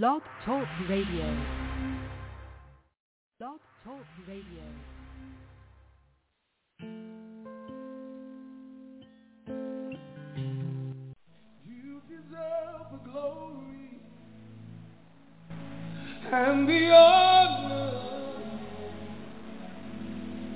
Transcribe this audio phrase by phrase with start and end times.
[0.00, 1.36] Blog Talk Radio.
[3.38, 4.64] Blog Talk Radio.
[11.66, 14.00] You deserve the glory
[16.32, 17.92] and the honor.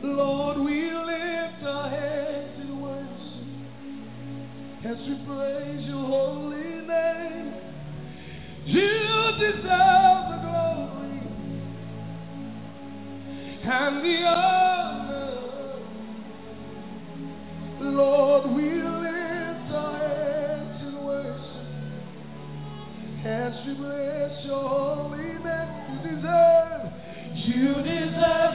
[0.03, 3.07] Lord, we lift our hands in worship
[4.87, 5.86] as we praise
[13.69, 15.33] and the honor.
[17.81, 21.67] Lord, we lift our hands in worship
[23.27, 25.71] as we bless your holy name.
[25.91, 26.93] You deserve,
[27.35, 28.46] you deserve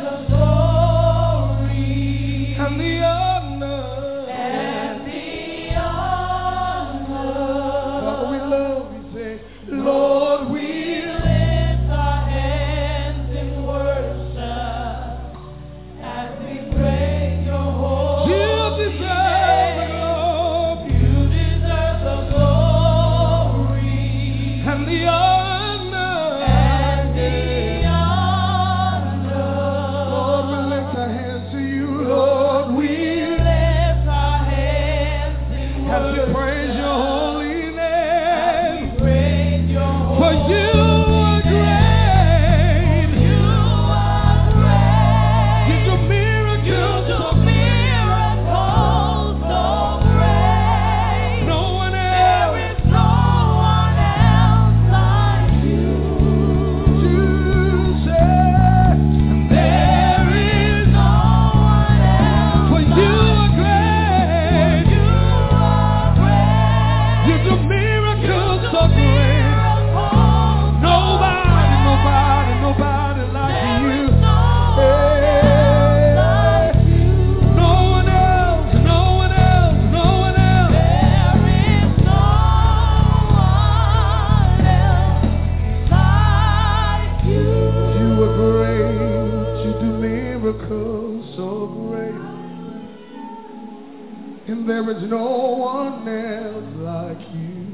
[94.82, 97.68] there is no one else like you.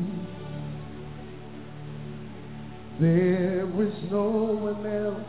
[2.99, 4.29] There is no
[4.59, 5.23] one else.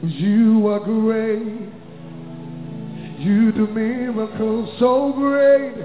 [0.00, 1.72] For you are great.
[3.20, 5.76] You do miracles so great.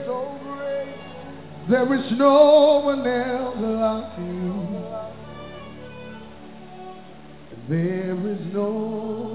[1.70, 4.68] There is no one else like you.
[7.70, 9.29] There is no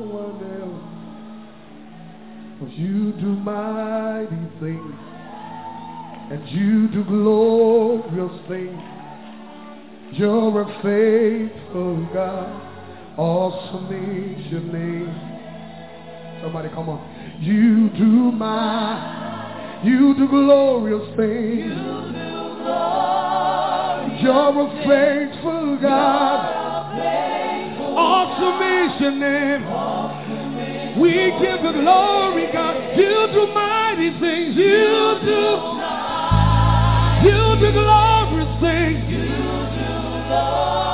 [2.77, 4.95] you do mighty things.
[6.31, 8.83] And you do glorious things.
[10.13, 13.19] You're a faithful God.
[13.19, 15.35] Awesome is your name.
[16.43, 17.39] Somebody come on.
[17.41, 22.05] You do my, you do glorious things.
[24.23, 26.65] You're a faithful God.
[27.97, 29.94] Awesome is your name.
[30.97, 31.11] We
[31.43, 32.97] give you glory, God.
[32.97, 34.55] You do mighty things.
[34.57, 35.43] You do,
[37.27, 39.03] you do glorious things.
[39.11, 40.94] You're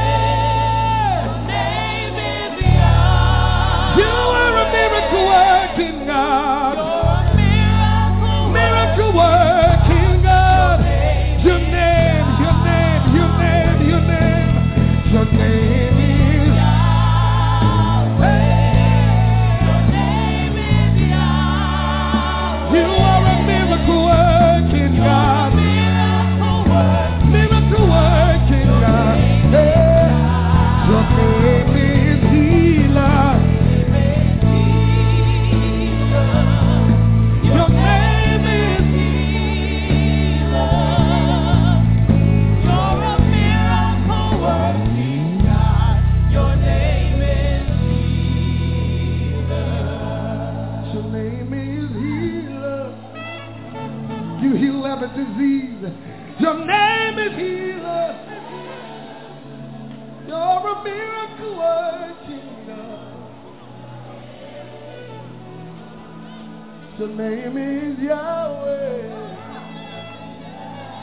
[67.01, 69.09] Your name is Yahweh.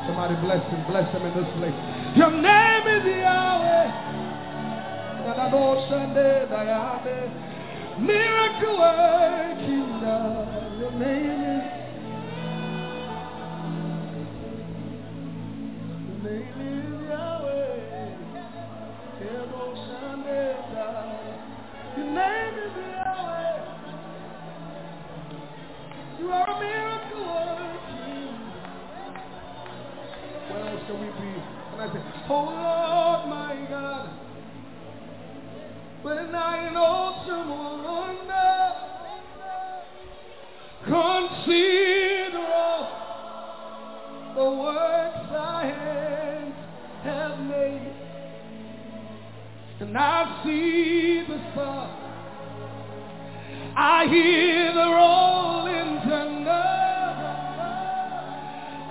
[0.06, 1.74] Somebody bless him, bless him in this place.
[2.14, 3.90] Your name is Yahweh.
[7.98, 10.78] Miracle working God.
[10.78, 11.64] Your name is.
[16.06, 17.74] Your name is Yahweh.
[21.96, 23.77] Your name is Yahweh.
[26.18, 26.98] You are a miracle
[30.68, 31.32] else can we be?
[31.72, 34.08] And I say, Oh Lord, my God.
[36.02, 37.24] When I all
[44.34, 45.30] the works
[45.62, 46.54] hands
[47.04, 47.94] have made,
[49.80, 52.07] and I see the sun,
[53.76, 56.66] I hear the rolling thunder,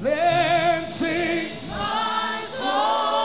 [0.04, 1.70] Then sing.
[1.70, 3.25] How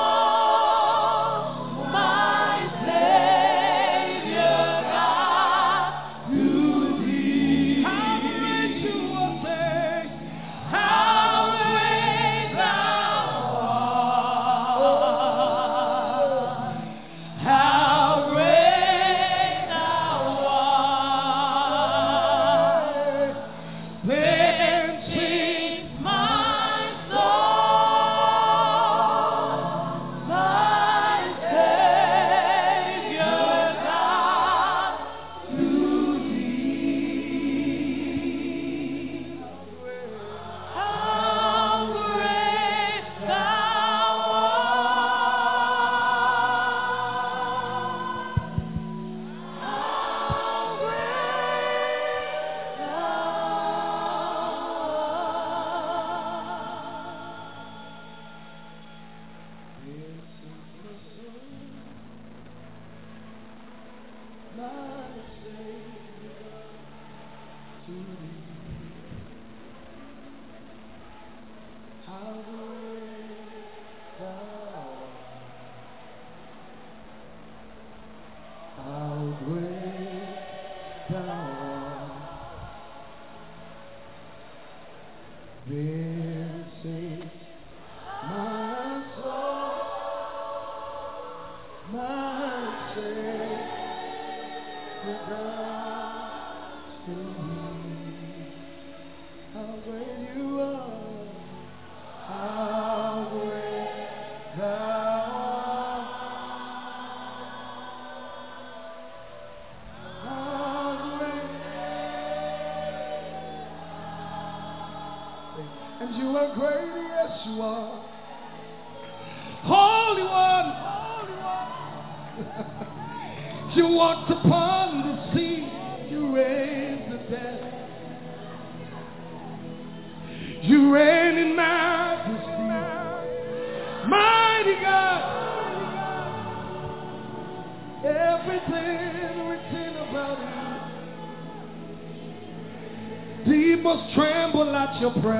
[145.00, 145.39] your prayer.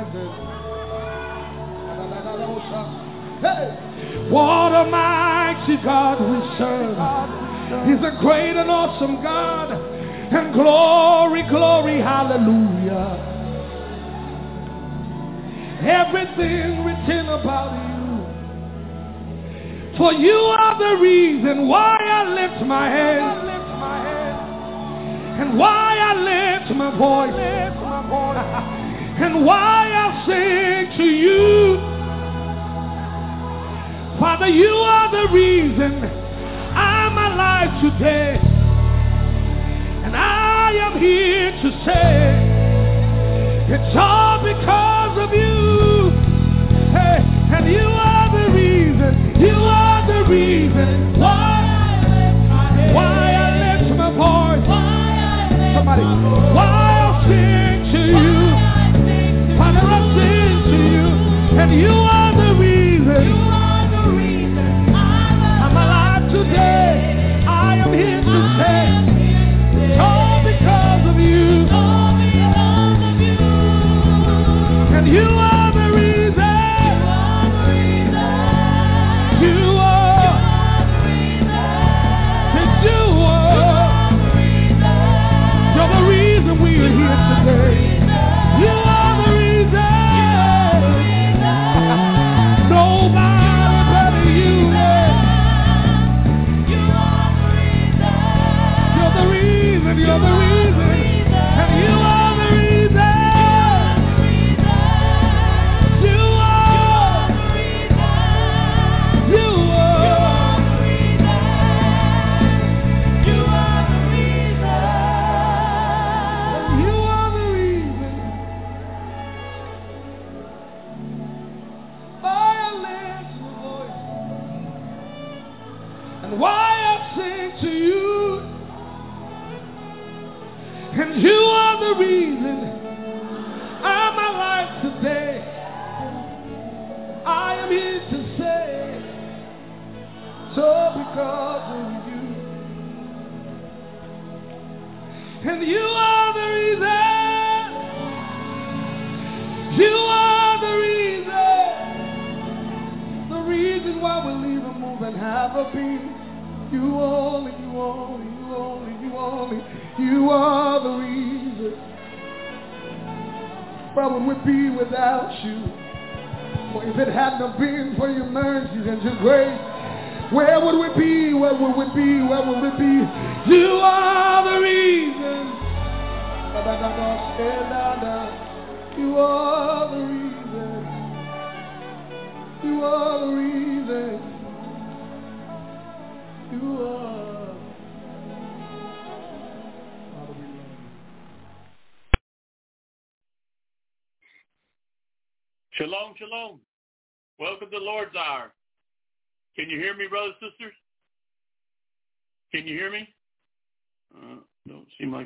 [36.09, 38.40] I'm alive today.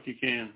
[0.04, 0.50] if you can.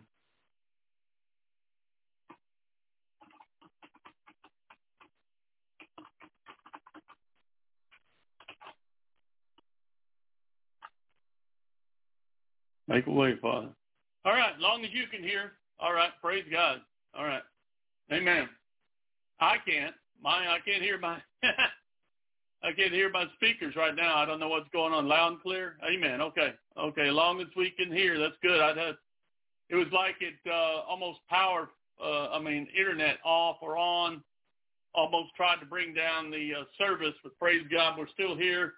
[12.87, 13.69] Make a way, Father.
[14.25, 15.52] All right, long as you can hear.
[15.78, 16.81] All right, praise God.
[17.17, 17.43] All right,
[18.12, 18.49] Amen.
[19.40, 19.95] I can't.
[20.23, 21.19] My, I can't hear my.
[22.62, 24.17] I can't hear my speakers right now.
[24.17, 25.07] I don't know what's going on.
[25.07, 25.76] Loud and clear.
[25.88, 26.21] Amen.
[26.21, 26.55] Okay.
[26.76, 27.11] Okay.
[27.11, 28.61] Long as we can hear, that's good.
[28.61, 28.97] I'd have,
[29.71, 31.69] it was like it uh, almost powered,
[32.03, 34.23] uh, I mean, internet off or on,
[34.95, 37.15] almost tried to bring down the uh, service.
[37.23, 38.75] But praise God, we're still here.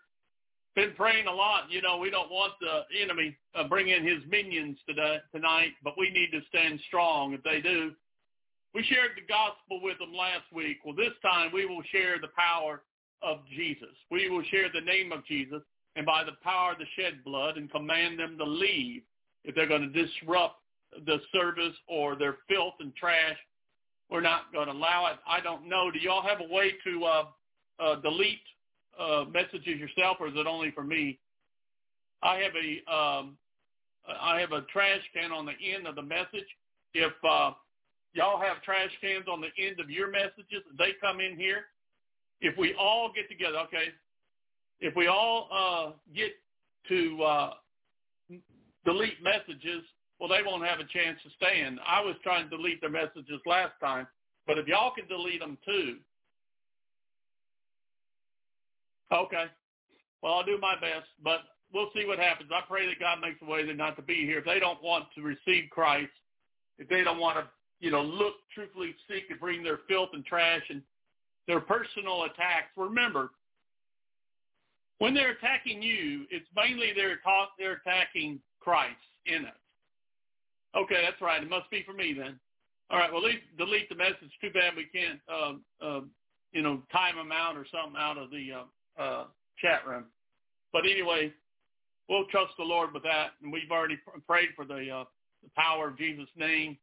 [0.75, 1.71] Been praying a lot.
[1.71, 5.95] You know, we don't want the enemy uh, bring in his minions today, tonight, but
[5.99, 7.93] we need to stand strong if they do.
[8.73, 10.79] We shared the gospel with them last week.
[10.85, 12.83] Well, this time we will share the power
[13.23, 13.95] of Jesus.
[14.11, 15.63] We will share the name of Jesus
[15.97, 19.03] and by the power of the shed blood and command them to leave
[19.45, 20.60] if they're going to disrupt
[21.07, 23.37] the service or their filth and trash.
[24.11, 25.19] We're not going to allow it.
[25.27, 25.91] I don't know.
[25.91, 27.25] Do y'all have a way to uh,
[27.79, 28.39] uh, delete
[28.99, 31.19] uh, messages yourself, or is it only for me?
[32.23, 33.37] I have a um,
[34.21, 36.47] I have a trash can on the end of the message.
[36.95, 37.53] If uh,
[38.13, 41.67] y'all have trash cans on the end of your messages, they come in here.
[42.41, 43.93] If we all get together, okay.
[44.81, 46.33] If we all uh, get
[46.89, 47.51] to uh,
[48.85, 49.85] delete messages
[50.21, 51.81] well, they won't have a chance to stand.
[51.87, 54.07] I was trying to delete their messages last time,
[54.47, 55.97] but if y'all can delete them too,
[59.11, 59.47] okay.
[60.23, 61.41] Well, I'll do my best, but
[61.73, 62.51] we'll see what happens.
[62.53, 64.39] I pray that God makes a way that not to be here.
[64.41, 66.13] If they don't want to receive Christ,
[66.79, 67.45] if they don't want to,
[67.81, 70.83] you know, look, truthfully seek and bring their filth and trash and
[71.47, 73.31] their personal attacks, remember,
[74.99, 79.53] when they're attacking you, it's mainly they're, talk, they're attacking Christ in us.
[80.77, 81.43] Okay, that's right.
[81.43, 82.39] It must be for me then.
[82.91, 84.31] All right, well, delete, delete the message.
[84.41, 85.53] Too bad we can't, uh,
[85.85, 86.01] uh,
[86.53, 89.25] you know, time them out or something out of the uh, uh,
[89.59, 90.05] chat room.
[90.73, 91.33] But anyway,
[92.09, 95.05] we'll trust the Lord with that, and we've already prayed for the, uh,
[95.43, 96.77] the power of Jesus' name.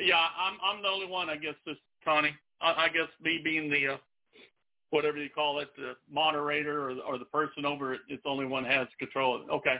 [0.00, 2.34] Yeah, I'm I'm the only one, I guess, this Connie.
[2.60, 3.96] I, I guess me being the uh,
[4.90, 8.28] whatever you call it, the moderator or the, or the person over it, it's the
[8.28, 9.42] only one has control.
[9.42, 9.50] of.
[9.50, 9.76] Okay.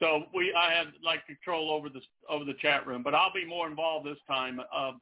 [0.00, 2.00] So we, I have like control over the
[2.30, 4.60] over the chat room, but I'll be more involved this time.
[4.60, 4.92] Uh,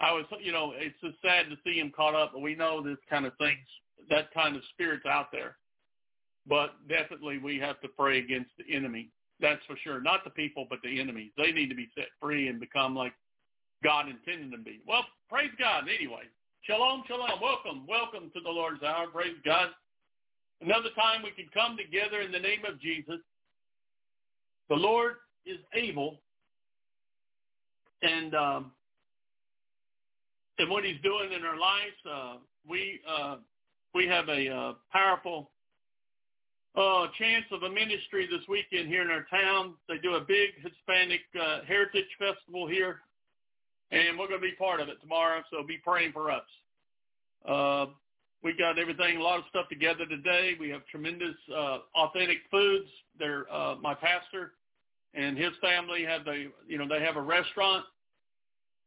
[0.00, 2.82] I was, you know, it's just sad to see him caught up, but we know
[2.82, 3.66] this kind of things,
[4.10, 5.56] that kind of spirit's out there.
[6.46, 9.10] But definitely we have to pray against the enemy.
[9.40, 10.00] That's for sure.
[10.00, 11.30] Not the people, but the enemies.
[11.36, 13.12] They need to be set free and become like
[13.82, 14.80] God intended them to be.
[14.86, 16.24] Well, praise God anyway.
[16.62, 17.40] Shalom, shalom.
[17.42, 19.06] Welcome, welcome to the Lord's hour.
[19.08, 19.68] Praise God.
[20.60, 23.20] Another time we can come together in the name of Jesus.
[24.68, 25.14] The Lord
[25.46, 26.20] is able,
[28.02, 28.72] and um,
[30.58, 32.36] and what He's doing in our lives, uh,
[32.68, 33.36] we uh,
[33.94, 35.50] we have a uh, powerful
[36.76, 39.74] uh, chance of a ministry this weekend here in our town.
[39.88, 43.00] They do a big Hispanic uh, Heritage Festival here,
[43.92, 45.42] and we're going to be part of it tomorrow.
[45.50, 46.42] So be praying for us.
[47.46, 47.86] Uh,
[48.44, 50.52] we got everything, a lot of stuff together today.
[50.60, 52.88] We have tremendous uh, authentic foods.
[53.18, 54.52] They're uh, my pastor
[55.14, 57.84] and his family have the you know they have a restaurant,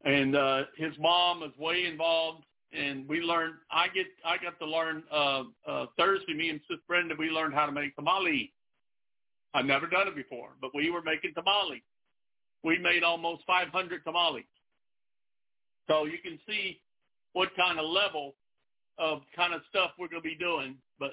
[0.05, 2.43] and uh, his mom is way involved
[2.73, 3.55] and we learned.
[3.71, 6.33] I get I got to learn uh, uh, Thursday.
[6.33, 8.51] Me and Sis Brenda we learned how to make tamale.
[9.53, 11.81] I've never done it before, but we were making tamale.
[12.63, 14.43] We made almost 500 tamales.
[15.87, 16.79] So you can see
[17.33, 18.35] what kind of level
[18.97, 20.75] of kind of stuff we're going to be doing.
[20.99, 21.11] But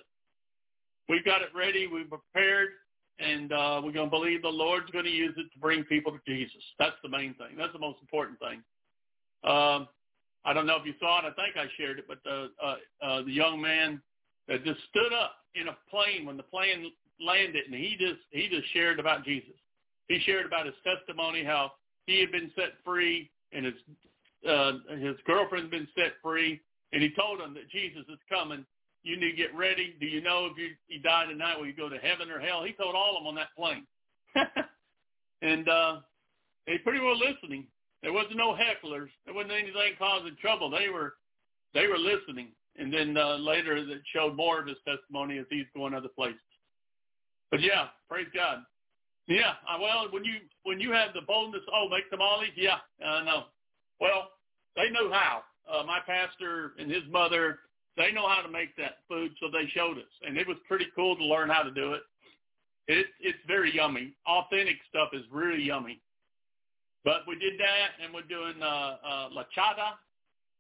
[1.09, 1.87] we've got it ready.
[1.87, 2.71] We've prepared,
[3.19, 6.13] and uh, we're going to believe the Lord's going to use it to bring people
[6.13, 6.63] to Jesus.
[6.79, 7.57] That's the main thing.
[7.59, 8.63] That's the most important thing.
[9.45, 9.89] Um,
[10.45, 11.25] I don't know if you saw it.
[11.25, 14.01] I think I shared it, but the uh, uh, the young man
[14.49, 18.49] that just stood up in a plane when the plane landed, and he just he
[18.49, 19.55] just shared about Jesus.
[20.09, 21.73] He shared about his testimony, how
[22.07, 23.75] he had been set free, and his
[24.49, 26.61] uh, his girlfriend's been set free,
[26.95, 28.65] and he told them that Jesus is coming.
[29.03, 29.97] You need to get ready.
[30.01, 32.63] Do you know if you he died tonight, will you go to heaven or hell?
[32.65, 33.85] He told all of them on that plane,
[35.43, 35.97] and uh,
[36.67, 37.67] they pretty well listening.
[38.03, 39.11] There wasn't no hecklers.
[39.27, 40.71] There wasn't anything causing trouble.
[40.71, 41.15] They were
[41.75, 42.49] they were listening.
[42.77, 46.41] And then uh, later it showed more of his testimony as he's going other places.
[47.51, 48.65] But yeah, praise God.
[49.27, 53.45] Yeah, well, when you when you have the boldness, oh, make tamales, yeah, I know.
[54.01, 54.29] Well,
[54.77, 55.43] they know how.
[55.71, 57.61] Uh, my pastor and his mother,
[57.97, 60.87] they know how to make that food, so they showed us, and it was pretty
[60.95, 62.03] cool to learn how to do it.
[62.87, 64.13] It it's very yummy.
[64.27, 66.01] Authentic stuff is really yummy.
[67.05, 69.93] But we did that, and we're doing uh, uh, La Chata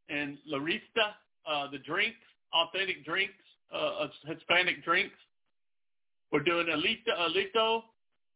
[0.08, 1.12] and La Rista,
[1.46, 2.18] uh, the drinks,
[2.52, 3.34] authentic drinks,
[3.74, 5.16] uh, Hispanic drinks.
[6.30, 7.82] We're doing Alito, Alito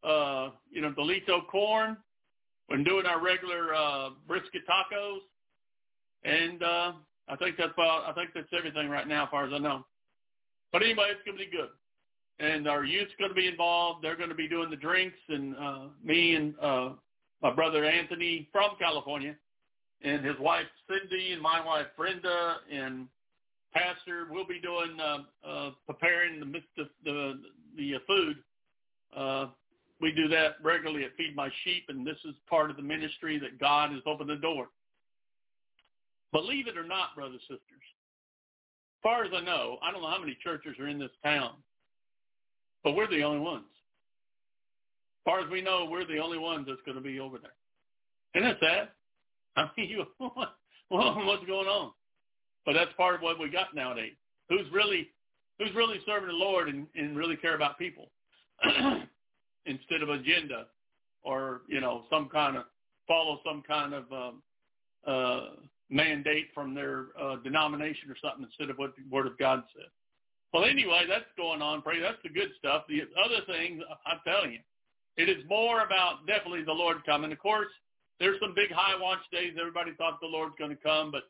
[0.04, 1.96] uh, you know, Delito corn.
[2.68, 5.20] We're doing our regular uh, brisket tacos,
[6.24, 6.92] and uh,
[7.28, 8.04] I think that's about.
[8.08, 9.84] I think that's everything right now, as far as I know.
[10.72, 11.70] But anyway, it's going to be good,
[12.40, 14.02] and our youth's going to be involved.
[14.04, 16.90] They're going to be doing the drinks, and uh, me and uh,
[17.42, 19.34] my brother Anthony from California,
[20.02, 23.06] and his wife Cindy, and my wife Brenda, and
[23.72, 24.26] Pastor.
[24.30, 27.40] We'll be doing uh, uh, preparing the the the,
[27.76, 28.36] the uh, food.
[29.16, 29.46] Uh,
[30.00, 33.38] we do that regularly at Feed My Sheep, and this is part of the ministry
[33.40, 34.68] that God has opened the door.
[36.32, 37.86] Believe it or not, brothers and sisters,
[38.98, 41.52] as far as I know, I don't know how many churches are in this town,
[42.84, 46.82] but we're the only ones As far as we know, we're the only ones that's
[46.84, 47.52] going to be over there.
[48.34, 48.88] Isn't that sad?
[49.56, 50.54] I mean, you, what,
[50.88, 51.92] what's going on?
[52.66, 54.12] But that's part of what we got nowadays.
[54.48, 55.08] Who's really,
[55.58, 58.10] who's really serving the Lord and, and really care about people
[59.66, 60.66] instead of agenda
[61.22, 62.64] or you know some kind of
[63.06, 64.42] follow some kind of um,
[65.06, 65.40] uh,
[65.90, 69.90] mandate from their uh, denomination or something instead of what the Word of God says.
[70.52, 71.82] Well, anyway, that's going on.
[71.82, 72.84] Pray that's the good stuff.
[72.88, 74.60] The other things, I'm telling you,
[75.16, 77.32] it is more about definitely the Lord coming.
[77.32, 77.68] Of course,
[78.18, 79.54] there's some big high watch days.
[79.58, 81.24] Everybody thought the Lord's going to come, but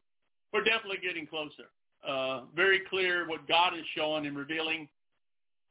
[0.52, 1.70] we're definitely getting closer.
[2.06, 4.88] Uh, very clear what God is showing and revealing.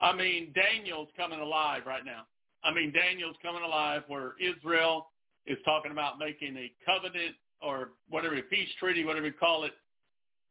[0.01, 2.23] I mean, Daniel's coming alive right now.
[2.63, 5.07] I mean, Daniel's coming alive where Israel
[5.45, 9.73] is talking about making a covenant or whatever, peace treaty, whatever you call it,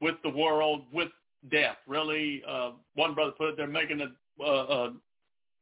[0.00, 1.08] with the world, with
[1.50, 1.76] death.
[1.86, 4.92] Really, uh, one brother put it, they're making a, a,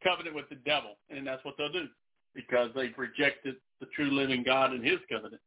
[0.02, 1.88] covenant with the devil, and that's what they'll do
[2.35, 5.40] because they've rejected the true living God and his covenant.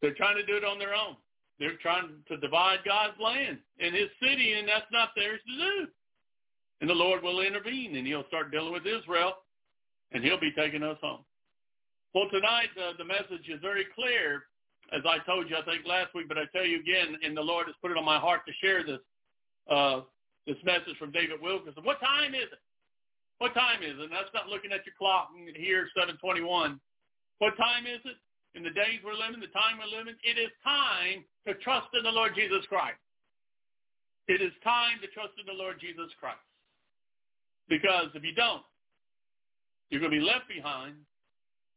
[0.00, 1.16] They're trying to do it on their own.
[1.58, 5.90] They're trying to divide God's land and his city, and that's not theirs to do.
[6.80, 9.34] And the Lord will intervene, and he'll start dealing with Israel,
[10.12, 11.20] and he'll be taking us home.
[12.14, 14.44] Well, tonight uh, the message is very clear,
[14.92, 17.44] as I told you, I think last week, but I tell you again, and the
[17.44, 19.00] Lord has put it on my heart to share this
[19.68, 20.00] uh,
[20.46, 21.84] this message from David Wilkerson.
[21.84, 22.62] What time is it?
[23.36, 24.08] What time is it?
[24.08, 26.80] And that's not looking at your clock here, 721.
[27.38, 28.16] What time is it?
[28.56, 32.02] In the days we're living, the time we're living, it is time to trust in
[32.02, 32.98] the Lord Jesus Christ.
[34.26, 36.40] It is time to trust in the Lord Jesus Christ.
[37.68, 38.64] Because if you don't,
[39.90, 40.96] you're going to be left behind.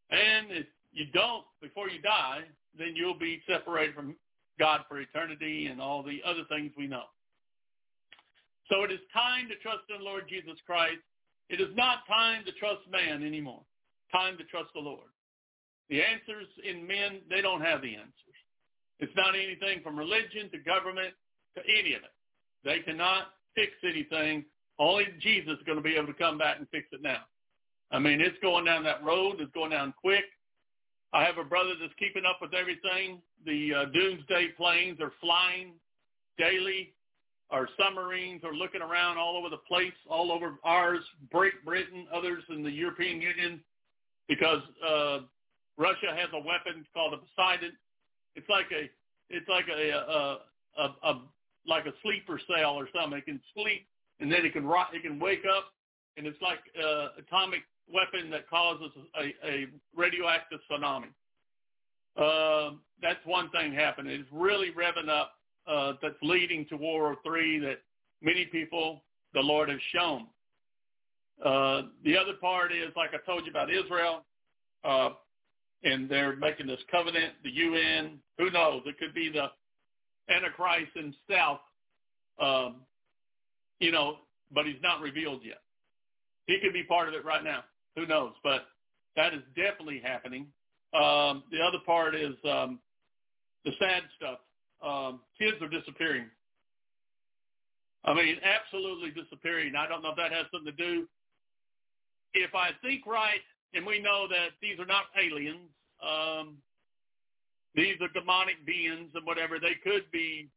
[0.09, 2.47] And if you don't before you die,
[2.77, 4.15] then you'll be separated from
[4.59, 7.05] God for eternity and all the other things we know.
[8.69, 11.01] So it is time to trust in Lord Jesus Christ.
[11.49, 13.61] It is not time to trust man anymore.
[14.11, 15.07] Time to trust the Lord.
[15.89, 18.37] The answers in men, they don't have the answers.
[18.99, 21.13] It's not anything from religion to government
[21.55, 22.15] to any of it.
[22.63, 24.45] They cannot fix anything.
[24.79, 27.23] Only Jesus is going to be able to come back and fix it now.
[27.91, 29.37] I mean, it's going down that road.
[29.39, 30.23] It's going down quick.
[31.13, 33.21] I have a brother that's keeping up with everything.
[33.45, 35.73] The uh, doomsday planes are flying
[36.37, 36.93] daily.
[37.49, 42.43] Our submarines are looking around all over the place, all over ours, Great Britain, others
[42.49, 43.59] in the European Union,
[44.29, 45.19] because uh,
[45.77, 47.73] Russia has a weapon called a Poseidon.
[48.35, 48.89] It's like a,
[49.29, 50.37] it's like a, a,
[50.77, 51.21] a, a
[51.67, 53.19] like a sleeper cell or something.
[53.19, 53.85] It can sleep
[54.21, 55.73] and then it can rot, it can wake up,
[56.15, 61.07] and it's like uh, atomic weapon that causes a, a radioactive tsunami.
[62.17, 64.19] Uh, that's one thing happening.
[64.19, 65.33] It's really revving up.
[65.67, 67.81] Uh, that's leading to World War Three that
[68.21, 70.27] many people the Lord has shown.
[71.43, 74.23] Uh, the other part is, like I told you about Israel,
[74.83, 75.09] uh,
[75.83, 78.83] and they're making this covenant, the UN, who knows?
[78.85, 79.47] It could be the
[80.33, 81.59] Antichrist himself,
[82.39, 82.75] um,
[83.79, 84.17] you know,
[84.53, 85.61] but he's not revealed yet.
[86.45, 87.63] He could be part of it right now.
[87.95, 88.33] Who knows?
[88.43, 88.61] But
[89.15, 90.47] that is definitely happening.
[90.93, 92.79] Um, the other part is um,
[93.65, 94.39] the sad stuff.
[94.83, 96.25] Um, kids are disappearing.
[98.03, 99.73] I mean, absolutely disappearing.
[99.75, 101.07] I don't know if that has something to do.
[102.33, 103.41] If I think right,
[103.73, 105.69] and we know that these are not aliens,
[106.01, 106.57] um,
[107.75, 109.59] these are demonic beings and whatever.
[109.59, 110.49] They could be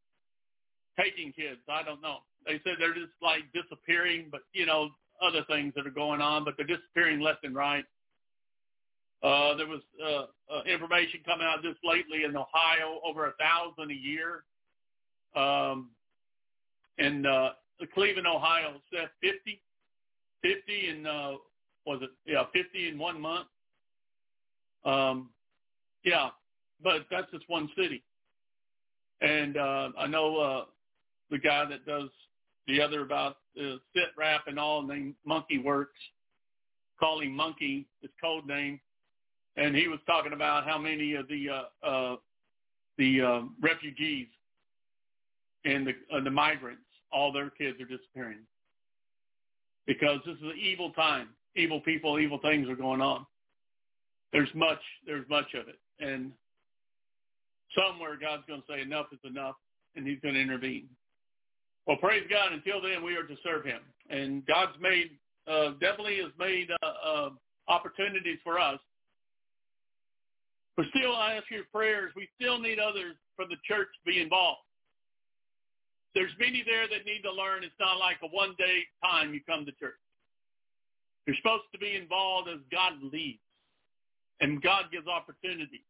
[0.99, 1.61] taking kids.
[1.69, 2.19] I don't know.
[2.47, 4.91] They said they're just like disappearing, but you know,
[5.23, 7.85] other things that are going on, but they're disappearing left and right.
[9.23, 13.91] Uh, there was uh, uh, information coming out just lately in Ohio, over a thousand
[13.91, 14.45] a year.
[15.35, 15.91] Um,
[16.99, 17.51] in uh,
[17.95, 19.61] Cleveland, Ohio, said 50,
[20.43, 21.33] 50 in uh,
[21.87, 23.47] was it yeah 50 in one month.
[24.85, 25.31] Um,
[26.05, 26.29] yeah,
[26.83, 28.03] but that's just one city.
[29.21, 30.65] And uh, I know uh,
[31.31, 32.11] the guy that does
[32.67, 35.87] the other about uh, sitrep and all named Monkey Werx,
[36.99, 38.81] call him Monkey, his code name,
[39.57, 42.17] and he was talking about how many of the uh, uh,
[42.99, 44.27] the uh, refugees
[45.65, 48.41] and the uh, the migrants, all their kids are disappearing
[49.87, 51.29] because this is an evil time.
[51.57, 53.25] Evil people, evil things are going on.
[54.33, 56.33] There's much, there's much of it, and
[57.79, 59.55] somewhere God's going to say enough is enough,
[59.95, 60.89] and He's going to intervene.
[61.87, 62.53] Well, praise God.
[62.53, 65.11] Until then, we are to serve Him, and God's made
[65.47, 67.31] uh, definitely has made uh, uh,
[67.69, 68.79] opportunities for us.
[70.77, 72.13] But still, I ask your prayers.
[72.17, 74.61] We still need others from the church to be involved.
[76.15, 77.65] There's many there that need to learn.
[77.65, 79.99] It's not like a one-day time you come to church.
[81.27, 83.41] You're supposed to be involved as God leads,
[84.41, 85.83] and God gives opportunity.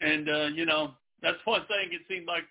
[0.00, 0.92] And uh, you know,
[1.22, 1.92] that's one thing.
[1.92, 2.44] It seems like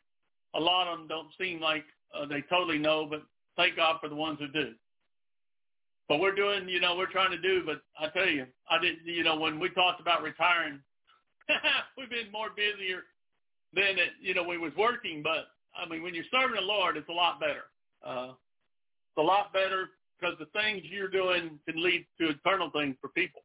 [0.55, 3.23] a lot of them don't seem like uh, they totally know, but
[3.55, 4.73] thank God for the ones who do.
[6.07, 7.63] but we're doing, you know, we're trying to do.
[7.65, 10.79] But I tell you, I didn't, you know, when we talked about retiring,
[11.97, 13.03] we've been more busier
[13.73, 15.21] than it, you know, we was working.
[15.23, 17.65] But I mean, when you're serving the Lord, it's a lot better.
[18.05, 22.95] Uh, it's a lot better because the things you're doing can lead to eternal things
[23.01, 23.41] for people.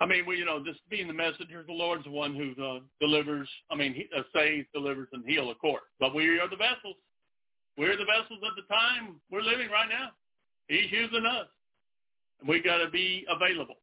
[0.00, 2.80] I mean, we, you know, just being the messenger, the Lord's the one who uh,
[3.00, 3.48] delivers.
[3.70, 5.82] I mean, he uh, saves, delivers, and heal, of course.
[5.98, 6.96] But we are the vessels.
[7.76, 10.10] We're the vessels of the time we're living right now.
[10.68, 11.46] He's using us.
[12.40, 13.76] And we got to be available.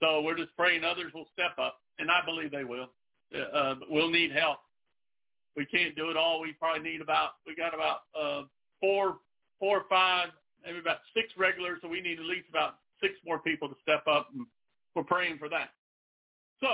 [0.00, 2.90] So we're just praying others will step up, and I believe they will.
[3.34, 4.58] Uh, uh we'll need help.
[5.56, 6.40] We can't do it all.
[6.40, 8.42] We probably need about we got about uh,
[8.80, 9.16] four,
[9.58, 10.28] four or five,
[10.64, 11.80] maybe about six regulars.
[11.82, 14.46] So we need at least about six more people to step up, and
[14.94, 15.70] we're praying for that.
[16.60, 16.68] So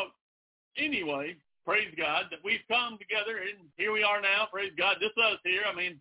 [0.76, 4.48] anyway, praise God that we've come together, and here we are now.
[4.52, 5.62] Praise God, just us here.
[5.66, 6.00] I mean,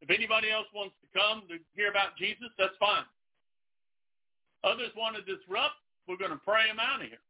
[0.00, 3.08] if anybody else wants to come to hear about Jesus, that's fine.
[4.64, 7.22] Others want to disrupt, we're going to pray them out of here.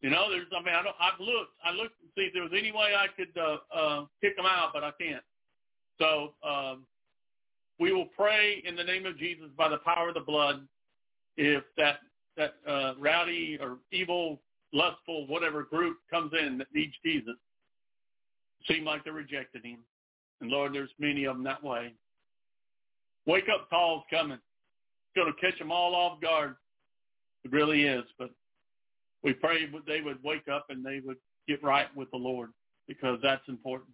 [0.00, 2.42] You know, there's, I mean, I don't, I've looked, I looked to see if there
[2.42, 5.24] was any way I could uh, uh, kick them out, but I can't.
[5.98, 6.84] So um,
[7.78, 10.66] we will pray in the name of Jesus by the power of the blood
[11.36, 12.00] if that
[12.36, 14.40] that uh, rowdy or evil,
[14.74, 17.36] lustful, whatever group comes in that needs Jesus.
[18.68, 19.78] Seem like they're rejecting him.
[20.40, 21.94] And Lord, there's many of them that way.
[23.26, 24.38] Wake up call's coming.
[24.38, 26.56] It's going to catch them all off guard.
[27.44, 28.04] It really is.
[28.18, 28.30] But
[29.22, 31.16] we pray they would wake up and they would
[31.48, 32.50] get right with the Lord
[32.88, 33.90] because that's important.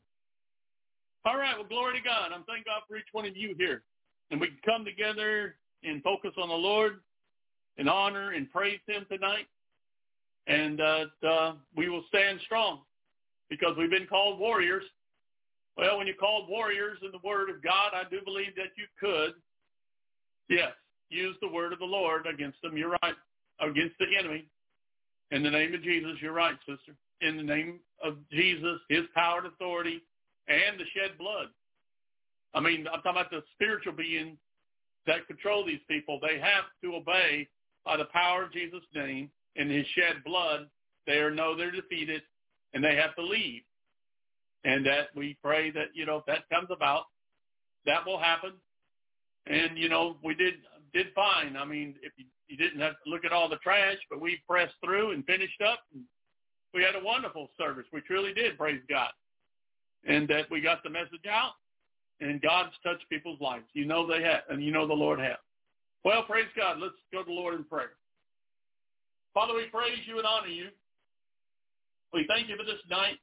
[1.24, 1.54] All right.
[1.56, 2.32] Well, glory to God.
[2.34, 3.82] I'm thanking God for each one of you here.
[4.30, 7.00] And we can come together and focus on the Lord
[7.78, 9.46] and honor and praise him tonight.
[10.46, 12.80] And uh, uh, we will stand strong
[13.48, 14.84] because we've been called warriors
[15.80, 18.84] well, when you're called warriors in the word of God, I do believe that you
[19.00, 19.32] could,
[20.50, 20.72] yes,
[21.08, 22.76] use the word of the Lord against them.
[22.76, 23.14] You're right.
[23.60, 24.44] Against the enemy.
[25.30, 26.94] In the name of Jesus, you're right, sister.
[27.22, 30.02] In the name of Jesus, his power and authority,
[30.48, 31.46] and the shed blood.
[32.52, 34.36] I mean, I'm talking about the spiritual beings
[35.06, 36.18] that control these people.
[36.20, 37.48] They have to obey
[37.86, 40.68] by the power of Jesus' name and his shed blood.
[41.06, 42.22] They are know they're defeated,
[42.74, 43.62] and they have to leave
[44.64, 47.04] and that we pray that you know if that comes about,
[47.86, 48.52] that will happen.
[49.46, 50.54] And you know we did
[50.92, 51.56] did fine.
[51.56, 54.40] I mean, if you, you didn't have to look at all the trash, but we
[54.48, 55.80] pressed through and finished up.
[55.94, 56.02] And
[56.74, 57.86] we had a wonderful service.
[57.92, 58.58] We truly did.
[58.58, 59.10] Praise God,
[60.06, 61.52] and that we got the message out,
[62.20, 63.64] and God's touched people's lives.
[63.72, 65.38] You know they have, and you know the Lord has.
[66.04, 66.78] Well, praise God.
[66.80, 67.92] Let's go to the Lord in prayer.
[69.34, 70.68] Father, we praise you and honor you.
[72.12, 73.18] We thank you for this night.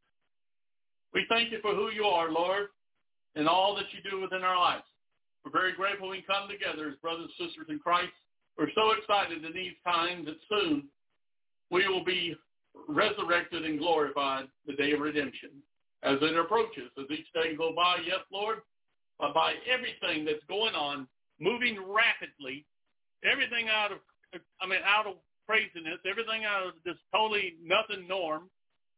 [1.14, 2.68] We thank you for who you are, Lord,
[3.36, 4.84] and all that you do within our lives.
[5.44, 8.12] We're very grateful we come together as brothers and sisters in Christ.
[8.58, 10.86] We're so excited in these times that soon
[11.72, 12.36] we will be
[12.88, 15.52] resurrected and glorified the day of redemption
[16.04, 16.90] as it approaches.
[16.98, 18.60] As each day go by, yes, Lord,
[19.20, 21.08] by everything that's going on,
[21.40, 22.66] moving rapidly,
[23.30, 24.00] everything out of,
[24.62, 25.16] I mean, out of
[25.48, 28.50] craziness, everything out of this totally nothing norm,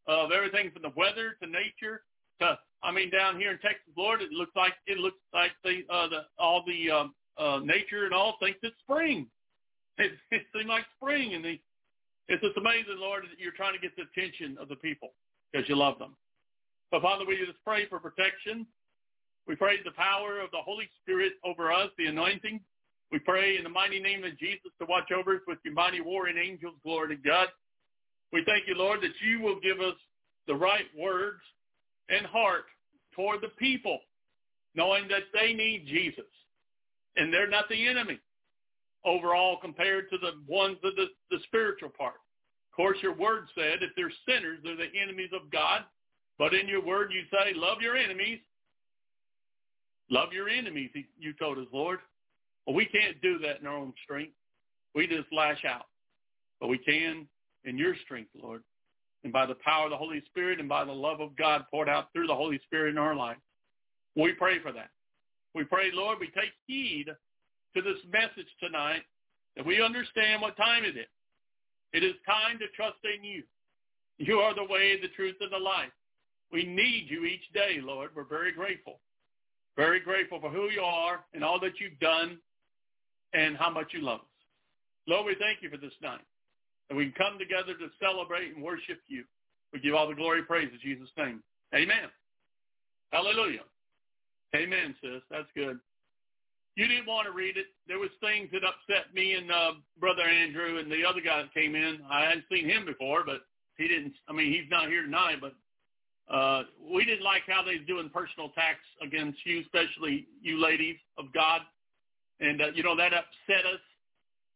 [0.08, 2.02] of everything from the weather to nature
[2.42, 5.84] to I mean down here in Texas, Florida, it looks like it looks like the
[5.90, 9.28] uh, the all the um, uh, nature and all thinks it's spring.
[10.00, 11.60] It, it seems like spring, and the,
[12.30, 15.10] it's just amazing, Lord, that you're trying to get the attention of the people
[15.52, 16.16] because you love them.
[16.90, 18.66] But Father, we just pray for protection.
[19.46, 22.62] We pray the power of the Holy Spirit over us, the anointing.
[23.12, 26.02] We pray in the mighty name of Jesus to watch over us with your mighty
[26.02, 26.76] warring angels.
[26.84, 27.48] Glory to God.
[28.32, 29.96] We thank you, Lord, that you will give us
[30.48, 31.42] the right words
[32.10, 32.66] and heart
[33.16, 34.00] toward the people,
[34.76, 36.30] knowing that they need Jesus.
[37.18, 38.20] And they're not the enemy
[39.04, 42.16] overall compared to the ones of the, the spiritual part.
[42.72, 45.82] Of course, your word said if they're sinners, they're the enemies of God.
[46.38, 48.40] But in your word, you say, love your enemies.
[50.12, 52.00] Love your enemies, you told us, Lord.
[52.70, 54.34] Well, we can't do that in our own strength.
[54.94, 55.88] We just lash out.
[56.62, 57.26] But we can
[57.66, 58.62] in your strength, Lord,
[59.24, 61.90] and by the power of the Holy Spirit and by the love of God poured
[61.90, 63.38] out through the Holy Spirit in our life.
[64.16, 64.92] We pray for that.
[65.56, 67.08] We pray, Lord, we take heed
[67.76, 69.02] to this message tonight
[69.58, 71.10] that we understand what time it is.
[71.92, 73.42] It is time to trust in you.
[74.20, 75.90] You are the way, the truth, and the life.
[76.52, 78.12] We need you each day, Lord.
[78.16, 79.00] We're very grateful.
[79.76, 82.38] Very grateful for who you are and all that you've done
[83.34, 84.26] and how much you love us.
[85.08, 86.22] Lord, we thank you for this night
[86.90, 89.24] and we can come together to celebrate and worship you.
[89.74, 91.44] We give all the glory and praise in Jesus' name.
[91.74, 92.10] Amen.
[93.12, 93.62] Hallelujah.
[94.56, 95.22] Amen, sis.
[95.30, 95.80] That's good.
[96.76, 97.68] you didn't want to read it.
[97.88, 101.54] There was things that upset me and uh, brother Andrew and the other guy that
[101.54, 102.00] came in.
[102.10, 103.42] I hadn't seen him before, but
[103.78, 104.14] he didn't.
[104.28, 105.54] I mean, he's not here tonight, but
[106.34, 110.98] uh, we didn't like how they was doing personal attacks against you, especially you ladies
[111.18, 111.62] of God,
[112.40, 113.82] and uh, you know that upset us.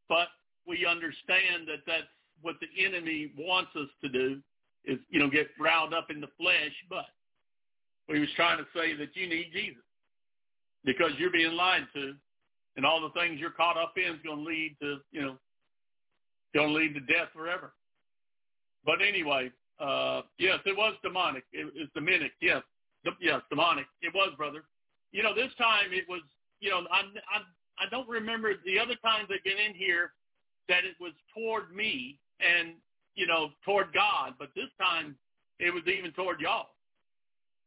[0.10, 0.28] But
[0.68, 2.04] we understand that that's
[2.42, 4.40] what the enemy wants us to do
[4.86, 6.74] is you know get riled up in the flesh.
[6.90, 7.06] But
[8.08, 9.84] he was trying to say that you need Jesus
[10.86, 12.14] because you're being lied to,
[12.76, 15.38] and all the things you're caught up in is going to lead to you know
[16.54, 17.74] going to lead to death forever.
[18.86, 21.44] But anyway, uh, yes, it was demonic.
[21.52, 22.32] It, it's demonic.
[22.42, 22.62] Yes,
[23.20, 23.86] yes, demonic.
[24.02, 24.64] It was, brother.
[25.12, 26.22] You know, this time it was.
[26.60, 27.42] You know, I I
[27.80, 30.12] I don't remember the other times I've been in here
[30.70, 32.74] that it was toward me and
[33.16, 35.16] you know toward God, but this time
[35.60, 36.68] it was even toward y'all.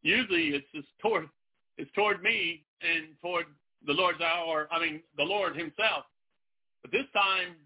[0.03, 1.29] Usually it's just toward
[1.79, 3.47] it's toward me and toward
[3.87, 4.69] the Lord's hour.
[4.71, 6.05] I mean the Lord Himself.
[6.83, 7.57] But this time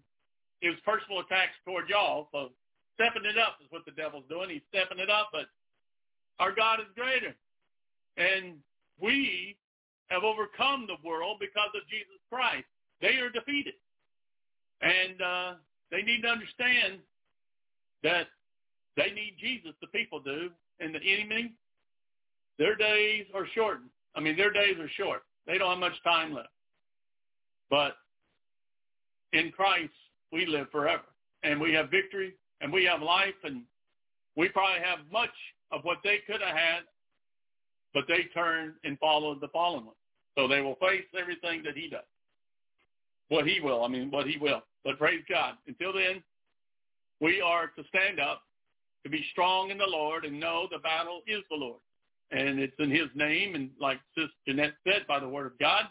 [0.61, 2.27] it was personal attacks toward y'all.
[2.31, 2.49] So
[2.95, 4.49] stepping it up is what the devil's doing.
[4.49, 5.45] He's stepping it up, but
[6.39, 7.35] our God is greater.
[8.17, 8.57] And
[8.99, 9.55] we
[10.11, 12.67] have overcome the world because of Jesus Christ.
[13.01, 13.73] They are defeated.
[14.81, 15.53] And uh,
[15.89, 16.99] they need to understand
[18.03, 18.27] that
[18.97, 21.53] they need Jesus, the people do, and the enemy,
[22.57, 23.89] their days are shortened.
[24.15, 25.23] I mean, their days are short.
[25.47, 26.49] They don't have much time left.
[27.69, 27.93] But
[29.33, 29.93] in Christ,
[30.31, 31.03] we live forever.
[31.43, 33.63] And we have victory and we have life and
[34.35, 35.29] we probably have much
[35.71, 36.81] of what they could have had,
[37.93, 39.95] but they turned and followed the fallen one.
[40.37, 42.01] So they will face everything that he does.
[43.29, 44.61] What he will, I mean, what he will.
[44.83, 45.55] But praise God.
[45.67, 46.23] Until then,
[47.19, 48.41] we are to stand up,
[49.03, 51.79] to be strong in the Lord and know the battle is the Lord.
[52.31, 55.83] And it's in his name and like Sister Jeanette said, by the word of God.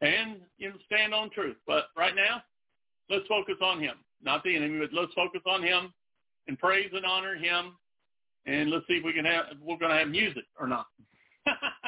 [0.00, 1.56] And, you know, stand on truth.
[1.66, 2.42] But right now,
[3.10, 5.92] let's focus on him not the enemy, but let's focus on him
[6.46, 7.76] and praise and honor him.
[8.46, 10.86] And let's see if we can have, we're going to have music or not.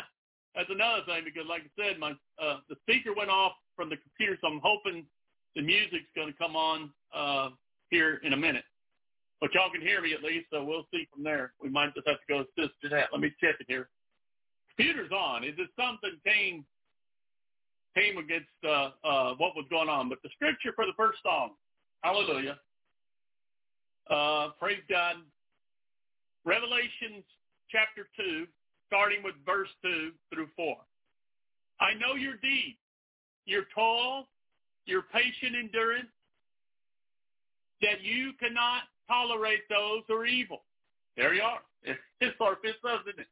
[0.54, 3.96] That's another thing because like I said, my, uh, the speaker went off from the
[3.96, 5.06] computer, so I'm hoping
[5.54, 7.50] the music's going to come on, uh,
[7.90, 8.64] here in a minute.
[9.40, 11.52] But y'all can hear me at least, so we'll see from there.
[11.62, 13.08] We might just have to go assist to that.
[13.10, 13.88] Let me check it here.
[14.76, 15.44] Computer's on.
[15.44, 16.64] Is it something came
[17.96, 20.08] came against uh, uh, what was going on?
[20.08, 21.50] But the scripture for the first song
[22.02, 22.58] Hallelujah.
[24.08, 25.16] Uh, praise God.
[26.44, 27.24] Revelations
[27.70, 28.46] chapter 2,
[28.90, 30.74] starting with verse 2 through 4.
[31.80, 32.82] I know your deeds,
[33.46, 34.26] your toil,
[34.84, 36.10] your patient endurance,
[37.82, 40.62] that you cannot tolerate those who are evil.
[41.16, 41.62] There you are.
[42.20, 43.30] It's our fifth isn't it?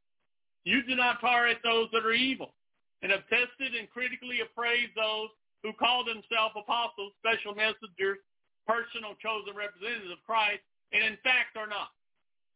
[0.64, 2.54] You do not tolerate those that are evil,
[3.02, 5.28] and have tested and critically appraised those
[5.62, 8.16] who call themselves apostles, special messengers,
[8.64, 10.64] personal chosen representatives of Christ,
[10.96, 11.92] and in fact are not.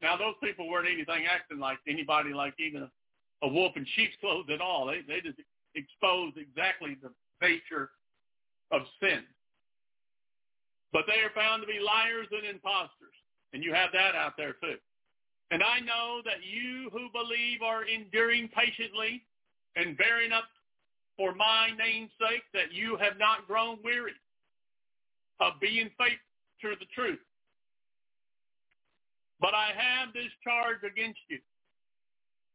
[0.02, 2.90] Now, those people weren't anything acting like anybody like even a,
[3.46, 4.86] a wolf in sheep's clothes at all.
[4.86, 5.38] They, they just
[5.74, 7.10] exposed exactly the
[7.40, 7.90] nature
[8.72, 9.22] of sin.
[10.92, 13.14] But they are found to be liars and impostors.
[13.54, 14.76] And you have that out there too.
[15.50, 19.22] And I know that you who believe are enduring patiently
[19.76, 20.44] and bearing up
[21.16, 24.16] for my name's sake, that you have not grown weary
[25.40, 27.20] of being faithful to the truth.
[29.42, 31.40] But I have this charge against you,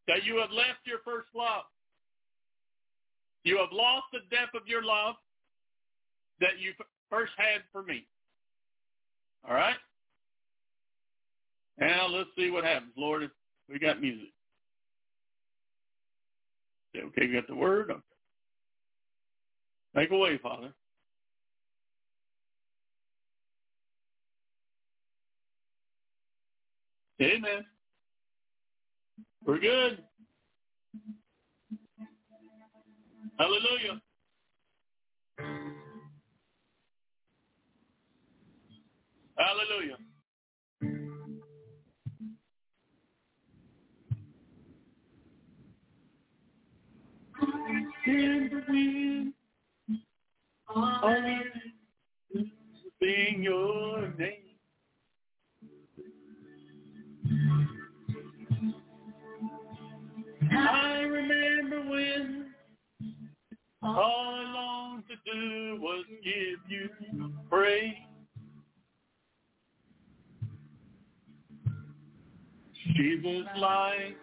[0.08, 1.66] that you have left your first love.
[3.44, 5.16] You have lost the depth of your love
[6.40, 6.72] that you
[7.10, 8.06] first had for me.
[9.48, 9.76] All right?
[11.78, 12.94] Now let's see what happens.
[12.96, 13.30] Lord,
[13.70, 14.30] we got music.
[16.96, 17.92] Okay, we got the word.
[17.92, 18.02] Okay.
[19.94, 20.74] Make a way, Father.
[27.22, 27.66] Amen.
[29.46, 30.04] We're good.
[33.40, 34.02] Hallelujah.
[39.38, 39.98] Hallelujah.
[48.08, 49.34] In the wind,
[50.70, 51.42] I
[53.02, 54.47] sing your name.
[60.52, 62.46] I remember when
[63.84, 66.90] all I longed to do was give you
[67.50, 67.94] praise.
[72.96, 74.18] She was like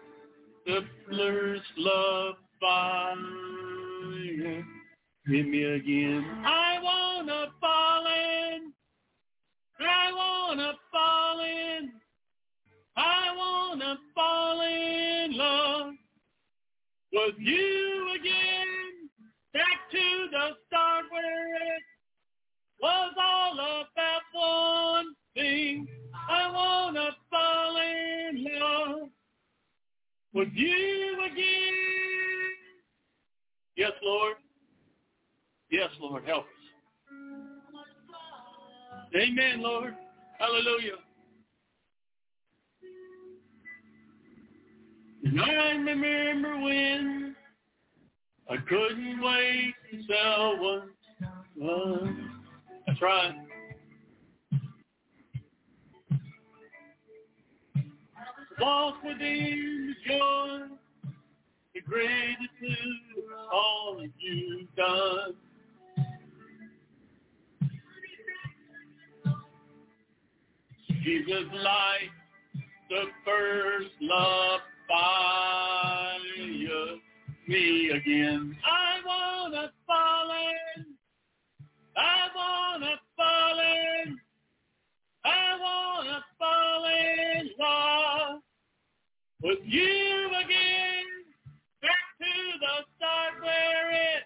[0.65, 3.05] the first love fire
[5.27, 6.23] Hit me again.
[6.45, 8.34] I wanna fall in.
[12.97, 15.93] I wanna fall in love
[17.13, 19.09] with you again.
[19.53, 21.83] Back to the start where it
[22.81, 25.87] was all about one thing.
[26.29, 29.09] I wanna fall in love
[30.33, 31.73] with you again.
[33.75, 34.35] Yes, Lord.
[35.69, 36.49] Yes, Lord, help us.
[39.15, 39.95] Amen, Lord.
[40.39, 40.97] Hallelujah.
[45.25, 47.35] And I remember when
[48.47, 50.89] I couldn't wait to sell one.
[51.55, 52.31] one.
[52.85, 53.33] That's right.
[58.61, 60.59] Walk within the joy,
[61.73, 62.77] the gratitude
[63.27, 65.33] of all that you've done.
[71.03, 72.11] Jesus light,
[72.89, 75.75] the first love fire
[77.47, 78.57] me again.
[78.63, 80.85] I wanna fall in.
[81.95, 84.19] I wanna fall in.
[85.23, 88.41] I wanna fall in love
[89.43, 91.05] with you again.
[91.81, 94.23] Back to the start where it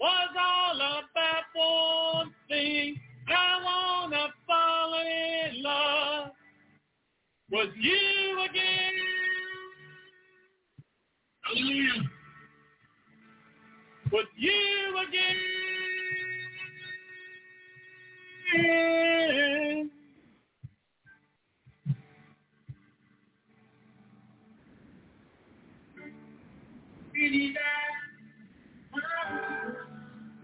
[0.00, 3.00] was all about one thing.
[3.28, 6.30] I wanna fall in love
[7.50, 9.07] with you again.
[14.36, 15.36] You again.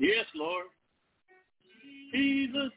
[0.01, 0.67] Yes, Lord.
[2.13, 2.71] Jesus,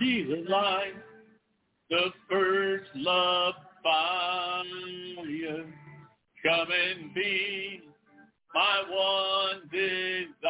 [0.00, 0.92] Jesus life,
[1.90, 5.64] the first love fire.
[6.44, 7.80] Come and be
[8.52, 10.40] my one desire.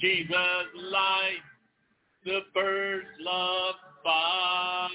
[0.00, 1.44] Jesus light,
[2.24, 4.90] the first love fire.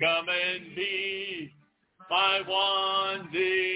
[0.00, 1.52] Come and be
[2.08, 3.69] my one desire.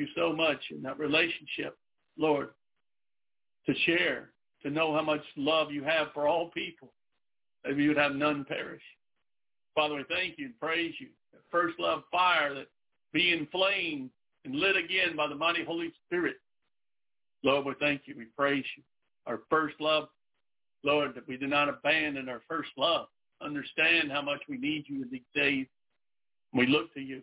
[0.00, 1.76] You so much in that relationship,
[2.18, 2.50] Lord,
[3.66, 4.30] to share,
[4.62, 6.92] to know how much love you have for all people,
[7.64, 8.82] that we would have none perish.
[9.74, 11.08] Father, we thank you and praise you.
[11.32, 12.66] That first love fire that
[13.12, 14.10] be inflamed
[14.44, 16.36] and lit again by the mighty Holy Spirit.
[17.44, 18.14] Lord, we thank you.
[18.16, 18.82] We praise you.
[19.26, 20.08] Our first love,
[20.82, 23.06] Lord, that we do not abandon our first love
[23.42, 25.66] understand how much we need you in these days.
[26.52, 27.22] We look to you.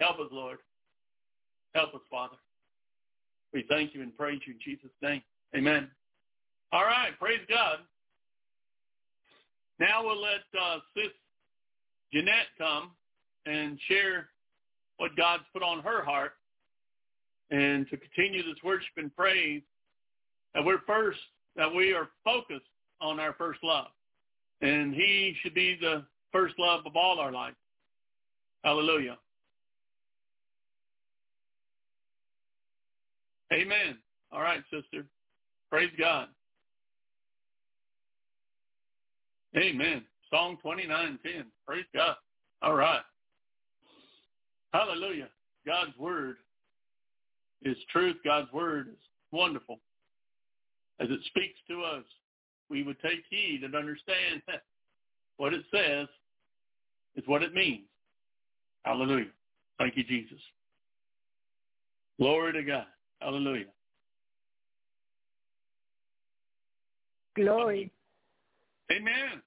[0.00, 0.58] Help us, Lord.
[1.74, 2.36] Help us, Father.
[3.52, 5.22] We thank you and praise you in Jesus' name.
[5.54, 5.90] Amen.
[6.72, 7.10] All right.
[7.18, 7.78] Praise God.
[9.78, 11.12] Now we'll let uh, Sis
[12.12, 12.90] Jeanette come
[13.46, 14.28] and share
[14.98, 16.32] what God's put on her heart
[17.50, 19.62] and to continue this worship and praise
[20.54, 21.18] that we're first,
[21.56, 22.66] that we are focused
[23.00, 23.88] on our first love.
[24.60, 27.54] And he should be the first love of all our life.
[28.64, 29.18] Hallelujah.
[33.52, 33.98] Amen.
[34.32, 35.04] All right, sister.
[35.70, 36.28] Praise God.
[39.56, 40.02] Amen.
[40.30, 41.44] Psalm 29, 10.
[41.66, 42.16] Praise God.
[42.62, 43.02] All right.
[44.72, 45.28] Hallelujah.
[45.66, 46.36] God's word
[47.62, 48.16] is truth.
[48.24, 48.98] God's word is
[49.30, 49.78] wonderful.
[51.00, 52.04] As it speaks to us,
[52.70, 54.40] we would take heed and understand
[55.36, 56.08] what it says
[57.16, 57.84] is what it means.
[58.84, 59.26] Hallelujah.
[59.78, 60.40] Thank you, Jesus.
[62.18, 62.86] Glory to God.
[63.22, 63.66] Hallelujah.
[67.36, 67.90] Glory.
[68.90, 69.42] Amen.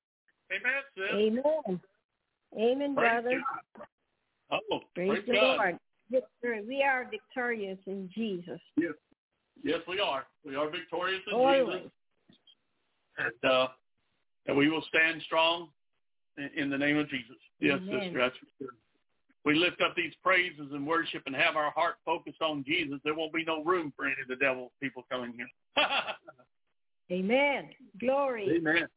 [0.51, 1.05] Amen, sis.
[1.13, 1.81] Amen.
[2.57, 3.41] Amen, brother.
[4.51, 5.57] Oh, Praise, praise the God.
[5.57, 5.79] Lord.
[6.11, 6.61] Victory.
[6.67, 8.59] we are victorious in Jesus.
[8.77, 8.93] Yes.
[9.63, 10.25] Yes, we are.
[10.45, 11.81] We are victorious in Always.
[11.81, 11.91] Jesus.
[13.17, 13.67] And, uh,
[14.45, 15.69] and we will stand strong
[16.37, 17.37] in, in the name of Jesus.
[17.59, 18.01] Yes, Amen.
[18.03, 18.73] sister, that's for sure.
[19.45, 22.99] We lift up these praises and worship and have our heart focused on Jesus.
[23.03, 25.47] There won't be no room for any of the devil's people coming here.
[27.11, 27.69] Amen.
[27.99, 28.57] Glory.
[28.57, 28.87] Amen.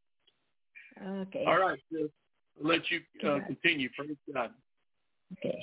[1.06, 1.44] Okay.
[1.46, 1.78] All right.
[1.94, 2.08] I'll
[2.66, 3.90] let you uh, continue.
[3.96, 4.50] Praise God.
[5.38, 5.62] Okay.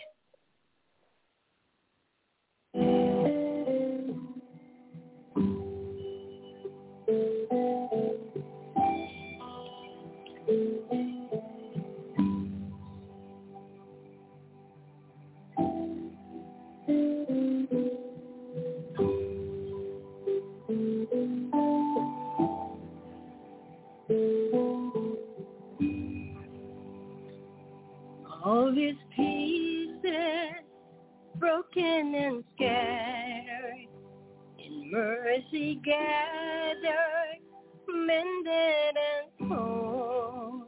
[35.36, 37.42] Mercy gathered,
[37.88, 40.68] mended and whole,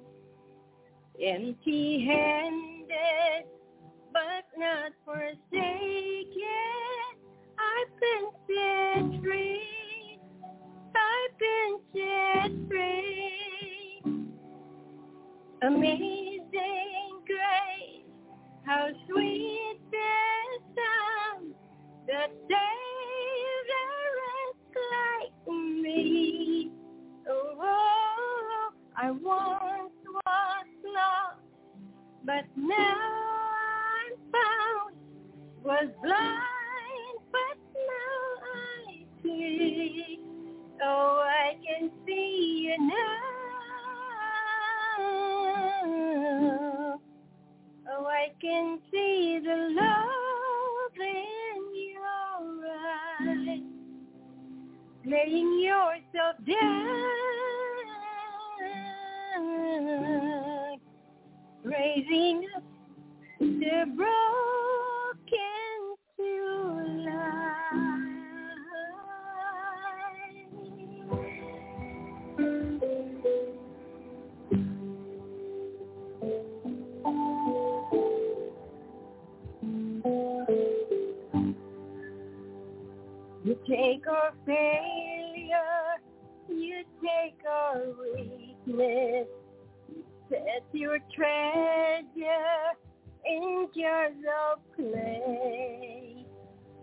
[1.23, 3.45] empty handed
[4.11, 5.41] but not forsaken.
[7.57, 10.19] I've been set free.
[10.95, 14.01] I've been set free.
[15.61, 18.05] Amazing grace,
[18.65, 20.01] how sweet the
[20.75, 21.53] sound
[22.07, 22.31] that
[32.27, 32.99] but now
[34.03, 34.95] I'm found.
[35.63, 38.19] Was blind, but now
[38.53, 40.19] I see.
[40.83, 43.17] Oh, I can see you now.
[47.89, 51.61] Oh, I can see the love in
[51.93, 52.67] your
[53.21, 53.61] eyes,
[55.05, 57.16] laying yourself down,
[61.67, 62.63] raising up
[63.39, 64.07] the broken
[66.17, 68.03] to life.
[83.43, 85.99] You take our failure,
[86.49, 89.27] you take our weakness
[90.77, 92.03] your treasure
[93.25, 94.13] in jars
[94.51, 96.25] of clay.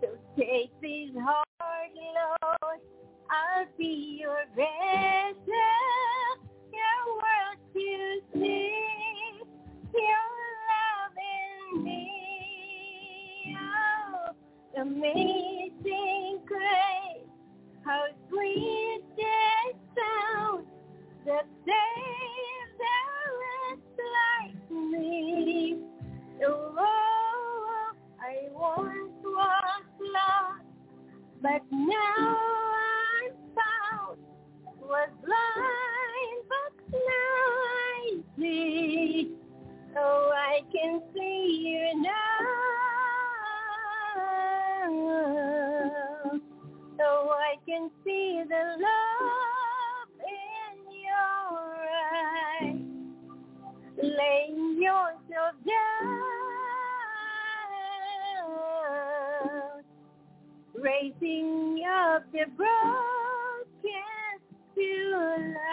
[0.01, 2.81] So take this heart, Lord,
[3.31, 5.37] I'll be your vessel,
[6.73, 9.39] your world to sing,
[9.93, 10.25] your
[10.67, 11.15] love
[11.73, 13.57] in me.
[13.57, 15.44] Oh, amazing.
[31.45, 32.37] But now
[33.21, 34.17] I'm found,
[34.81, 37.45] was blind, but now
[37.85, 39.29] I see.
[39.95, 42.39] Oh, I can see you now.
[46.99, 49.14] Oh, I can see the love.
[60.95, 62.67] raising up the broken
[64.75, 65.64] to life.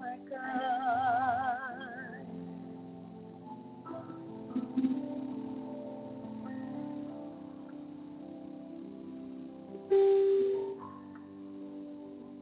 [0.00, 0.74] my God.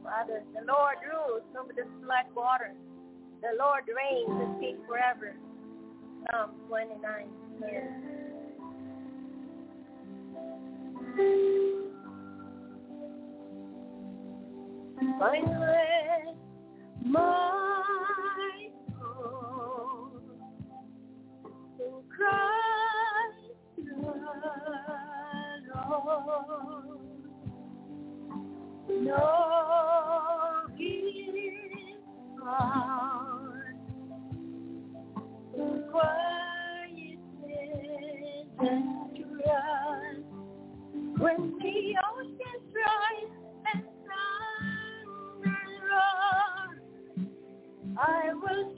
[0.03, 2.75] Father, the Lord rules over the black waters.
[3.41, 5.35] The Lord reigns and speaks forever.
[6.31, 7.27] Psalm 29,
[7.59, 8.13] 10
[17.05, 20.21] my soul.
[21.81, 23.53] Oh, Christ
[25.75, 26.99] alone.
[28.89, 29.23] No
[30.77, 31.99] gift
[32.39, 33.79] found.
[35.55, 37.19] The quiet
[38.59, 40.27] and trust
[41.19, 41.75] when the
[48.03, 48.72] I will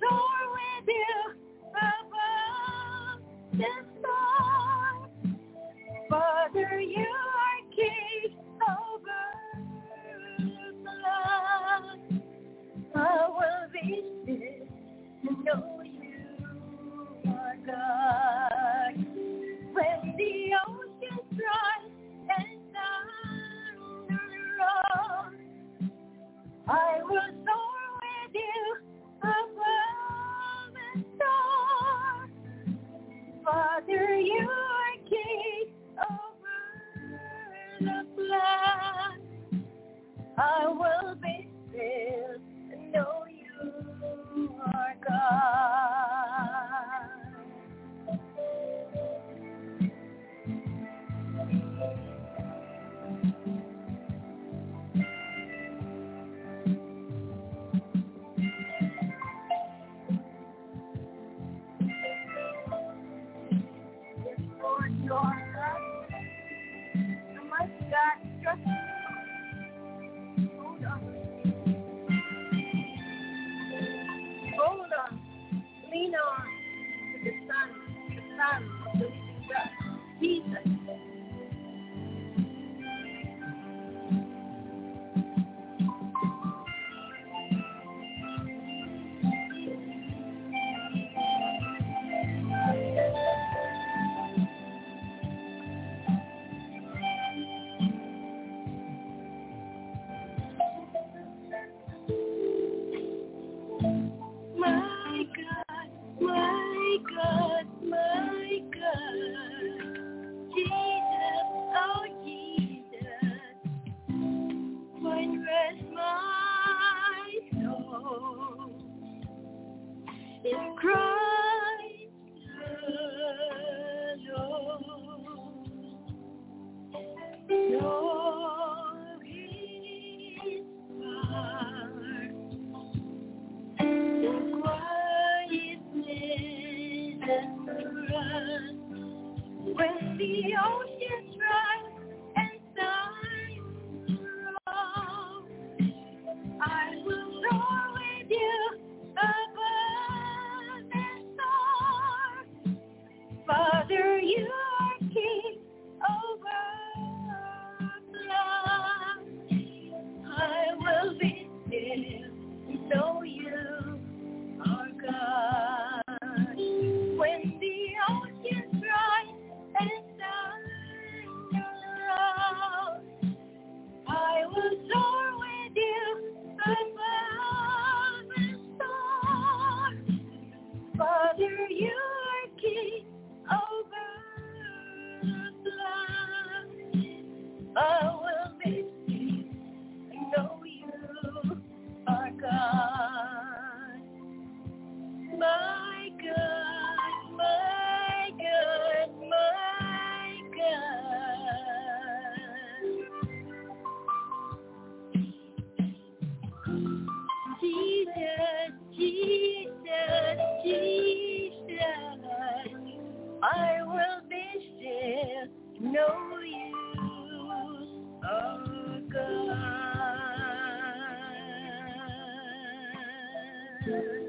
[223.86, 224.25] God.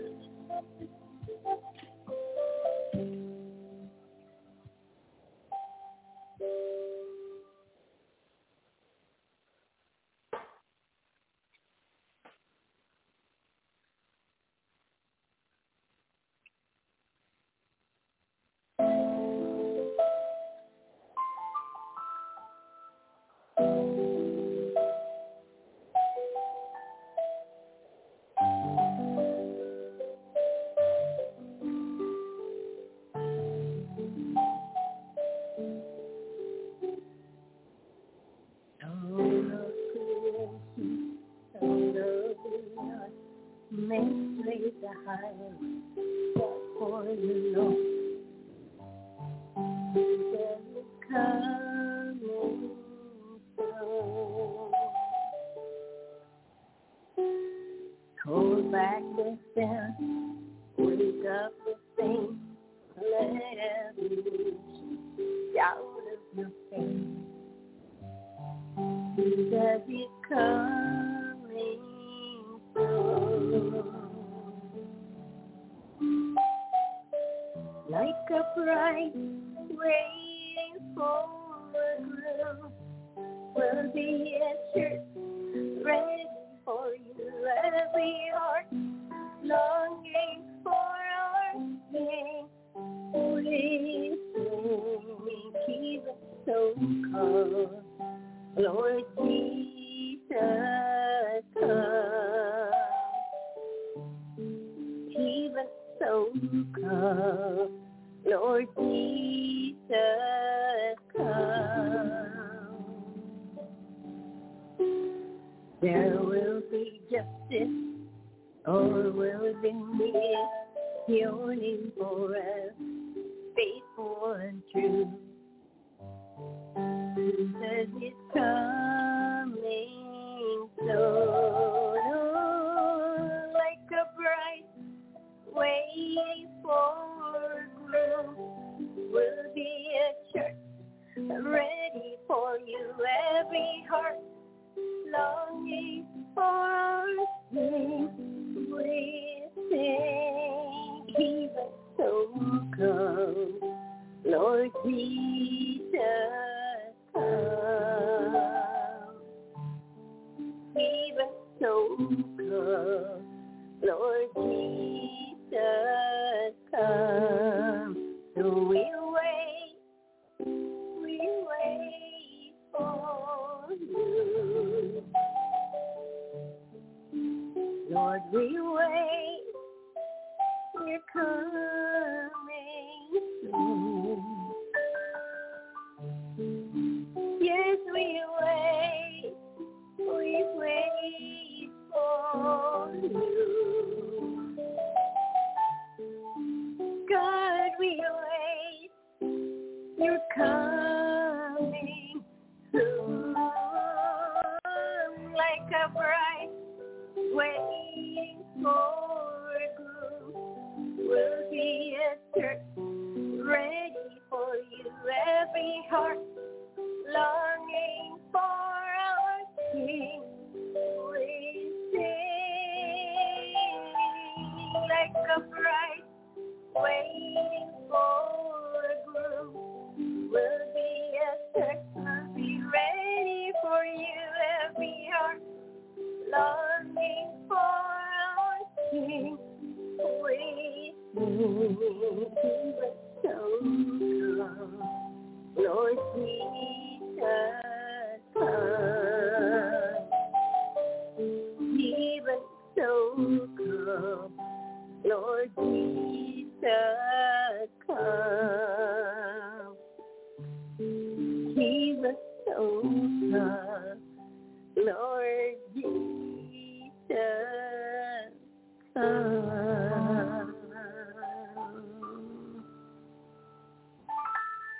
[45.22, 45.55] The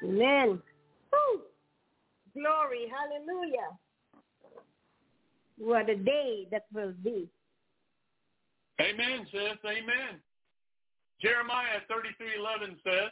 [0.03, 0.62] Amen.
[1.12, 1.40] Woo!
[2.34, 3.70] Glory, hallelujah.
[5.59, 7.28] What a day that will be.
[8.80, 9.59] Amen, sis.
[9.64, 10.20] Amen.
[11.20, 13.11] Jeremiah 33:11 says,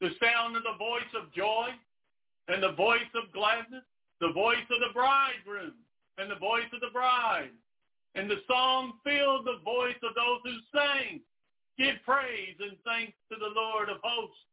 [0.00, 1.74] "The sound of the voice of joy
[2.46, 3.84] and the voice of gladness,
[4.20, 5.74] the voice of the bridegroom
[6.18, 7.50] and the voice of the bride,
[8.14, 11.20] and the song filled the voice of those who sang.
[11.76, 14.46] Give praise and thanks to the Lord of hosts,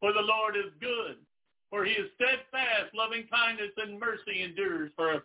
[0.00, 1.16] for the Lord is good,
[1.70, 5.24] for he is steadfast, loving kindness and mercy endures forever."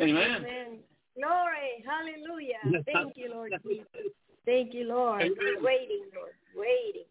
[0.00, 0.36] Amen.
[0.44, 0.78] Amen.
[1.16, 1.84] Glory.
[1.84, 2.82] Hallelujah.
[2.86, 4.12] Thank you, Lord Jesus.
[4.44, 5.22] Thank you, Lord.
[5.22, 5.34] Amen.
[5.38, 6.32] We're waiting, Lord.
[6.54, 7.04] Waiting.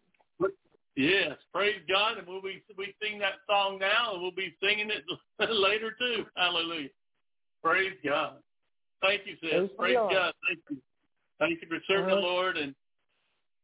[0.95, 4.89] Yes, praise God, and we'll be we sing that song now, and we'll be singing
[4.89, 5.03] it
[5.51, 6.25] later too.
[6.35, 6.89] Hallelujah.
[7.63, 8.38] Praise God.
[9.03, 9.51] Thank you, sis.
[9.51, 10.13] Thank praise Lord.
[10.13, 10.33] God.
[10.47, 10.77] Thank you.
[11.38, 12.25] Thank you for serving the Uh-huh.
[12.25, 12.73] Lord and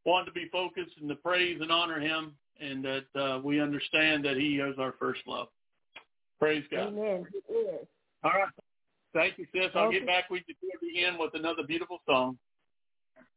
[0.06, 4.24] wanting to be focused and to praise and honor Him, and that uh, we understand
[4.26, 5.48] that He is our first love.
[6.40, 6.90] Praise God.
[6.90, 7.26] Amen.
[7.50, 7.86] Yes.
[8.24, 8.50] All right.
[9.14, 9.70] Thank you, sis.
[9.76, 10.00] I'll Okay.
[10.00, 12.38] get back with you toward the end with another beautiful song.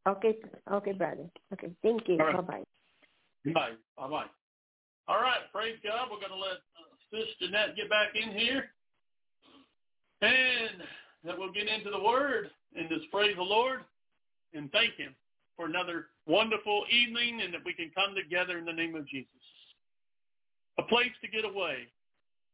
[0.06, 0.36] Okay.
[0.72, 1.28] Okay, brother.
[1.52, 1.70] Okay.
[1.82, 2.16] Thank you.
[2.16, 2.36] Right.
[2.36, 3.52] Bye-bye.
[3.52, 3.70] Bye.
[3.96, 4.26] Bye bye.
[5.08, 6.08] All right, praise God.
[6.10, 8.70] We're going to let uh, Sis Jeanette get back in here.
[10.22, 10.82] And
[11.24, 13.80] that we'll get into the Word and just praise the Lord
[14.54, 15.14] and thank Him
[15.56, 19.30] for another wonderful evening and that we can come together in the name of Jesus.
[20.78, 21.88] A place to get away,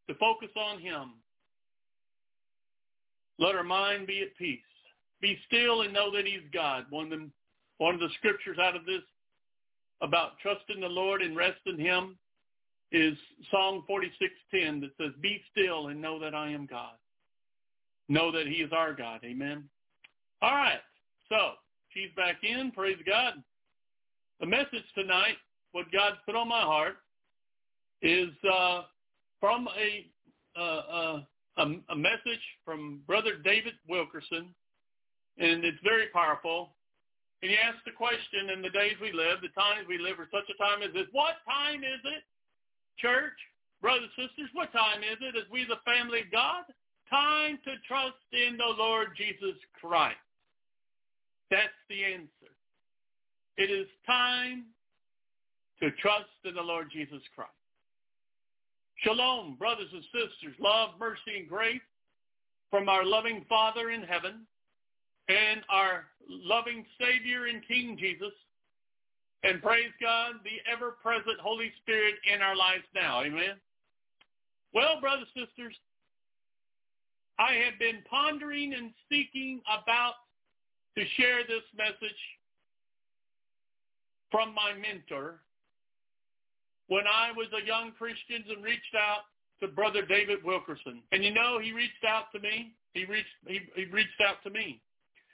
[0.08, 1.14] to focus on Him.
[3.38, 4.60] Let our mind be at peace.
[5.20, 6.86] Be still and know that He's God.
[6.90, 7.32] One of, them,
[7.78, 9.02] one of the scriptures out of this
[10.00, 12.16] about trusting the Lord and resting Him
[12.92, 13.16] is
[13.50, 16.96] Psalm 46:10 that says, "Be still and know that I am God."
[18.08, 19.20] Know that He is our God.
[19.24, 19.68] Amen.
[20.42, 20.80] All right.
[21.28, 21.54] So
[21.94, 22.72] she's back in.
[22.72, 23.34] Praise God.
[24.40, 25.36] The message tonight,
[25.72, 26.96] what God's put on my heart,
[28.02, 28.82] is uh,
[29.40, 30.06] from a,
[30.58, 31.20] uh, uh,
[31.58, 34.54] a a message from Brother David Wilkerson,
[35.38, 36.70] and it's very powerful.
[37.42, 40.28] And he asked the question in the days we live, the times we live, for
[40.30, 41.06] such a time as this.
[41.12, 42.22] What time is it,
[42.98, 43.34] church,
[43.80, 44.50] brothers sisters?
[44.52, 46.64] What time is it as we the family of God?
[47.10, 50.22] Time to trust in the Lord Jesus Christ.
[51.52, 52.50] That's the answer.
[53.58, 54.64] It is time
[55.80, 57.52] to trust in the Lord Jesus Christ.
[59.04, 61.82] Shalom, brothers and sisters, love, mercy, and grace
[62.70, 64.46] from our loving Father in heaven
[65.28, 68.32] and our loving Savior and King Jesus.
[69.44, 73.22] And praise God, the ever-present Holy Spirit in our lives now.
[73.22, 73.60] Amen.
[74.72, 75.74] Well, brothers and sisters,
[77.38, 80.14] I have been pondering and seeking about
[80.96, 82.20] to share this message
[84.30, 85.40] from my mentor
[86.88, 89.24] when I was a young Christian and reached out
[89.60, 91.02] to Brother David Wilkerson.
[91.12, 92.72] And you know, he reached out to me.
[92.92, 94.80] He reached he, he reached out to me.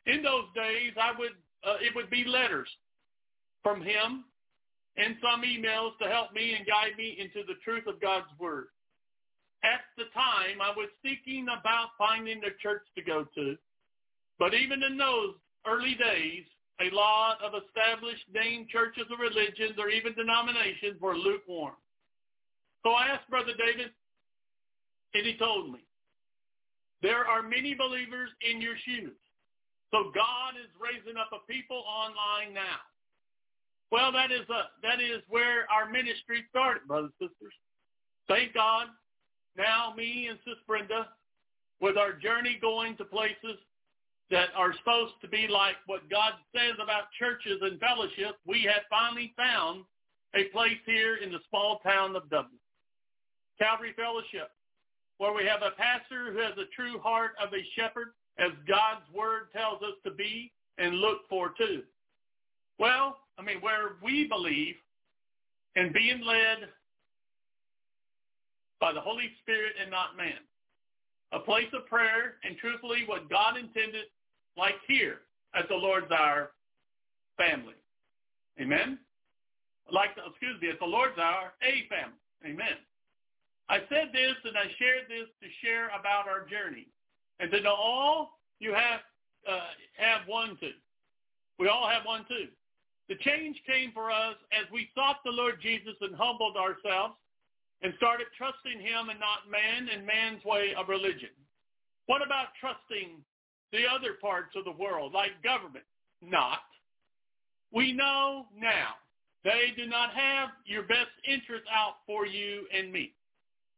[0.06, 1.34] In those days, I would
[1.66, 2.68] uh, it would be letters
[3.62, 4.24] from him
[4.96, 8.66] and some emails to help me and guide me into the truth of God's word.
[9.64, 13.56] At the time, I was seeking about finding a church to go to.
[14.38, 15.34] But even in those
[15.69, 16.45] early days,
[16.81, 21.75] a lot of established named churches or religions or even denominations were lukewarm.
[22.85, 23.91] So I asked Brother David,
[25.14, 25.81] and he told me,
[27.03, 29.19] there are many believers in your shoes.
[29.91, 32.83] So God is raising up a people online now.
[33.91, 37.55] Well, that is a, that is where our ministry started, brothers and sisters.
[38.29, 38.89] Thank God.
[39.57, 41.09] Now me and Sis Brenda,
[41.81, 43.57] with our journey going to places
[44.31, 48.83] that are supposed to be like what God says about churches and fellowship, we have
[48.91, 49.85] finally found
[50.35, 52.61] a place here in the small town of Dublin.
[53.59, 54.51] Calvary Fellowship,
[55.16, 58.09] where we have a pastor who has a true heart of a shepherd,
[58.39, 61.83] as God's word tells us to be and look for too.
[62.79, 64.76] Well, I mean, where we believe
[65.74, 66.68] in being led
[68.81, 70.39] by the Holy Spirit and not man.
[71.33, 74.07] A place of prayer and truthfully what God intended
[74.59, 75.20] like here
[75.54, 76.50] at the Lord's Hour
[77.36, 77.74] family.
[78.61, 78.98] Amen?
[79.90, 82.18] Like, excuse me, at the Lord's Hour, a family.
[82.44, 82.76] Amen.
[83.68, 86.88] I said this and I shared this to share about our journey.
[87.40, 89.00] And to know all, you have,
[89.48, 90.74] uh, have one too.
[91.59, 92.48] We all have one too.
[93.09, 97.14] The change came for us as we sought the Lord Jesus and humbled ourselves
[97.82, 101.32] and started trusting him and not man and man's way of religion.
[102.06, 103.22] What about trusting
[103.73, 105.85] the other parts of the world, like government?
[106.23, 106.61] Not.
[107.73, 108.95] We know now
[109.45, 113.12] they do not have your best interest out for you and me.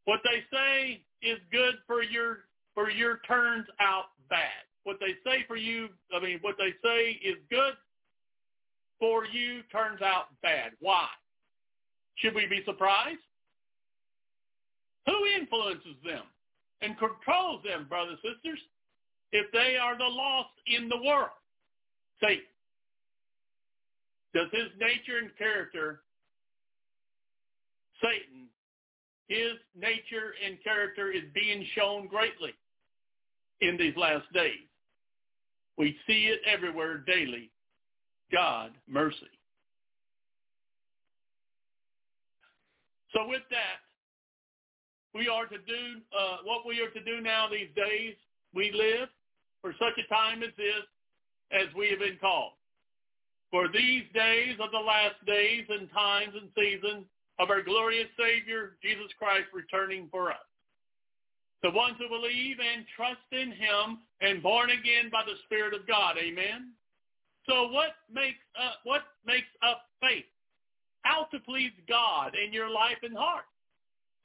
[0.04, 2.38] What they say is good for your
[2.74, 4.64] for your turns out bad.
[4.84, 7.74] what they say for you, I mean, what they say is good
[8.98, 10.72] for you turns out bad.
[10.80, 11.06] Why?
[12.16, 13.18] Should we be surprised?
[15.06, 16.22] Who influences them
[16.80, 18.58] and controls them, brothers and sisters,
[19.32, 21.30] if they are the lost in the world?
[22.20, 22.44] Satan.
[24.34, 26.02] Does his nature and character,
[28.00, 28.46] Satan,
[29.28, 32.52] his nature and character is being shown greatly
[33.60, 34.66] in these last days.
[35.76, 37.50] We see it everywhere daily.
[38.32, 39.16] God, mercy.
[43.12, 43.80] So with that,
[45.14, 48.14] we are to do uh, what we are to do now these days.
[48.54, 49.08] We live
[49.62, 50.84] for such a time as this,
[51.52, 52.52] as we have been called.
[53.50, 57.04] For these days are the last days and times and seasons
[57.38, 60.46] of our glorious Savior, Jesus Christ, returning for us.
[61.62, 65.86] The ones who believe and trust in him and born again by the Spirit of
[65.86, 66.16] God.
[66.16, 66.72] Amen.
[67.48, 70.24] So what makes up, what makes up faith?
[71.02, 73.44] How to please God in your life and heart.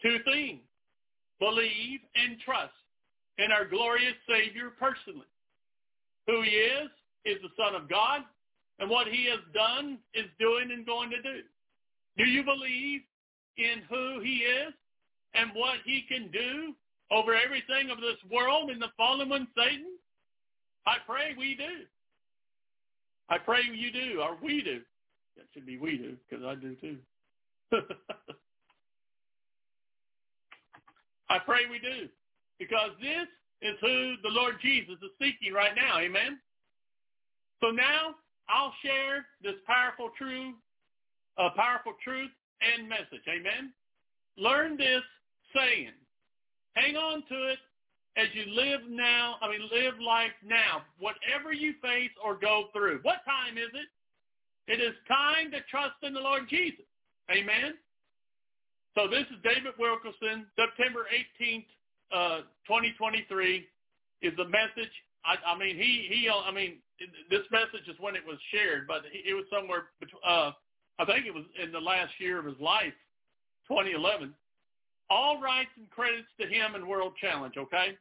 [0.01, 0.61] Two things.
[1.39, 2.71] Believe and trust
[3.38, 5.27] in our glorious Savior personally.
[6.27, 6.89] Who he is,
[7.25, 8.21] is the Son of God,
[8.79, 11.41] and what he has done is doing and going to do.
[12.17, 13.01] Do you believe
[13.57, 14.73] in who he is
[15.33, 16.73] and what he can do
[17.11, 19.97] over everything of this world and the fallen one, Satan?
[20.88, 21.86] I pray we do.
[23.29, 24.81] I pray you do, or we do.
[25.36, 26.97] That should be we do, because I do too.
[31.29, 32.07] I pray we do,
[32.59, 33.27] because this
[33.61, 35.99] is who the Lord Jesus is seeking right now.
[35.99, 36.39] Amen.
[37.61, 38.15] So now
[38.49, 40.55] I'll share this powerful truth,
[41.37, 42.31] uh, powerful truth
[42.61, 43.25] and message.
[43.27, 43.71] Amen.
[44.37, 45.03] Learn this
[45.55, 45.95] saying.
[46.75, 47.59] Hang on to it
[48.17, 52.99] as you live now, I mean, live life now, whatever you face or go through.
[53.03, 53.89] What time is it?
[54.71, 56.85] It is time to trust in the Lord Jesus.
[57.29, 57.75] Amen.
[58.95, 61.67] So this is David Wilkerson, September 18th,
[62.13, 63.67] uh, 2023
[64.21, 64.91] is the message.
[65.25, 66.77] I, I mean, he, he, I mean,
[67.29, 69.89] this message is when it was shared, but it was somewhere,
[70.25, 70.51] uh,
[70.99, 72.93] I think it was in the last year of his life,
[73.67, 74.33] 2011.
[75.09, 77.97] All rights and credits to him and World Challenge, okay?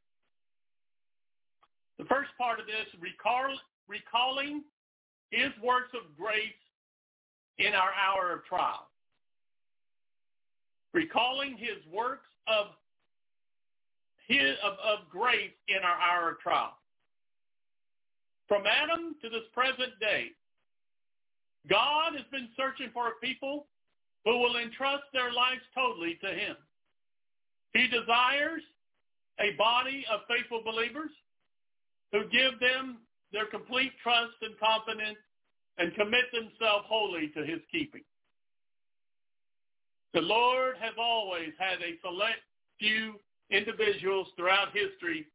[1.99, 3.55] The first part of this, recall,
[3.89, 4.63] recalling
[5.31, 6.61] his works of grace
[7.59, 8.89] in our hour of trial.
[10.93, 12.69] Recalling his works of
[14.29, 16.75] his, of, of grace in our hour of trial.
[18.49, 20.29] From Adam to this present day,
[21.69, 23.67] God has been searching for a people
[24.25, 26.57] who will entrust their lives totally to him.
[27.73, 28.63] He desires
[29.41, 31.11] a body of faithful believers
[32.13, 32.99] who give them
[33.33, 35.19] their complete trust and confidence
[35.79, 38.05] and commit themselves wholly to his keeping.
[40.13, 42.39] The Lord has always had a select
[42.79, 43.19] few
[43.51, 45.27] individuals throughout history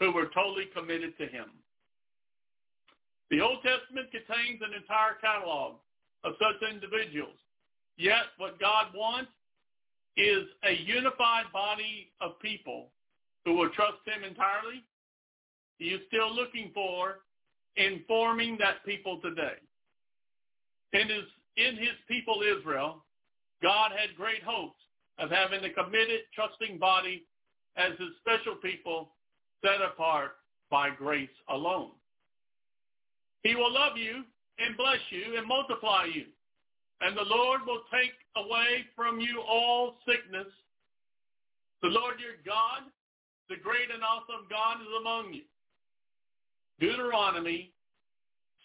[0.00, 1.46] who were totally committed to him.
[3.30, 5.76] The Old Testament contains an entire catalog
[6.24, 7.36] of such individuals.
[7.96, 9.30] Yet what God wants
[10.16, 12.88] is a unified body of people
[13.44, 14.84] who will trust him entirely
[15.78, 17.20] he is still looking for
[17.76, 19.56] informing that people today.
[20.92, 21.24] His,
[21.56, 23.04] in his people Israel,
[23.62, 24.80] God had great hopes
[25.18, 27.24] of having a committed, trusting body
[27.76, 29.10] as his special people
[29.64, 30.32] set apart
[30.70, 31.90] by grace alone.
[33.42, 34.24] He will love you
[34.58, 36.24] and bless you and multiply you.
[37.00, 40.48] And the Lord will take away from you all sickness.
[41.82, 42.88] The Lord your God,
[43.48, 45.42] the great and awesome God is among you.
[46.80, 47.72] Deuteronomy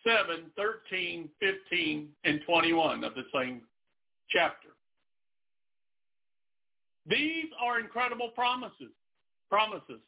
[0.03, 3.61] 7, 13, 15, and 21 of the same
[4.30, 4.69] chapter.
[7.07, 8.94] These are incredible promises.
[9.49, 10.02] Promises.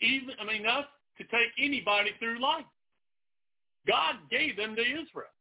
[0.00, 0.86] Even I mean enough
[1.18, 2.64] to take anybody through life.
[3.86, 5.32] God gave them to Israel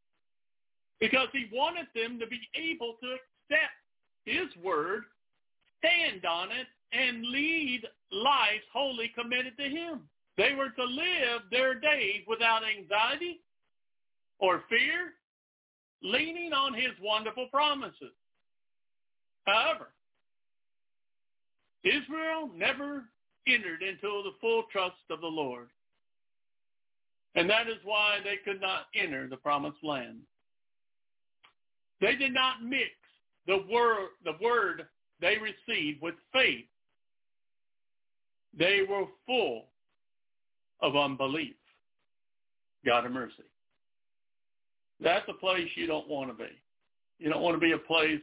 [0.99, 3.77] because he wanted them to be able to accept
[4.25, 5.03] his word,
[5.79, 7.81] stand on it, and lead
[8.11, 10.01] lives wholly committed to him.
[10.37, 13.41] They were to live their days without anxiety
[14.39, 15.13] or fear,
[16.03, 18.13] leaning on his wonderful promises.
[19.45, 19.89] However,
[21.83, 23.05] Israel never
[23.47, 25.67] entered into the full trust of the Lord.
[27.35, 30.19] And that is why they could not enter the promised land.
[32.01, 32.89] They did not mix
[33.47, 34.87] the word, the word
[35.21, 36.65] they received with faith.
[38.57, 39.65] They were full
[40.81, 41.55] of unbelief.
[42.85, 43.43] God of mercy.
[44.99, 46.49] That's a place you don't want to be.
[47.19, 48.21] You don't want to be a place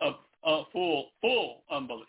[0.00, 0.14] of
[0.44, 2.06] uh, full, full unbelief.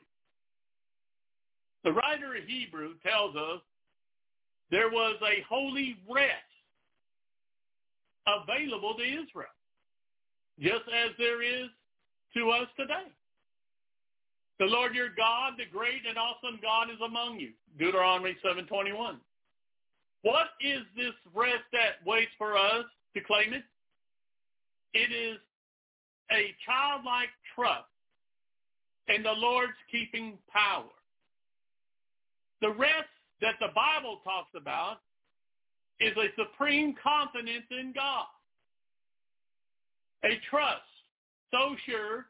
[1.83, 3.61] The writer of Hebrew tells us
[4.69, 6.31] there was a holy rest
[8.27, 9.51] available to Israel,
[10.59, 11.69] just as there is
[12.35, 13.09] to us today.
[14.59, 17.49] The Lord your God, the great and awesome God is among you.
[17.79, 19.15] Deuteronomy 7.21.
[20.21, 22.85] What is this rest that waits for us
[23.15, 23.63] to claim it?
[24.93, 25.39] It is
[26.31, 27.89] a childlike trust
[29.07, 30.85] in the Lord's keeping power.
[32.61, 33.09] The rest
[33.41, 34.97] that the Bible talks about
[35.99, 38.25] is a supreme confidence in God.
[40.23, 40.81] A trust
[41.51, 42.27] so sure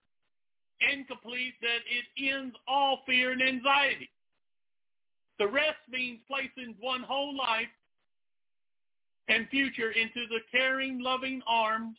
[0.82, 4.10] and complete that it ends all fear and anxiety.
[5.38, 7.68] The rest means placing one whole life
[9.28, 11.98] and future into the caring, loving arms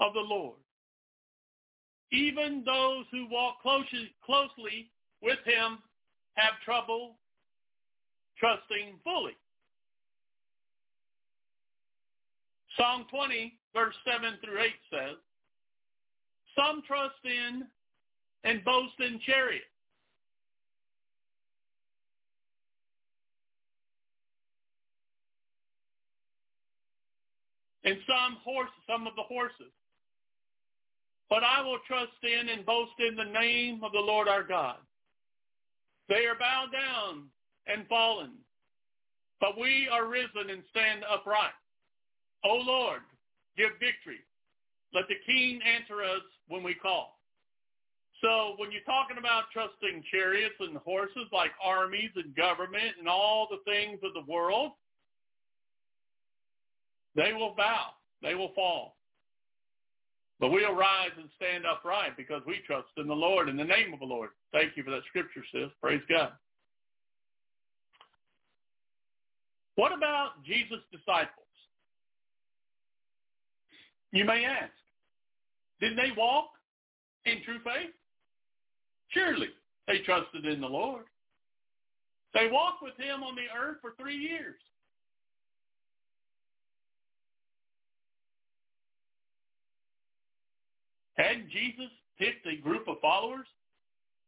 [0.00, 0.56] of the Lord.
[2.10, 4.90] Even those who walk closely, closely
[5.22, 5.78] with him
[6.34, 7.16] have trouble
[8.38, 9.36] trusting fully.
[12.76, 15.16] Psalm 20, verse 7 through 8 says,
[16.56, 17.64] Some trust in
[18.44, 19.66] and boast in chariots.
[27.84, 29.72] And some horse, some of the horses.
[31.28, 34.76] But I will trust in and boast in the name of the Lord our God.
[36.12, 37.24] They are bowed down
[37.66, 38.32] and fallen,
[39.40, 41.56] but we are risen and stand upright.
[42.44, 43.00] O Lord,
[43.56, 44.20] give victory.
[44.92, 47.18] Let the king answer us when we call.
[48.20, 53.48] So when you're talking about trusting chariots and horses like armies and government and all
[53.50, 54.72] the things of the world,
[57.16, 57.86] they will bow.
[58.20, 58.96] They will fall.
[60.40, 63.92] But we'll rise and stand upright because we trust in the Lord, in the name
[63.92, 64.30] of the Lord.
[64.52, 65.70] Thank you for that scripture, sis.
[65.80, 66.32] Praise God.
[69.76, 71.46] What about Jesus' disciples?
[74.12, 74.72] You may ask,
[75.80, 76.50] didn't they walk
[77.24, 77.94] in true faith?
[79.08, 79.48] Surely
[79.86, 81.04] they trusted in the Lord.
[82.34, 84.56] They walked with him on the earth for three years.
[91.14, 93.46] Hadn't Jesus picked a group of followers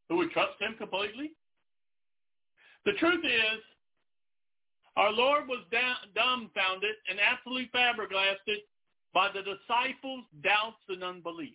[0.08, 1.32] who would trust him completely?
[2.84, 3.60] The truth is,
[4.96, 5.64] our Lord was
[6.14, 8.58] dumbfounded and absolutely flabbergasted
[9.12, 11.54] by the disciples' doubts and unbelief.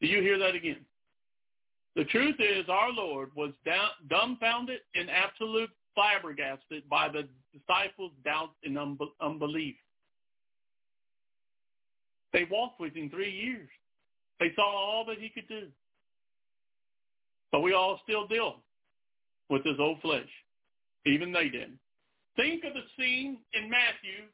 [0.00, 0.84] Do you hear that again?
[1.96, 3.52] The truth is our Lord was
[4.08, 8.78] dumbfounded and absolutely flabbergasted by the disciples' doubts and
[9.20, 9.76] unbelief.
[12.36, 13.66] They walked with him three years.
[14.40, 15.68] They saw all that he could do.
[17.50, 18.56] But we all still deal
[19.48, 20.28] with this old flesh.
[21.06, 21.78] Even they did.
[22.36, 24.28] Think of the scene in Matthew,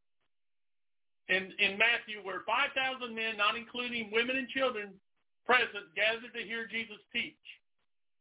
[1.29, 4.89] in, in Matthew where 5,000 men, not including women and children
[5.47, 7.39] present, gathered to hear Jesus teach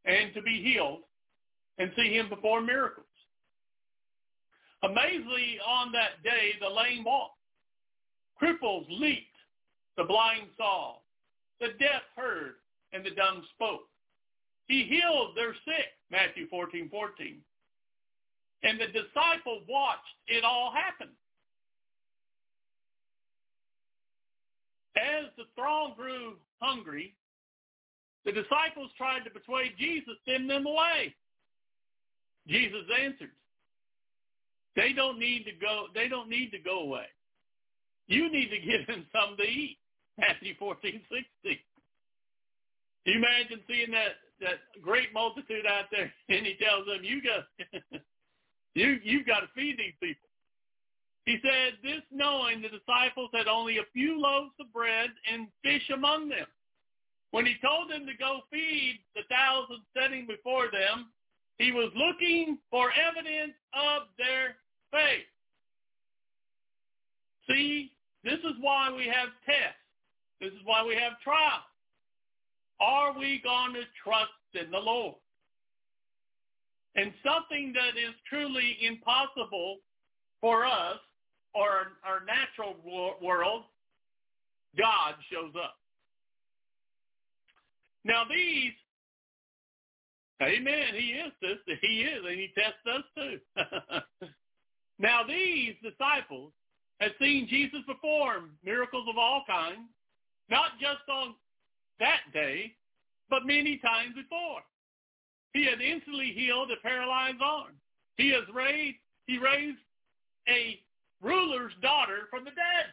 [0.05, 1.01] and to be healed
[1.79, 3.07] and see him perform miracles.
[4.83, 7.33] Amazingly, on that day, the lame walked.
[8.39, 9.30] Cripples leaped
[9.97, 10.95] the blind saw,
[11.59, 12.55] the deaf heard,
[12.93, 13.88] and the dumb spoke.
[14.68, 17.38] He healed their sick, Matthew 14, 14.
[18.63, 21.09] And the disciples watched it all happen.
[24.95, 27.15] As the throng grew hungry,
[28.26, 31.15] the disciples tried to persuade Jesus, to send them away.
[32.47, 33.31] Jesus answered,
[34.76, 37.05] they don't need to go, they don't need to go away.
[38.07, 39.77] You need to give them something to eat.
[40.22, 41.57] Matthew 14, 16.
[43.06, 47.49] you imagine seeing that, that great multitude out there and he tells them, you got,
[48.76, 50.30] you, you've got to feed these people.
[51.26, 55.89] He said, this knowing the disciples had only a few loaves of bread and fish
[55.93, 56.48] among them.
[57.31, 61.10] When he told them to go feed the thousands sitting before them,
[61.57, 64.57] he was looking for evidence of their
[64.91, 65.30] faith.
[67.48, 67.91] See,
[68.23, 69.80] this is why we have tests.
[70.41, 71.63] This is why we have trials.
[72.81, 75.15] Are we going to trust in the Lord?
[76.95, 79.77] And something that is truly impossible
[80.41, 80.97] for us
[81.53, 82.76] or our natural
[83.22, 83.63] world,
[84.77, 85.76] God shows up.
[88.03, 88.73] Now these,
[90.41, 94.27] amen, he is this, he is, and he tests us too.
[95.01, 96.53] Now these disciples
[96.99, 99.89] had seen Jesus perform miracles of all kinds,
[100.52, 101.34] not just on
[101.99, 102.73] that day,
[103.30, 104.61] but many times before.
[105.53, 107.73] He had instantly healed a paralyzed arm.
[108.18, 109.80] He has raised he raised
[110.49, 110.80] a
[111.22, 112.91] ruler's daughter from the dead.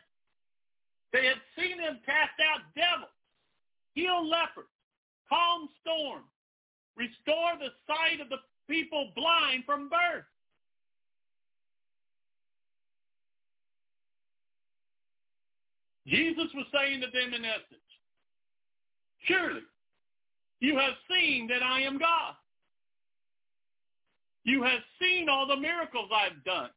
[1.13, 3.11] They had seen him cast out devils,
[3.95, 4.71] heal lepers,
[5.29, 6.31] calm storms,
[6.97, 10.25] restore the sight of the people blind from birth.
[16.09, 17.89] Jesus was saying to them in essence,
[19.27, 19.63] surely
[20.61, 22.35] you have seen that I am God.
[24.45, 26.71] You have seen all the miracles I've done.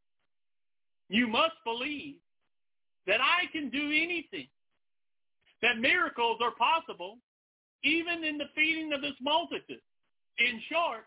[1.09, 2.15] You must believe
[3.07, 4.47] that I can do anything,
[5.61, 7.17] that miracles are possible,
[7.83, 9.81] even in the feeding of this multitude.
[10.39, 11.05] In short,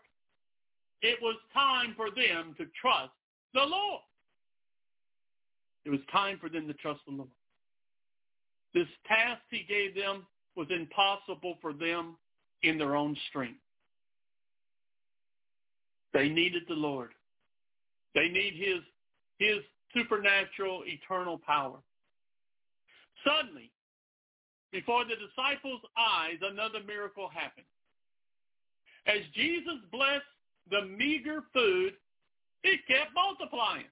[1.01, 3.13] it was time for them to trust
[3.53, 4.01] the Lord.
[5.85, 7.29] It was time for them to trust the Lord.
[8.75, 10.27] This task he gave them
[10.57, 12.17] was impossible for them
[12.61, 13.59] in their own strength.
[16.13, 17.11] They needed the Lord.
[18.13, 18.81] They need his,
[19.39, 21.77] his supernatural eternal power.
[23.25, 23.71] Suddenly,
[24.71, 27.65] before the disciples' eyes, another miracle happened.
[29.07, 30.23] As Jesus blessed
[30.69, 31.93] the meager food,
[32.63, 33.85] it kept multiplying.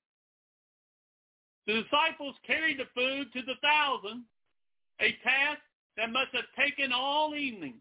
[1.68, 4.24] The disciples carried the food to the thousand,
[5.04, 5.60] a task
[5.98, 7.76] that must have taken all evening.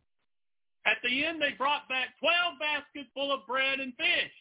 [0.84, 4.32] At the end, they brought back 12 baskets full of bread and fish.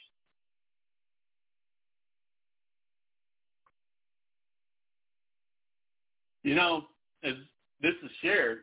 [6.44, 6.86] You know,
[7.24, 7.36] as
[7.82, 8.62] this is shared,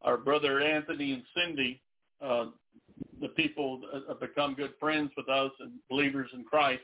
[0.00, 1.82] our brother Anthony and Cindy,
[2.24, 2.46] uh,
[3.20, 6.82] the people that have become good friends with us and believers in Christ,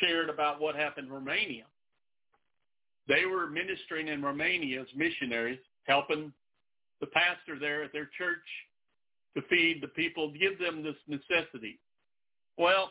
[0.00, 1.64] shared about what happened in Romania.
[3.08, 6.32] They were ministering in Romania as missionaries, helping
[7.00, 8.46] the pastor there at their church
[9.36, 11.78] to feed the people, give them this necessity.
[12.56, 12.90] Well,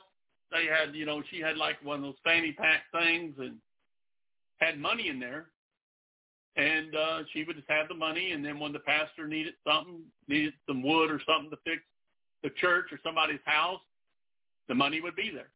[0.52, 3.56] they had, you know, she had like one of those fanny pack things and
[4.58, 5.48] had money in there.
[6.58, 10.00] And uh, she would just have the money, and then when the pastor needed something,
[10.30, 11.82] needed some wood or something to fix
[12.44, 13.82] the church or somebody's house,
[14.70, 15.50] the money would be there.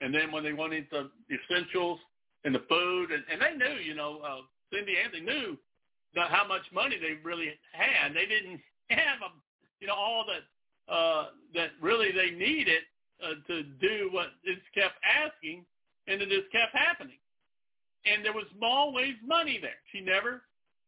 [0.00, 1.98] And then when they wanted the essentials
[2.46, 4.40] and the food, and, and they knew, you know, uh,
[4.72, 5.58] Cindy Anthony knew
[6.14, 8.14] not how much money they really had.
[8.14, 9.34] They didn't have, a,
[9.80, 10.46] you know, all that
[10.92, 12.86] uh, that really they needed
[13.20, 15.66] uh, to do what this kept asking,
[16.06, 17.18] and it just kept happening.
[18.06, 19.82] And there was always money there.
[19.90, 20.42] She never,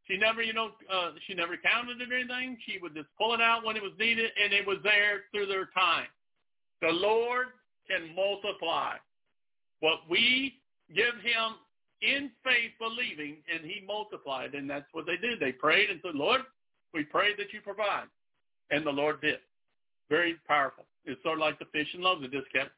[0.07, 2.57] she never, you know, uh, she never counted it or anything.
[2.65, 5.47] She would just pull it out when it was needed, and it was there through
[5.47, 6.07] their time.
[6.81, 7.49] The Lord
[7.91, 8.95] can multiply
[9.81, 10.55] what we
[10.95, 11.57] give him
[12.01, 14.55] in faith believing, and he multiplied.
[14.55, 15.41] And that's what they did.
[15.41, 16.43] They prayed and said, Lord,
[16.95, 18.07] we pray that you provide.
[18.71, 19.39] And the Lord did.
[20.09, 20.85] Very powerful.
[21.05, 22.25] It's sort of like the fish and loaves.
[22.25, 22.71] It just kept,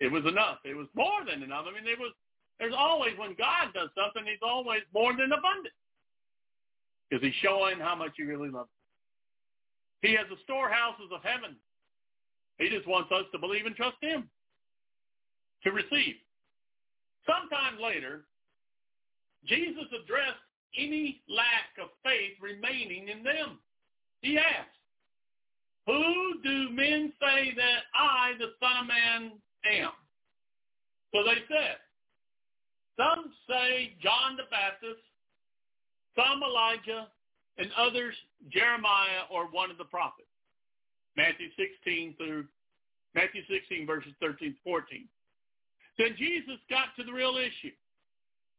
[0.00, 0.58] it was enough.
[0.64, 1.64] It was more than enough.
[1.68, 2.12] I mean, there was,
[2.58, 5.74] there's always, when God does something, he's always more than abundant.
[7.08, 8.68] Because he's showing how much he really loves
[10.02, 11.56] He has the storehouses of heaven.
[12.58, 14.28] He just wants us to believe and trust him,
[15.64, 16.16] to receive.
[17.48, 18.24] Sometime later,
[19.46, 20.42] Jesus addressed
[20.76, 23.58] any lack of faith remaining in them.
[24.20, 24.68] He asked,
[25.86, 29.32] who do men say that I, the Son of Man,
[29.64, 29.92] am?
[31.14, 31.76] So they said,
[32.96, 35.00] some say John the Baptist,
[36.14, 37.08] some Elijah,
[37.56, 38.14] and others
[38.50, 40.28] Jeremiah or one of the prophets.
[41.16, 42.44] Matthew 16 through
[43.14, 45.08] Matthew 16 verses 13 to 14.
[45.98, 47.74] Then Jesus got to the real issue.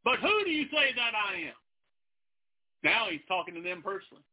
[0.04, 1.60] But who do you say that I am?
[2.84, 4.24] Now he's talking to them personally.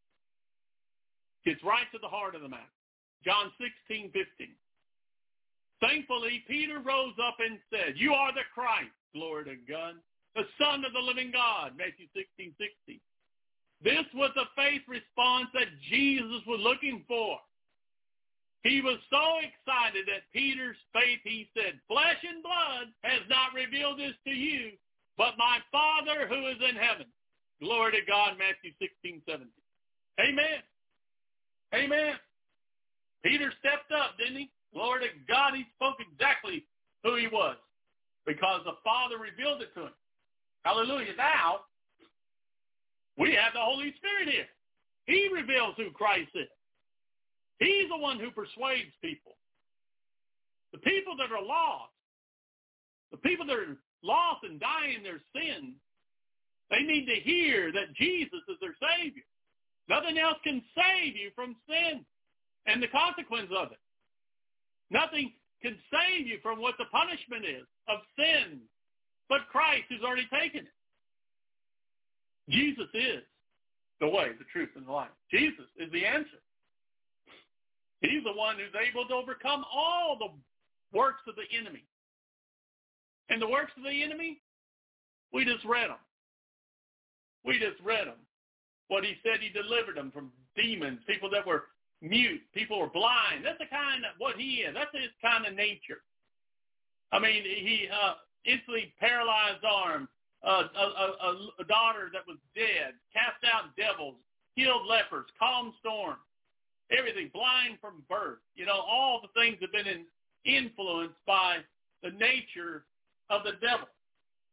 [1.45, 2.75] Gets right to the heart of the matter.
[3.23, 3.51] John
[3.87, 4.51] 16, 15.
[5.79, 9.95] Thankfully, Peter rose up and said, you are the Christ, glory to God,
[10.35, 12.99] the Son of the living God, Matthew 16, 16.
[13.83, 17.37] This was the faith response that Jesus was looking for.
[18.67, 23.97] He was so excited at Peter's faith, he said, flesh and blood has not revealed
[23.97, 24.75] this to you,
[25.15, 27.07] but my Father who is in heaven.
[27.63, 29.47] Glory to God, Matthew 16, 17.
[30.19, 30.59] Amen.
[31.73, 32.15] Amen.
[33.23, 34.51] Peter stepped up, didn't he?
[34.73, 36.65] Glory to God, he spoke exactly
[37.03, 37.55] who he was
[38.25, 39.95] because the Father revealed it to him.
[40.67, 41.15] Hallelujah.
[41.15, 41.63] Now,
[43.17, 44.51] we have the Holy Spirit here.
[45.05, 46.51] He reveals who Christ is.
[47.59, 49.35] He's the one who persuades people.
[50.71, 51.93] The people that are lost,
[53.11, 55.75] the people that are lost and die in their sins,
[56.69, 59.23] they need to hear that Jesus is their Savior.
[59.89, 62.05] Nothing else can save you from sin
[62.65, 63.79] and the consequence of it.
[64.91, 65.31] Nothing
[65.61, 68.59] can save you from what the punishment is of sin,
[69.29, 70.75] but Christ has already taken it.
[72.49, 73.23] Jesus is
[73.99, 75.11] the way, the truth, and the life.
[75.31, 76.39] Jesus is the answer.
[78.01, 80.29] He's the one who's able to overcome all the
[80.97, 81.83] works of the enemy.
[83.29, 84.39] And the works of the enemy,
[85.33, 86.01] we just read them.
[87.43, 88.21] We just read them.
[88.87, 91.65] What he said he delivered them from demons, people that were
[92.01, 93.43] mute, people were blind.
[93.43, 94.73] That's the kind of what he is.
[94.73, 96.03] That's his kind of nature.
[97.11, 98.13] I mean, he uh,
[98.45, 100.07] instantly paralyzed arms,
[100.43, 104.15] uh, a, a, a daughter that was dead, cast out devils,
[104.55, 106.19] healed lepers, calmed storms,
[106.91, 108.39] everything, blind from birth.
[108.55, 110.05] You know, all the things have been in,
[110.45, 111.57] influenced by
[112.03, 112.85] the nature
[113.29, 113.87] of the devil.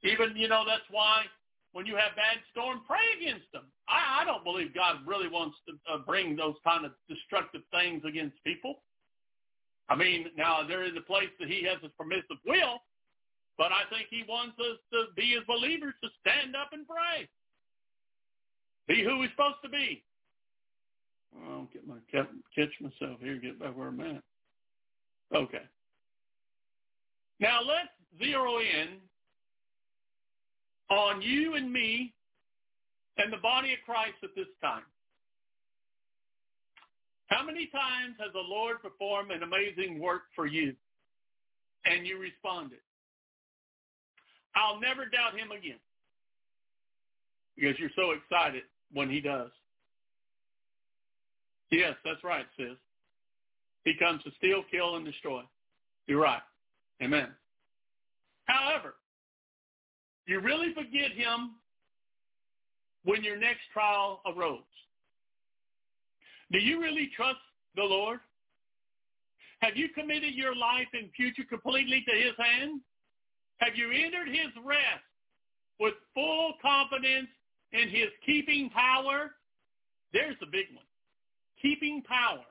[0.02, 1.24] Even, you know, that's why
[1.72, 3.64] when you have bad storm, pray against them.
[3.88, 8.02] I, I don't believe God really wants to uh, bring those kind of destructive things
[8.06, 8.78] against people.
[9.88, 12.80] I mean, now there is a place that he has his permissive will,
[13.58, 17.28] but I think he wants us to be as believers to stand up and pray.
[18.86, 20.02] Be who we're supposed to be.
[21.46, 24.22] I'll get my catch myself here, get back where I'm at.
[25.34, 25.62] Okay.
[27.40, 27.88] Now let's
[28.22, 28.98] zero in
[30.90, 32.12] on you and me
[33.18, 34.82] and the body of Christ at this time.
[37.26, 40.74] How many times has the Lord performed an amazing work for you
[41.84, 42.78] and you responded?
[44.54, 45.80] I'll never doubt him again
[47.56, 48.62] because you're so excited
[48.92, 49.50] when he does.
[51.70, 52.76] Yes, that's right, sis.
[53.84, 55.42] He comes to steal, kill, and destroy.
[56.06, 56.42] You're right.
[57.02, 57.28] Amen.
[58.44, 58.94] However,
[60.26, 61.52] you really forget him
[63.04, 64.60] when your next trial arose.
[66.52, 67.38] Do you really trust
[67.76, 68.20] the Lord?
[69.60, 72.80] Have you committed your life and future completely to his hand?
[73.58, 75.04] Have you entered his rest
[75.80, 77.28] with full confidence
[77.72, 79.32] in his keeping power?
[80.12, 80.84] There's the big one.
[81.64, 82.44] Keeping power.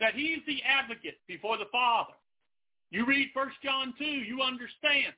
[0.00, 2.14] That he's the advocate before the Father.
[2.90, 5.14] You read 1 John 2, you understand.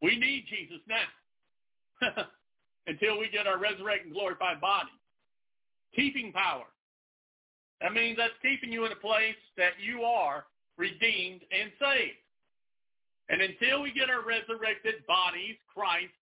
[0.00, 2.24] We need Jesus now
[2.86, 4.94] until we get our resurrected glorified body.
[5.94, 6.66] Keeping power.
[7.80, 10.46] That means that's keeping you in a place that you are
[10.78, 12.20] redeemed and saved.
[13.28, 16.14] And until we get our resurrected bodies, Christ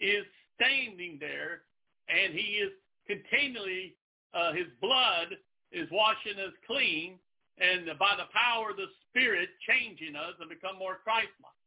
[0.00, 0.24] is
[0.54, 1.62] standing there
[2.08, 2.70] and he is
[3.06, 3.94] continually,
[4.34, 5.36] uh, his blood
[5.72, 7.18] is washing us clean
[7.60, 11.60] and by the power of the Spirit changing us and become more Christ-like.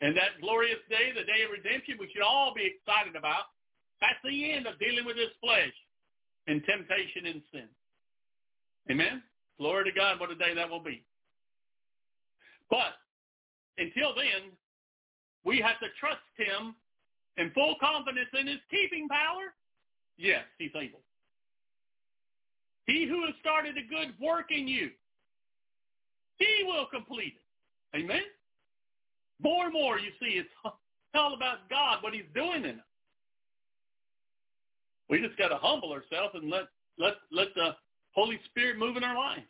[0.00, 3.54] And that glorious day, the day of redemption, we should all be excited about.
[4.00, 5.72] That's the end of dealing with this flesh
[6.46, 7.68] and temptation and sin.
[8.90, 9.22] Amen?
[9.58, 11.04] Glory to God, what a day that will be.
[12.68, 12.98] But
[13.78, 14.50] until then,
[15.44, 16.74] we have to trust him
[17.38, 19.54] in full confidence in his keeping power.
[20.18, 21.00] Yes, he's able.
[22.86, 24.90] He who has started a good work in you,
[26.38, 27.98] he will complete it.
[27.98, 28.22] Amen?
[29.40, 30.48] More and more you see it's
[31.14, 32.86] all about God, what he's doing in us.
[35.08, 36.64] We just got to humble ourselves and let,
[36.98, 37.76] let, let the
[38.12, 39.46] Holy Spirit move in our lives.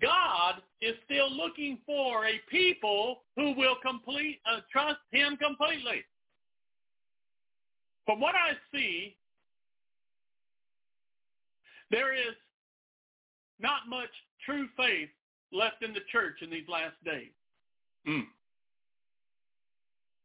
[0.00, 6.04] God is still looking for a people who will complete uh, trust him completely.
[8.06, 9.16] From what I see,
[11.90, 12.34] there is
[13.60, 14.10] not much
[14.44, 15.08] true faith
[15.52, 17.32] left in the church in these last days.
[18.06, 18.26] Mm.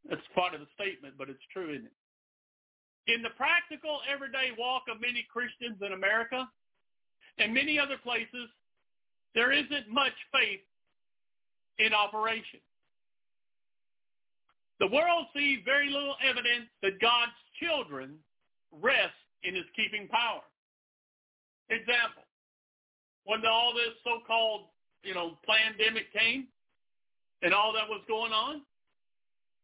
[0.09, 3.13] That's part of the statement, but it's true, isn't it?
[3.13, 6.47] In the practical, everyday walk of many Christians in America
[7.37, 8.47] and many other places,
[9.35, 10.61] there isn't much faith
[11.79, 12.59] in operation.
[14.79, 18.15] The world sees very little evidence that God's children
[18.81, 19.13] rest
[19.43, 20.41] in his keeping power.
[21.73, 22.23] Example,
[23.25, 24.69] when all this so-called,
[25.03, 26.47] you know, pandemic came
[27.41, 28.61] and all that was going on,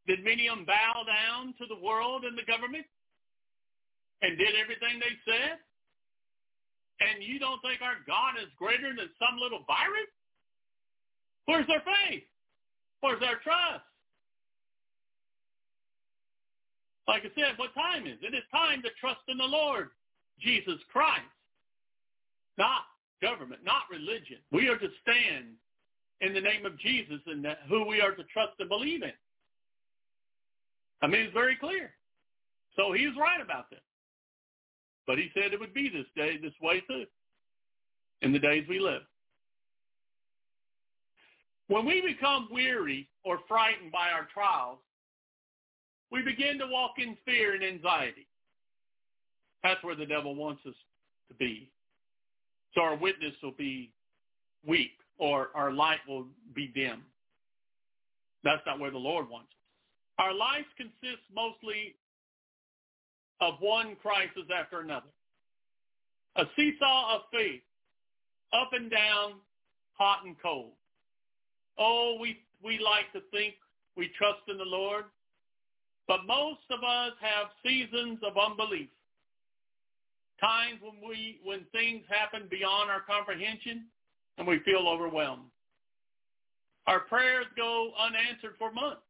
[0.07, 2.85] did many of them bow down to the world and the government
[4.21, 5.61] and did everything they said?
[6.99, 10.11] And you don't think our God is greater than some little virus?
[11.45, 12.27] Where's their faith?
[12.99, 13.87] Where's their trust?
[17.07, 18.35] Like I said, what time is it?
[18.35, 19.89] It's time to trust in the Lord,
[20.39, 21.38] Jesus Christ.
[22.59, 22.81] Not
[23.21, 24.37] government, not religion.
[24.51, 25.55] We are to stand
[26.21, 29.13] in the name of Jesus and who we are to trust and believe in.
[31.01, 31.91] I mean, it's very clear.
[32.75, 33.79] So he was right about this.
[35.07, 37.05] But he said it would be this day, this way too,
[38.21, 39.01] in the days we live.
[41.67, 44.79] When we become weary or frightened by our trials,
[46.11, 48.27] we begin to walk in fear and anxiety.
[49.63, 50.75] That's where the devil wants us
[51.29, 51.71] to be.
[52.75, 53.91] So our witness will be
[54.65, 56.25] weak or our light will
[56.55, 57.03] be dim.
[58.43, 60.25] That's not where the Lord wants us.
[60.25, 61.95] Our life consists mostly
[63.41, 65.07] of one crisis after another.
[66.35, 67.61] A seesaw of faith,
[68.53, 69.33] up and down,
[69.97, 70.71] hot and cold.
[71.77, 73.55] Oh, we, we like to think
[73.95, 75.05] we trust in the Lord,
[76.07, 78.89] but most of us have seasons of unbelief.
[80.39, 83.85] Times when we when things happen beyond our comprehension
[84.37, 85.43] and we feel overwhelmed.
[86.87, 89.01] Our prayers go unanswered for months.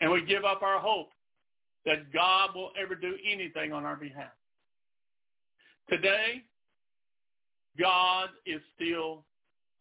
[0.00, 1.10] And we give up our hope
[1.86, 4.32] that God will ever do anything on our behalf.
[5.88, 6.42] Today,
[7.78, 9.24] God is still,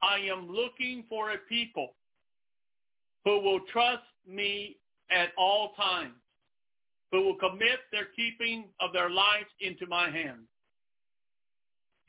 [0.02, 1.94] I am looking for a people
[3.26, 4.78] who will trust me
[5.10, 6.14] at all times,
[7.16, 10.50] who will commit their keeping of their lives into my hands.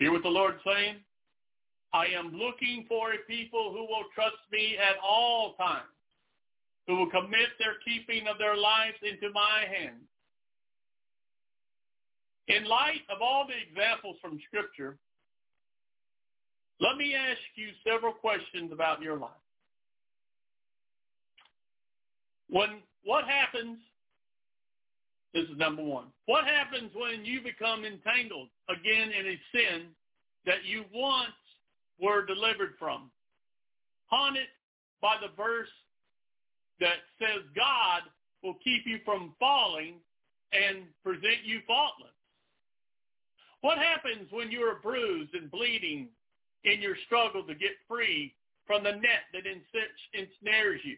[0.00, 0.96] Hear what the Lord's saying?
[1.94, 5.94] I am looking for a people who will trust me at all times,
[6.88, 10.02] who will commit their keeping of their lives into my hands.
[12.48, 14.96] In light of all the examples from Scripture,
[16.80, 19.30] let me ask you several questions about your life.
[22.50, 23.78] When what happens?
[25.36, 26.06] This is number one.
[26.24, 29.88] What happens when you become entangled again in a sin
[30.46, 31.36] that you once
[32.00, 33.10] were delivered from?
[34.06, 34.48] Haunted
[35.02, 35.68] by the verse
[36.80, 38.08] that says God
[38.42, 39.96] will keep you from falling
[40.54, 42.16] and present you faultless.
[43.60, 46.08] What happens when you are bruised and bleeding
[46.64, 48.32] in your struggle to get free
[48.66, 50.96] from the net that ensnares you,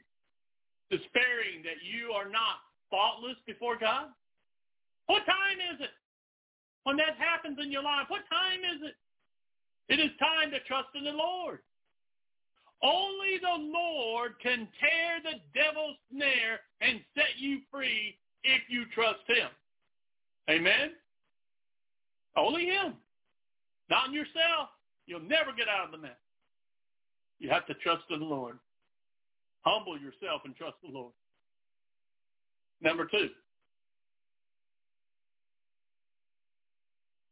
[0.92, 4.06] despairing that you are not faultless before God?
[5.08, 5.90] What time is it
[6.84, 8.06] when that happens in your life?
[8.08, 8.96] What time is it?
[9.92, 11.60] It is time to trust in the Lord.
[12.82, 19.24] Only the Lord can tear the devil's snare and set you free if you trust
[19.26, 19.48] him.
[20.48, 20.92] Amen?
[22.36, 22.94] Only him.
[23.90, 24.68] Not in yourself.
[25.06, 26.20] You'll never get out of the mess.
[27.38, 28.58] You have to trust in the Lord.
[29.62, 31.12] Humble yourself and trust the Lord.
[32.80, 33.28] Number two,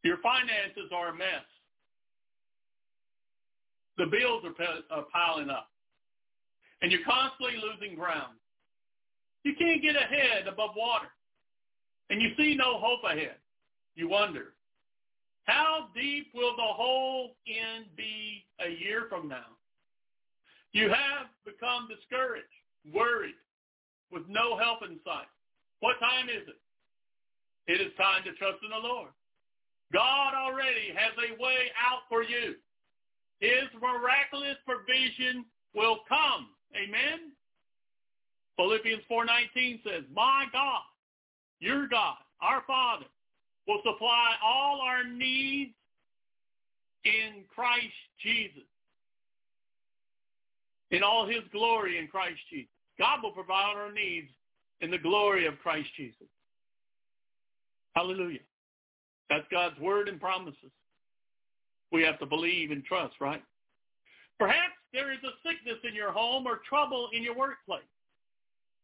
[0.06, 1.44] your finances are a mess.
[3.98, 5.68] The bills are uh, piling up.
[6.82, 8.36] And you're constantly losing ground.
[9.42, 11.08] You can't get ahead above water.
[12.10, 13.36] And you see no hope ahead.
[13.94, 14.52] You wonder,
[15.44, 19.56] how deep will the whole end be a year from now?
[20.72, 22.46] You have become discouraged,
[22.92, 23.40] worried,
[24.12, 25.30] with no help in sight.
[25.80, 26.60] What time is it?
[27.72, 29.08] It is time to trust in the Lord.
[29.92, 32.54] God already has a way out for you.
[33.40, 35.44] His miraculous provision
[35.74, 36.48] will come.
[36.74, 37.32] Amen?
[38.56, 40.80] Philippians 4.19 says, My God,
[41.60, 43.06] your God, our Father,
[43.68, 45.72] will supply all our needs
[47.04, 47.84] in Christ
[48.22, 48.62] Jesus.
[50.90, 52.70] In all his glory in Christ Jesus.
[52.98, 54.28] God will provide our needs
[54.80, 56.28] in the glory of Christ Jesus.
[57.94, 58.40] Hallelujah.
[59.28, 60.70] That's God's word and promises
[61.92, 63.42] we have to believe and trust, right?
[64.38, 67.82] Perhaps there is a sickness in your home or trouble in your workplace.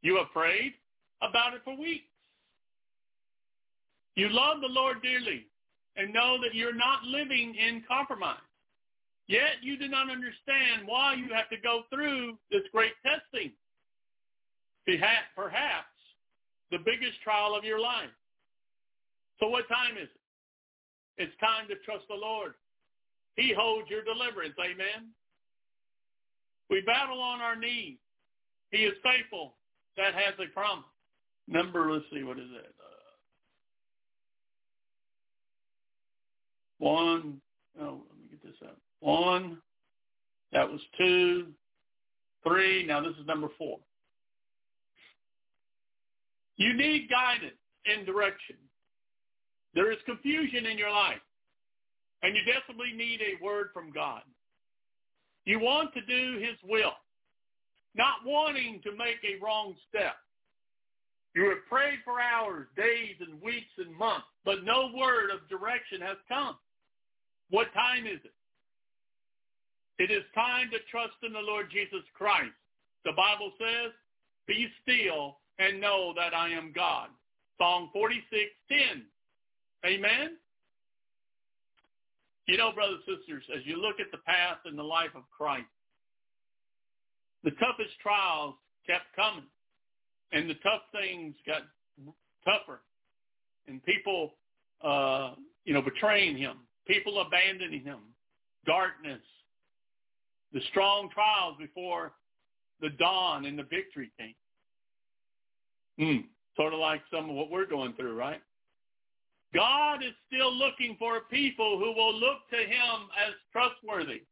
[0.02, 0.74] You have prayed
[1.20, 2.04] about it for weeks.
[4.14, 5.46] You love the Lord dearly
[5.96, 8.36] and know that you're not living in compromise.
[9.26, 13.52] Yet you do not understand why you have to go through this great testing.
[14.86, 15.86] Perhaps
[16.70, 18.10] the biggest trial of your life.
[19.38, 20.21] So what time is it?
[21.22, 22.54] It's time to trust the Lord
[23.36, 24.54] he holds your deliverance.
[24.58, 25.10] Amen.
[26.68, 27.98] We battle on our knees.
[28.70, 29.54] He is faithful.
[29.96, 30.84] That has a promise.
[31.48, 32.74] Number, let's see, what is it?
[32.80, 33.12] Uh,
[36.78, 37.40] one,
[37.80, 38.78] oh, let me get this up.
[39.00, 39.58] One,
[40.52, 41.48] that was two,
[42.46, 42.86] three.
[42.86, 43.78] Now this is number four.
[46.56, 48.56] You need guidance and direction.
[49.74, 51.20] There is confusion in your life.
[52.22, 54.22] And you desperately need a word from God.
[55.44, 56.94] You want to do his will,
[57.96, 60.14] not wanting to make a wrong step.
[61.34, 66.00] You have prayed for hours, days, and weeks and months, but no word of direction
[66.00, 66.56] has come.
[67.50, 68.34] What time is it?
[69.98, 72.54] It is time to trust in the Lord Jesus Christ.
[73.04, 73.92] The Bible says,
[74.46, 77.08] be still and know that I am God.
[77.58, 79.02] Psalm 46:10.
[79.84, 80.36] Amen?
[82.46, 85.22] You know, brothers and sisters, as you look at the path and the life of
[85.36, 85.66] Christ,
[87.44, 88.54] the toughest trials
[88.86, 89.44] kept coming
[90.32, 91.62] and the tough things got
[92.44, 92.80] tougher
[93.68, 94.34] and people,
[94.84, 95.34] uh,
[95.64, 97.98] you know, betraying him, people abandoning him,
[98.66, 99.20] darkness,
[100.52, 102.12] the strong trials before
[102.80, 104.34] the dawn and the victory came.
[105.98, 106.26] Hmm.
[106.56, 108.42] Sort of like some of what we're going through, right?
[109.54, 114.22] God is still looking for people who will look to him as trustworthy.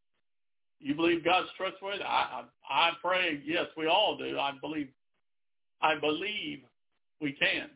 [0.78, 2.02] You believe God's trustworthy?
[2.02, 4.38] I, I, I pray, yes, we all do.
[4.38, 4.88] I believe,
[5.82, 6.60] I believe
[7.20, 7.68] we can.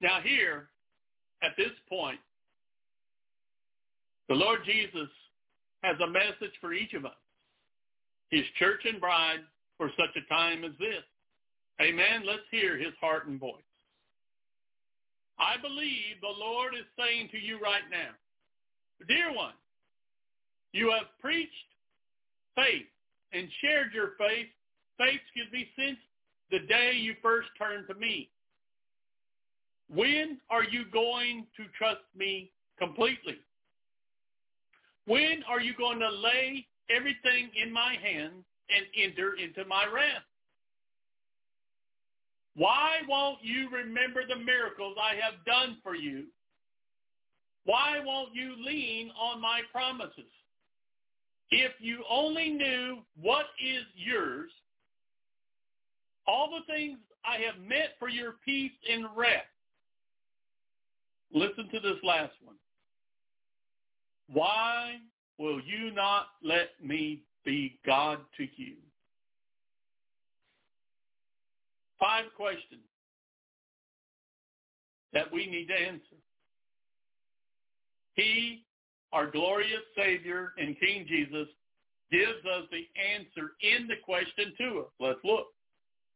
[0.00, 0.68] Now here,
[1.44, 2.18] at this point,
[4.28, 5.08] the Lord Jesus
[5.84, 7.12] has a message for each of us,
[8.30, 9.40] his church and bride
[9.76, 11.04] for such a time as this.
[11.80, 12.22] Amen.
[12.26, 13.62] Let's hear his heart and voice.
[15.38, 18.10] I believe the Lord is saying to you right now,
[19.08, 19.54] dear one,
[20.72, 21.50] you have preached
[22.54, 22.86] faith
[23.32, 24.46] and shared your faith,
[24.98, 25.98] faith, excuse me, since
[26.50, 28.28] the day you first turned to me.
[29.92, 33.38] When are you going to trust me completely?
[35.06, 40.24] When are you going to lay everything in my hands and enter into my rest?
[42.54, 46.24] Why won't you remember the miracles I have done for you?
[47.64, 50.30] Why won't you lean on my promises?
[51.50, 54.50] If you only knew what is yours,
[56.26, 59.46] all the things I have meant for your peace and rest.
[61.32, 62.56] Listen to this last one.
[64.32, 64.96] Why
[65.38, 68.74] will you not let me be God to you?
[71.98, 72.82] Five questions
[75.12, 76.16] that we need to answer.
[78.14, 78.64] He,
[79.12, 81.48] our glorious Savior and King Jesus,
[82.10, 84.92] gives us the answer in the question to us.
[85.00, 85.46] Let's look.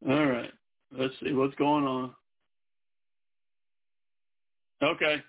[0.09, 0.53] All right.
[0.97, 2.13] Let's see what's going on.
[4.83, 5.23] Okay.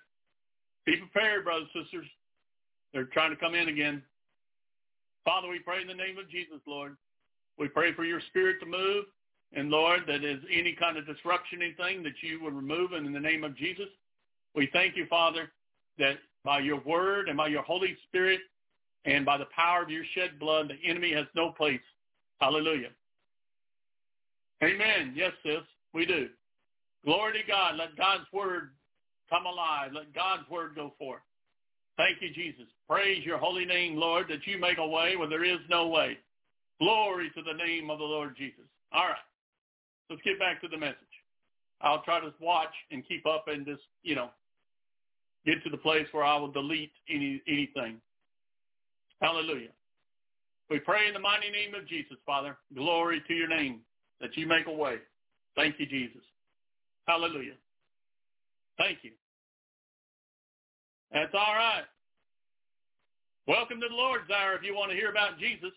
[0.84, 2.06] Be prepared, brothers and sisters.
[2.92, 4.02] They're trying to come in again.
[5.28, 6.96] Father, we pray in the name of Jesus, Lord.
[7.58, 9.04] We pray for your spirit to move.
[9.52, 13.12] And Lord, that is any kind of disruption, anything that you would remove and in
[13.12, 13.88] the name of Jesus.
[14.54, 15.52] We thank you, Father,
[15.98, 18.40] that by your word and by your Holy Spirit
[19.04, 21.78] and by the power of your shed blood, the enemy has no place.
[22.40, 22.88] Hallelujah.
[24.64, 25.12] Amen.
[25.14, 25.60] Yes, sis,
[25.92, 26.28] we do.
[27.04, 27.76] Glory to God.
[27.76, 28.70] Let God's word
[29.28, 29.90] come alive.
[29.92, 31.20] Let God's word go forth.
[31.98, 32.66] Thank you, Jesus.
[32.88, 36.16] Praise your holy name, Lord, that you make a way where there is no way.
[36.80, 38.64] Glory to the name of the Lord Jesus.
[38.92, 39.16] All right.
[40.08, 40.96] Let's get back to the message.
[41.82, 44.30] I'll try to watch and keep up and just, you know,
[45.44, 48.00] get to the place where I will delete any anything.
[49.20, 49.70] Hallelujah.
[50.70, 52.56] We pray in the mighty name of Jesus, Father.
[52.74, 53.80] Glory to your name
[54.20, 54.96] that you make a way.
[55.56, 56.22] Thank you, Jesus.
[57.06, 57.54] Hallelujah.
[58.76, 59.10] Thank you.
[61.12, 61.88] That's all right.
[63.46, 65.72] Welcome to the Lord's Hour if you want to hear about Jesus.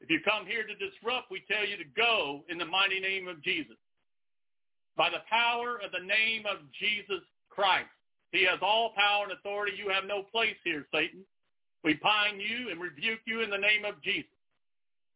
[0.00, 3.28] If you come here to disrupt, we tell you to go in the mighty name
[3.28, 3.78] of Jesus.
[4.96, 7.90] By the power of the name of Jesus Christ.
[8.32, 9.78] He has all power and authority.
[9.78, 11.22] You have no place here, Satan.
[11.84, 14.34] We pine you and rebuke you in the name of Jesus.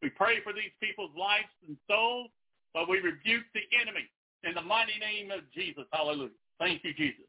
[0.01, 2.31] We pray for these people's lives and souls,
[2.73, 4.07] but we rebuke the enemy
[4.47, 5.85] in the mighty name of Jesus.
[5.93, 6.39] Hallelujah.
[6.59, 7.27] Thank you, Jesus.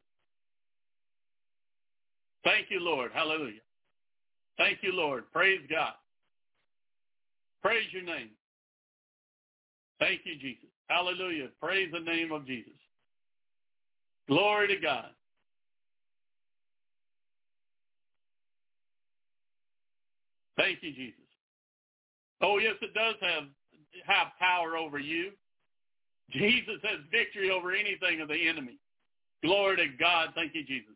[2.44, 3.10] Thank you, Lord.
[3.12, 3.60] Hallelujah.
[4.58, 5.24] Thank you, Lord.
[5.32, 5.94] Praise God.
[7.62, 8.30] Praise your name.
[9.98, 10.68] Thank you, Jesus.
[10.88, 11.48] Hallelujah.
[11.60, 12.72] Praise the name of Jesus.
[14.28, 15.06] Glory to God.
[20.56, 21.20] Thank you, Jesus.
[22.40, 23.44] Oh, yes, it does have
[24.06, 25.30] have power over you.
[26.32, 28.78] Jesus has victory over anything of the enemy.
[29.42, 30.30] Glory to God.
[30.34, 30.94] Thank you, Jesus.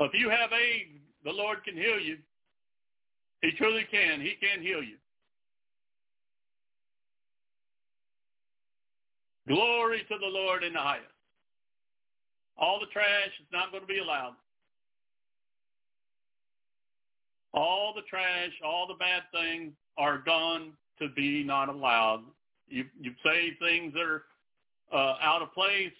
[0.00, 2.18] If you have AIDS, the Lord can heal you.
[3.42, 4.20] He truly can.
[4.20, 4.96] He can heal you.
[9.48, 11.06] Glory to the Lord in the highest.
[12.58, 14.34] All the trash is not going to be allowed.
[17.54, 22.22] All the trash, all the bad things are gone to be not allowed.
[22.68, 24.24] You you say things that are
[24.92, 25.92] uh, out of place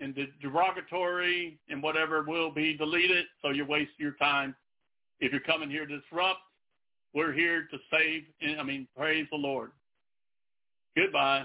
[0.00, 4.54] and the derogatory and whatever will be deleted, so you waste your time.
[5.20, 6.40] If you're coming here to disrupt,
[7.14, 8.24] we're here to save.
[8.40, 9.70] And, I mean, praise the Lord.
[10.96, 11.44] Goodbye.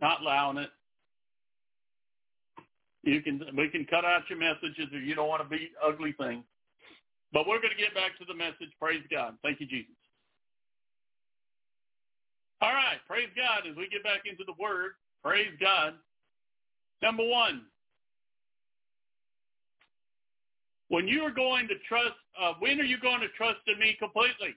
[0.00, 0.70] Not allowing it.
[3.02, 6.12] You can we can cut out your messages if you don't want to be ugly
[6.12, 6.44] things.
[7.32, 8.72] But we're going to get back to the message.
[8.78, 9.36] Praise God.
[9.42, 9.94] Thank you, Jesus.
[12.60, 12.98] All right.
[13.08, 13.68] Praise God.
[13.70, 14.92] As we get back into the Word,
[15.24, 15.94] praise God.
[17.02, 17.62] Number one,
[20.88, 23.96] when you are going to trust, uh, when are you going to trust in me
[23.98, 24.54] completely?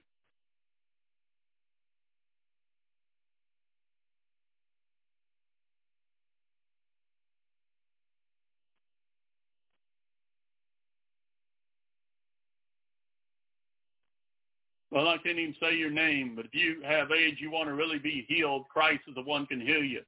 [14.90, 17.74] Well, I can't even say your name, but if you have age, you want to
[17.74, 20.02] really be healed, Christ is the one can heal you.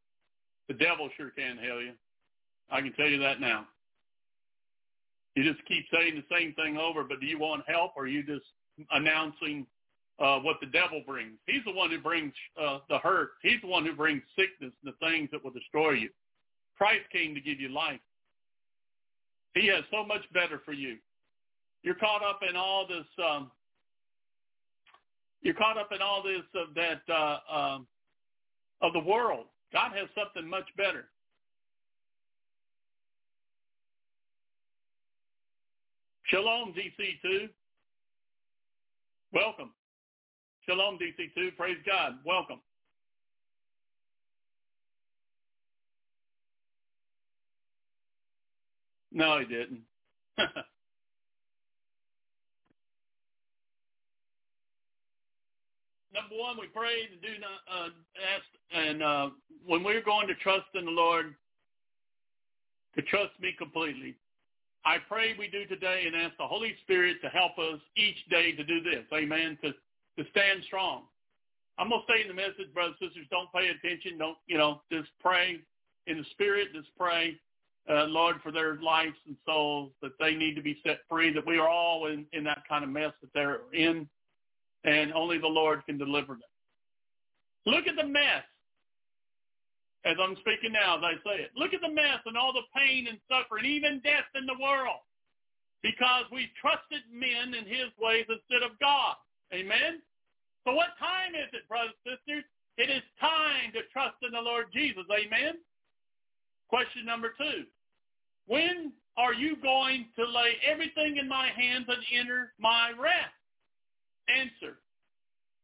[0.69, 1.93] The devil sure can heal you.
[2.71, 3.67] I can tell you that now.
[5.35, 8.09] You just keep saying the same thing over, but do you want help or are
[8.09, 8.47] you just
[8.91, 9.67] announcing
[10.19, 11.35] uh, what the devil brings?
[11.47, 13.33] He's the one who brings uh, the hurt.
[13.43, 16.09] He's the one who brings sickness and the things that will destroy you.
[16.79, 18.01] Christ came to give you life.
[19.55, 20.97] He has so much better for you.
[21.83, 23.51] You're caught up in all this um,
[25.43, 27.87] you're caught up in all this of that uh, um,
[28.83, 29.47] of the world.
[29.73, 31.05] God has something much better.
[36.29, 37.49] Shalom, DC2.
[39.33, 39.71] Welcome.
[40.69, 41.57] Shalom, DC2.
[41.57, 42.15] Praise God.
[42.25, 42.61] Welcome.
[49.13, 49.83] No, he didn't.
[56.13, 57.91] number one, we prayed and do not uh,
[58.35, 59.31] ask, and uh,
[59.65, 61.37] when we're going to trust in the Lord,
[62.97, 64.17] to trust me completely.
[64.87, 68.53] I pray we do today and ask the Holy Spirit to help us each day
[68.53, 69.05] to do this.
[69.13, 69.59] Amen.
[69.63, 71.03] To to stand strong.
[71.77, 74.17] I'm gonna say in the message, brothers and sisters, don't pay attention.
[74.17, 74.81] Don't you know?
[74.91, 75.61] Just pray
[76.07, 76.69] in the Spirit.
[76.73, 77.37] Just pray,
[77.91, 81.33] uh, Lord, for their lives and souls that they need to be set free.
[81.35, 84.09] That we are all in in that kind of mess that they're in
[84.85, 86.43] and only the Lord can deliver them.
[87.67, 88.45] Look at the mess,
[90.07, 91.51] as I'm speaking now, as I say it.
[91.59, 95.03] Look at the mess and all the pain and suffering, even death in the world,
[95.83, 99.19] because we trusted men and his ways instead of God.
[99.53, 100.01] Amen?
[100.65, 102.47] So what time is it, brothers and sisters?
[102.79, 105.05] It is time to trust in the Lord Jesus.
[105.11, 105.59] Amen?
[106.69, 107.67] Question number two.
[108.47, 113.37] When are you going to lay everything in my hands and enter my rest?
[114.29, 114.79] answer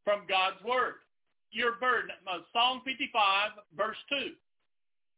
[0.04, 1.02] from God's word.
[1.52, 4.32] Your burden, uh, Psalm 55, verse 2.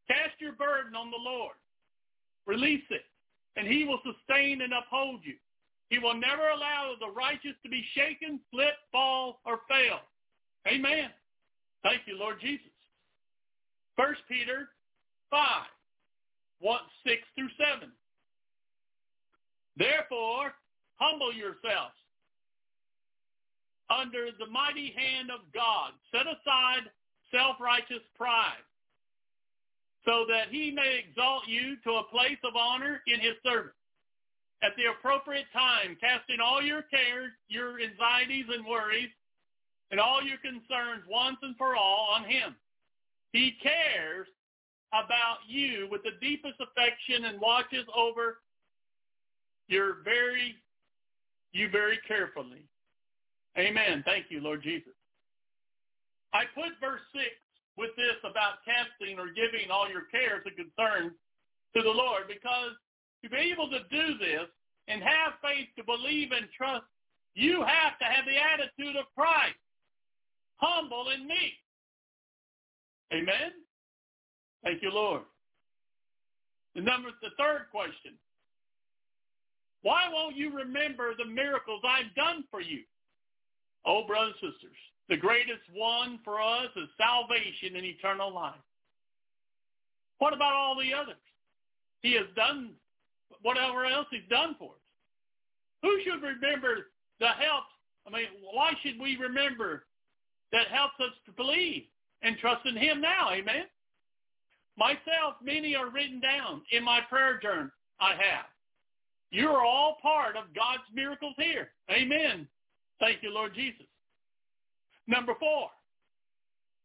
[0.09, 1.55] Cast your burden on the Lord.
[2.47, 3.05] Release it,
[3.57, 5.35] and he will sustain and uphold you.
[5.89, 10.01] He will never allow the righteous to be shaken, slip, fall, or fail.
[10.67, 11.11] Amen.
[11.83, 12.67] Thank you, Lord Jesus.
[13.97, 14.71] First Peter
[15.31, 15.39] 5,
[16.61, 17.49] 1, 6 through
[17.79, 17.93] 7.
[19.77, 20.53] Therefore,
[20.97, 21.95] humble yourselves
[23.95, 25.93] under the mighty hand of God.
[26.11, 26.91] Set aside
[27.31, 28.65] self-righteous pride
[30.05, 33.73] so that he may exalt you to a place of honor in his service.
[34.63, 39.11] At the appropriate time, casting all your cares, your anxieties and worries,
[39.91, 42.55] and all your concerns once and for all on him.
[43.33, 44.27] He cares
[44.93, 48.39] about you with the deepest affection and watches over
[49.69, 50.55] your very
[51.53, 52.63] you very carefully.
[53.59, 54.03] Amen.
[54.05, 54.93] Thank you, Lord Jesus.
[56.33, 57.25] I put verse 6
[57.77, 61.15] with this about casting or giving all your cares and concerns
[61.75, 62.75] to the Lord because
[63.23, 64.51] to be able to do this
[64.89, 66.85] and have faith to believe and trust,
[67.35, 69.59] you have to have the attitude of Christ,
[70.57, 71.59] humble and meek.
[73.13, 73.53] Amen?
[74.63, 75.23] Thank you, Lord.
[76.75, 78.19] The number, the third question.
[79.83, 82.81] Why won't you remember the miracles I've done for you?
[83.87, 84.77] Oh, brothers and sisters,
[85.09, 88.55] the greatest one for us is salvation and eternal life.
[90.19, 91.21] What about all the others?
[92.01, 92.71] He has done
[93.43, 94.85] whatever else he's done for us.
[95.83, 96.87] Who should remember
[97.21, 97.65] the help?
[98.07, 99.85] I mean, why should we remember
[100.53, 101.85] that helps us to believe
[102.23, 103.31] and trust in him now?
[103.33, 103.65] Amen.
[104.77, 107.71] Myself, many are written down in my prayer journal
[108.01, 108.47] I have.
[109.31, 111.71] You're all part of God's miracles here.
[111.91, 112.47] Amen.
[113.01, 113.87] Thank you, Lord Jesus.
[115.07, 115.69] Number four,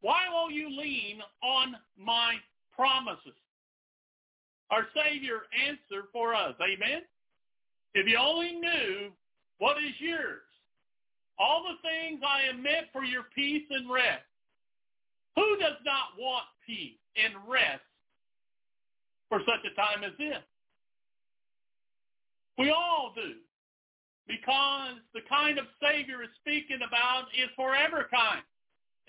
[0.02, 2.36] why won't you lean on my
[2.76, 3.34] promises?
[4.72, 6.54] Our Savior answered for us.
[6.62, 7.02] Amen?
[7.94, 9.12] If you only knew
[9.58, 10.42] what is yours,
[11.40, 14.24] all the things I am meant for your peace and rest.
[15.36, 17.82] Who does not want peace and rest
[19.30, 20.44] for such a time as this?
[22.58, 23.36] We all do.
[24.30, 28.46] Because the kind of Savior is speaking about is forever kind.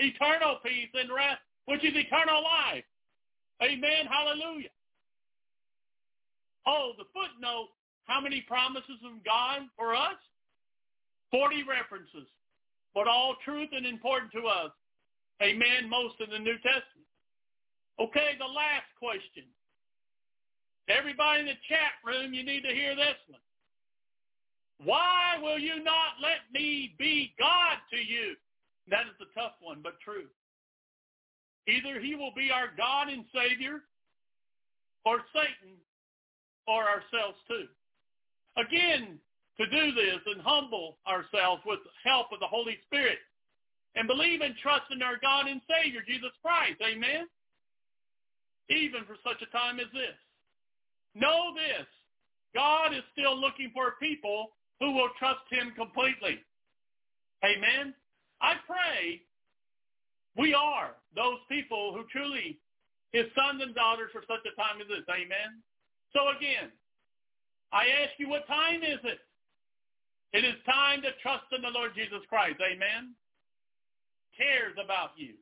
[0.00, 2.88] Eternal peace and rest, which is eternal life.
[3.60, 4.08] Amen.
[4.08, 4.72] Hallelujah.
[6.66, 7.68] Oh, the footnote,
[8.08, 10.16] how many promises from God for us?
[11.30, 12.26] 40 references,
[12.94, 14.72] but all truth and important to us.
[15.42, 15.88] Amen.
[15.88, 17.08] Most in the New Testament.
[18.00, 19.44] Okay, the last question.
[20.88, 23.44] Everybody in the chat room, you need to hear this one.
[24.84, 28.34] Why will you not let me be God to you?
[28.88, 30.24] That is a tough one, but true.
[31.68, 33.80] Either he will be our God and Savior,
[35.04, 35.76] or Satan,
[36.66, 37.68] or ourselves too.
[38.56, 39.18] Again,
[39.58, 43.18] to do this and humble ourselves with the help of the Holy Spirit
[43.94, 46.80] and believe and trust in our God and Savior, Jesus Christ.
[46.80, 47.28] Amen?
[48.70, 50.16] Even for such a time as this.
[51.14, 51.86] Know this.
[52.54, 56.40] God is still looking for people who will trust him completely.
[57.44, 57.94] Amen?
[58.40, 59.22] I pray
[60.36, 62.58] we are those people who truly
[63.12, 65.04] his sons and daughters for such a time as this.
[65.10, 65.60] Amen?
[66.14, 66.70] So again,
[67.72, 69.20] I ask you, what time is it?
[70.32, 72.58] It is time to trust in the Lord Jesus Christ.
[72.62, 73.14] Amen?
[74.36, 75.34] Cares about you.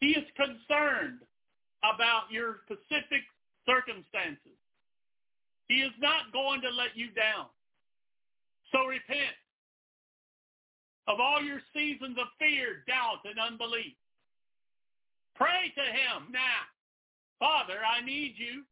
[0.00, 1.22] He is concerned
[1.86, 3.22] about your specific
[3.64, 4.58] circumstances.
[5.68, 7.46] He is not going to let you down.
[8.72, 9.36] So repent
[11.06, 13.92] of all your seasons of fear, doubt, and unbelief.
[15.36, 16.64] Pray to him now.
[17.38, 18.62] Father, I need you.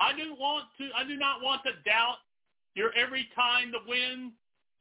[0.00, 2.18] I do want to I do not want to doubt
[2.74, 4.32] your every time the wind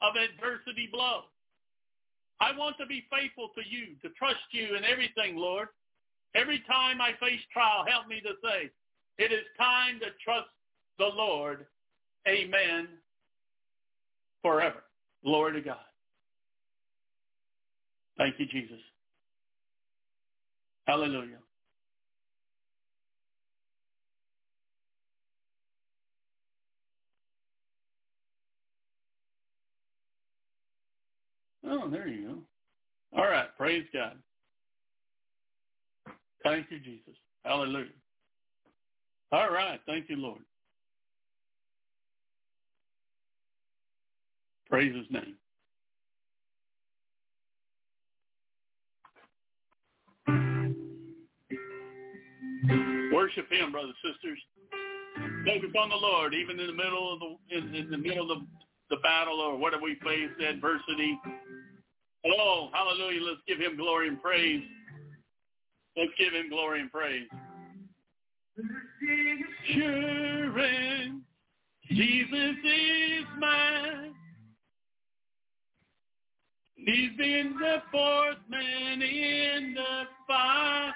[0.02, 1.28] of adversity blows.
[2.42, 5.68] I want to be faithful to you, to trust you in everything, Lord.
[6.36, 8.70] Every time I face trial, help me to say,
[9.18, 10.48] it is time to trust
[10.98, 11.66] the Lord.
[12.28, 12.88] Amen
[14.42, 14.84] forever.
[15.24, 15.78] Glory to God.
[18.18, 18.80] Thank you, Jesus.
[20.88, 21.38] Hallelujah.
[31.66, 32.28] Oh, there you
[33.14, 33.20] go.
[33.20, 33.48] All right.
[33.58, 34.18] Praise God.
[36.44, 37.16] Thank you, Jesus.
[37.44, 37.88] Hallelujah.
[39.32, 39.80] All right.
[39.86, 40.42] Thank you, Lord.
[44.70, 45.36] Praise his name.
[53.12, 54.40] Worship him, brothers and sisters.
[55.46, 58.40] Focus on the Lord, even in the middle of the in, in the middle of
[58.90, 61.20] the, battle or whatever we face, adversity.
[62.26, 63.22] Oh, hallelujah.
[63.22, 64.64] Let's give him glory and praise.
[65.98, 67.28] Let's give him glory and praise.
[71.90, 74.14] Jesus is mine.
[76.92, 80.92] He's been the fourth man in the fight,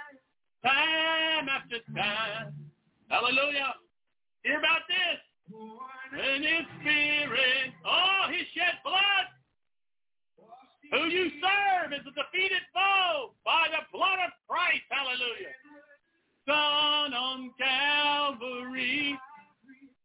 [0.66, 2.54] time after time.
[3.10, 3.76] Hallelujah.
[4.42, 5.56] Hear about this?
[6.18, 9.28] And his spirit, oh, he shed blood.
[10.94, 14.90] Who you serve is a defeated foe by the blood of Christ.
[14.90, 15.54] Hallelujah.
[16.48, 19.16] Son on Calvary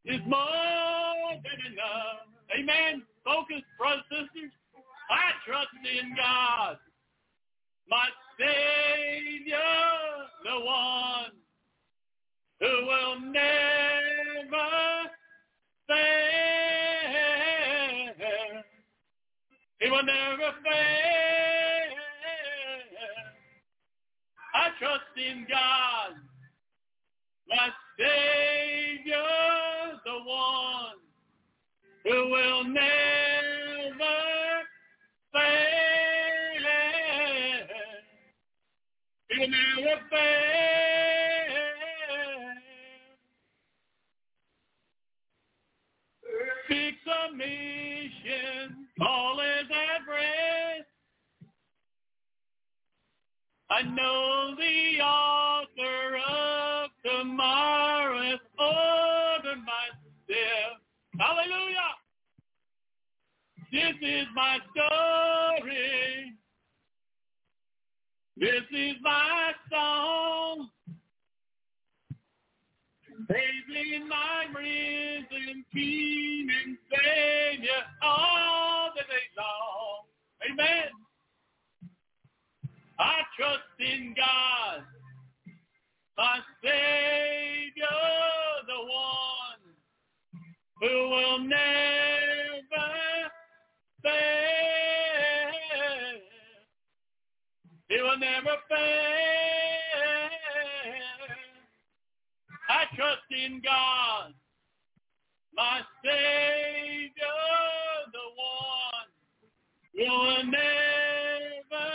[0.05, 2.29] is more than enough.
[2.59, 3.05] Amen.
[3.25, 4.53] Focus, brothers sisters.
[5.11, 6.77] I trust in God,
[7.89, 8.09] my
[8.39, 9.57] Savior,
[10.45, 11.33] the one
[12.61, 14.69] who will never
[15.89, 15.99] fail.
[19.81, 21.95] He will never fail.
[24.55, 26.15] I trust in God,
[27.49, 27.69] my
[27.99, 29.25] Savior,
[30.05, 30.99] the one
[32.05, 33.28] who will never
[49.01, 49.39] all.
[53.71, 58.39] I know the author of tomorrow
[60.27, 60.79] my.
[61.19, 61.95] Hallelujah!
[63.71, 66.38] This is my story.
[68.41, 70.69] This is my song,
[73.27, 80.05] praising my risen King and Savior all the day long.
[80.53, 80.91] Amen.
[83.01, 84.85] I trust in God,
[86.17, 87.87] my Savior,
[88.69, 89.75] the one
[90.81, 91.59] who will never
[94.05, 94.48] fail.
[98.19, 98.79] never fail.
[102.69, 104.35] I trust in God,
[105.57, 107.13] my Savior,
[108.13, 109.09] the one
[109.95, 111.89] who will never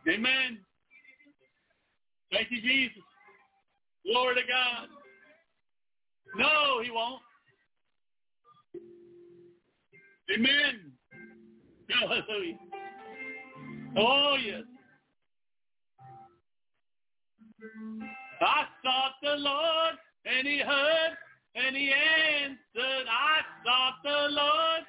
[0.10, 0.60] Amen.
[2.32, 3.09] Thank you, Jesus.
[4.12, 4.88] Glory to God.
[6.36, 7.22] No, he won't.
[10.34, 10.92] Amen.
[12.00, 12.58] Hallelujah.
[13.98, 14.64] Oh, yes.
[18.42, 19.96] I sought the Lord,
[20.26, 21.18] and he heard,
[21.56, 23.08] and he answered.
[23.10, 24.84] I sought the Lord,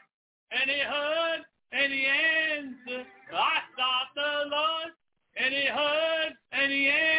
[0.53, 1.41] and he heard,
[1.73, 3.07] and he answered.
[3.35, 4.93] I sought the Lord,
[5.37, 7.10] and he heard, and he answered.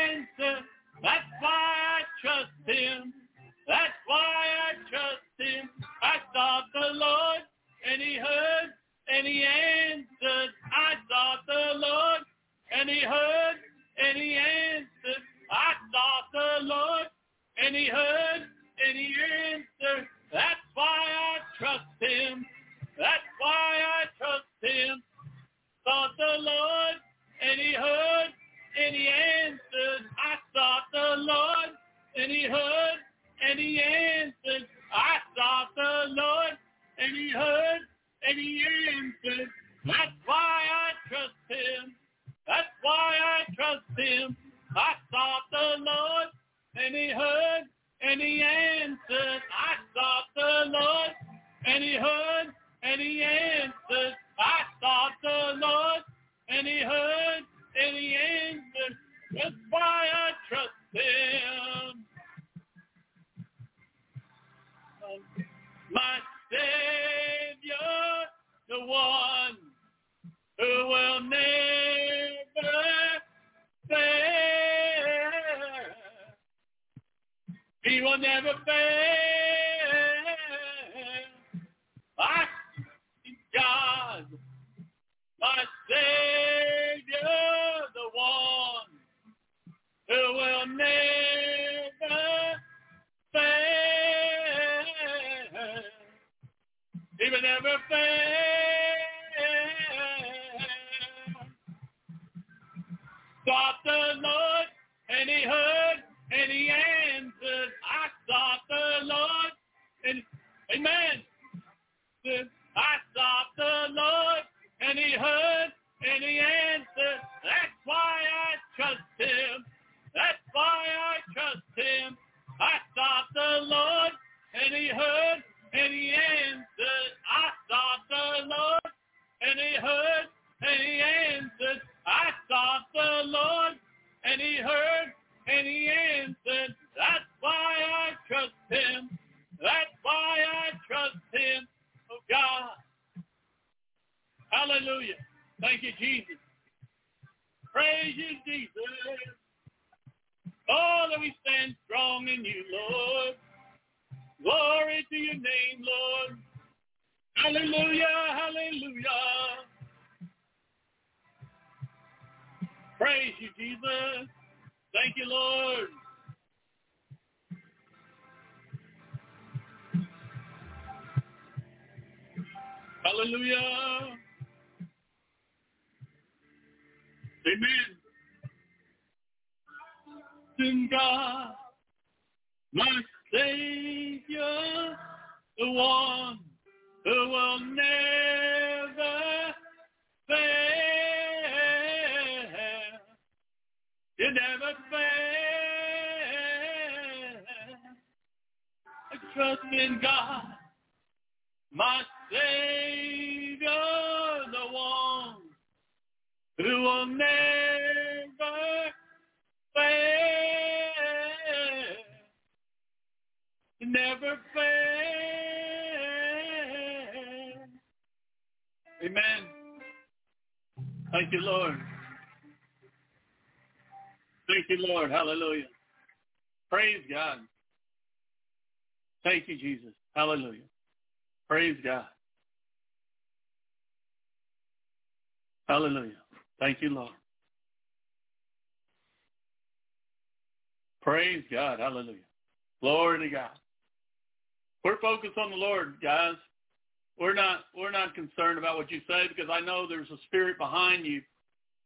[249.62, 251.22] I know there's a spirit behind you.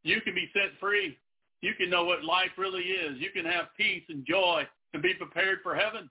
[0.03, 1.17] You can be set free.
[1.61, 3.17] You can know what life really is.
[3.19, 6.09] You can have peace and joy and be prepared for heaven.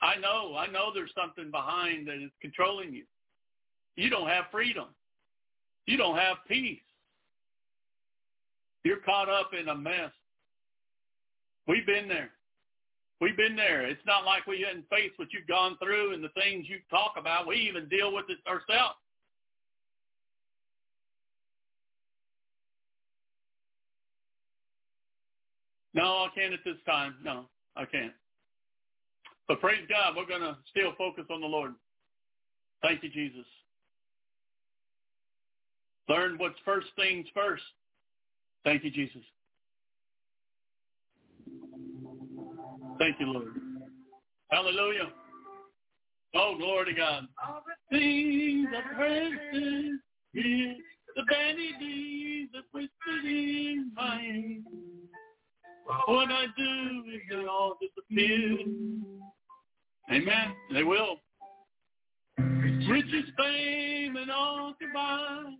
[0.00, 3.04] I know, I know there's something behind that is controlling you.
[3.96, 4.86] You don't have freedom.
[5.86, 6.78] You don't have peace.
[8.84, 10.12] You're caught up in a mess.
[11.66, 12.30] We've been there.
[13.20, 13.84] We've been there.
[13.86, 17.14] It's not like we hadn't faced what you've gone through and the things you talk
[17.18, 17.48] about.
[17.48, 18.96] We even deal with it ourselves.
[25.98, 27.16] No, I can't at this time.
[27.24, 28.12] No, I can't.
[29.48, 31.74] But praise God, we're going to still focus on the Lord.
[32.82, 33.44] Thank you, Jesus.
[36.08, 37.64] Learn what's first things first.
[38.62, 39.22] Thank you, Jesus.
[43.00, 43.48] Thank you, Lord.
[44.52, 45.10] Hallelujah.
[46.36, 47.26] Oh, glory to God.
[47.44, 49.98] All the things of precious
[50.32, 54.60] the vanities that whispered in my.
[56.06, 58.58] What I do is they all disappear.
[60.12, 60.54] Amen.
[60.72, 61.16] They will.
[62.38, 65.58] Riches, fame, and all combined.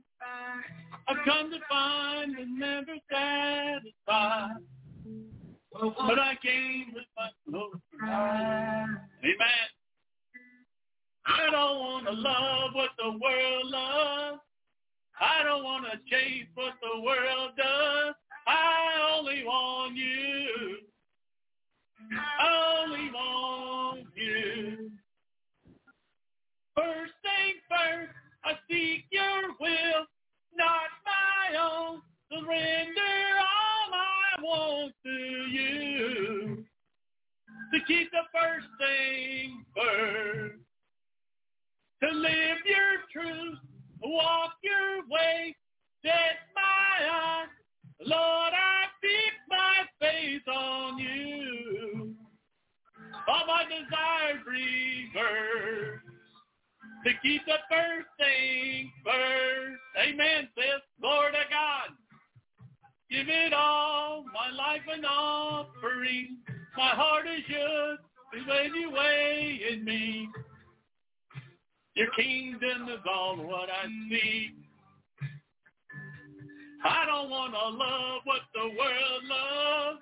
[1.08, 4.56] I've come to find and never satisfied.
[5.72, 9.68] But I came with my clothes Amen.
[11.26, 14.40] I don't want to love what the world loves.
[15.20, 18.14] I don't want to chase what the world does.
[18.48, 20.78] I only want you.
[22.40, 24.90] Only want you.
[26.74, 28.12] First thing first,
[28.44, 30.06] I seek your will,
[30.56, 32.00] not my own.
[32.30, 36.64] Surrender all I want to you.
[37.72, 40.54] To keep the first thing first.
[42.02, 43.58] To live your truth,
[44.02, 45.54] walk your way,
[46.02, 47.48] set my eyes.
[48.04, 52.14] Lord, I fix my face on you.
[53.28, 56.00] All my desires reverse.
[57.04, 59.80] To keep the first thing first.
[59.98, 60.82] Amen, sis.
[61.00, 61.96] Glory to God.
[63.10, 66.38] Give it all, my life an offering.
[66.76, 67.98] My heart is yours,
[68.34, 70.28] is anyway in me.
[71.94, 74.57] Your kingdom is all what I see.
[76.84, 80.00] I don't want to love what the world loves.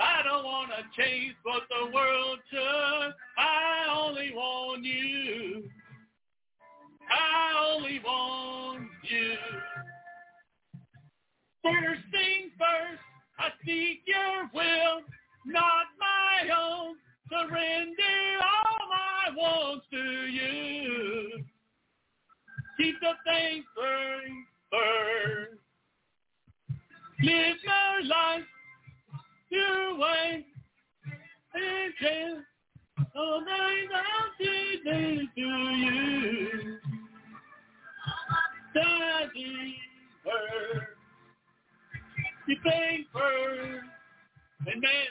[0.00, 3.12] I don't want to chase what the world does.
[3.38, 5.64] I only want you.
[7.10, 9.36] I only want you.
[11.62, 13.02] First thing first,
[13.38, 15.02] I seek your will,
[15.44, 16.96] not my own.
[17.28, 21.44] Surrender all my wants to you.
[22.78, 25.59] Keep the things burning first.
[27.22, 28.44] Live my life
[29.50, 30.46] your way.
[31.52, 32.46] And just
[33.14, 34.46] all night I'll do
[34.84, 34.96] to
[35.36, 36.78] you.
[38.74, 39.76] Daddy
[40.24, 40.86] first.
[42.48, 43.84] You think first.
[44.66, 45.10] Amen.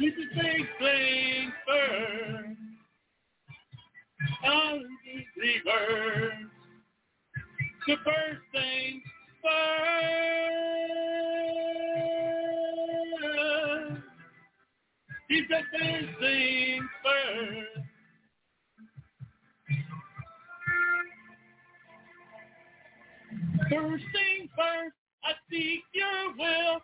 [0.00, 0.30] You can
[0.80, 2.58] things first.
[4.44, 4.80] I'll
[5.36, 6.50] reverse
[7.86, 9.02] the first thing
[9.42, 10.24] first.
[15.30, 17.86] Keep the first thing first.
[23.70, 26.80] First thing first, I seek your will,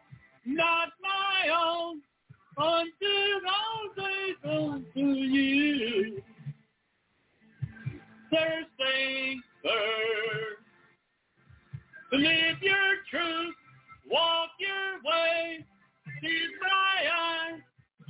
[0.47, 2.03] not my own,
[2.57, 6.23] until all days unto you.
[8.31, 10.60] First thing first,
[12.13, 13.55] Live your truth,
[14.11, 15.65] walk your way.
[16.23, 17.61] These my eyes,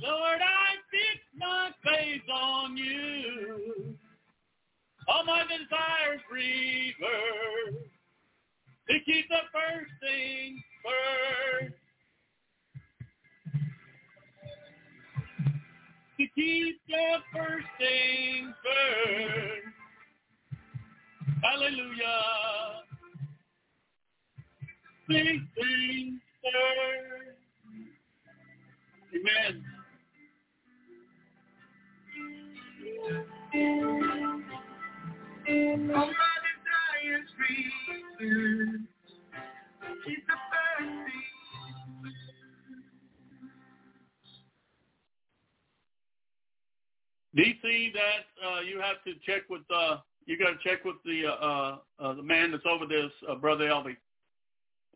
[0.01, 3.95] Lord, I fix my face on you.
[5.07, 7.83] All my desires reverse
[8.89, 11.75] to keep the first thing first.
[16.17, 19.75] To keep the first thing first.
[21.43, 22.90] Hallelujah.
[25.11, 26.21] Big things.
[29.13, 29.63] Amen.
[35.91, 38.87] Somebody dying reason.
[40.05, 41.41] Keep the first thing.
[47.37, 49.61] DC, that uh, you have to check with.
[49.73, 53.11] Uh, you got to check with the uh, uh, uh, the man that's over this,
[53.29, 53.97] uh, brother Elvi.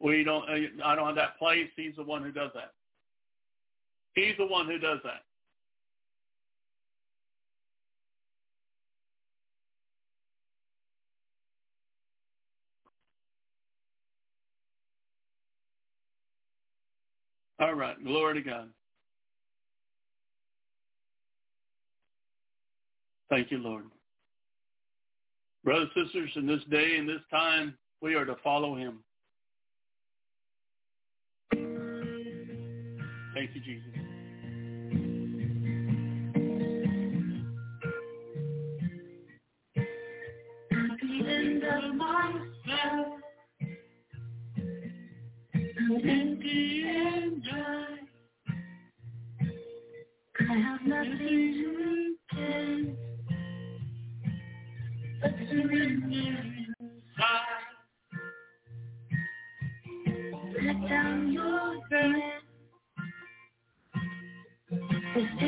[0.01, 0.47] We don't.
[0.49, 1.69] Uh, I don't have that place.
[1.75, 2.73] He's the one who does that.
[4.13, 5.23] He's the one who does that.
[17.59, 18.01] All right.
[18.03, 18.69] Glory to God.
[23.29, 23.85] Thank you, Lord.
[25.63, 28.99] Brothers and sisters, in this day and this time, we are to follow him.
[33.35, 33.91] Thank you, Jesus.
[41.27, 43.07] End of myself.
[50.49, 51.17] I have nothing
[52.31, 52.95] to.
[55.21, 55.31] But.
[60.63, 62.34] Let down your breath.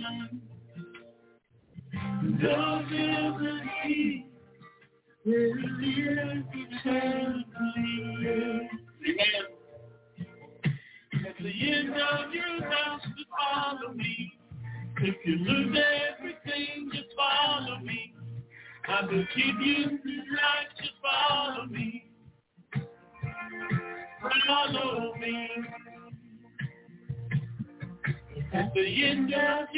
[0.00, 0.40] Amen.
[11.12, 12.70] At the end of your
[13.38, 14.32] follow me.
[15.02, 15.78] If you lose
[16.18, 18.14] everything, just follow me.
[18.88, 19.98] I will keep you
[20.78, 22.04] just follow me.
[24.46, 25.48] Follow me.
[28.52, 29.68] At the end of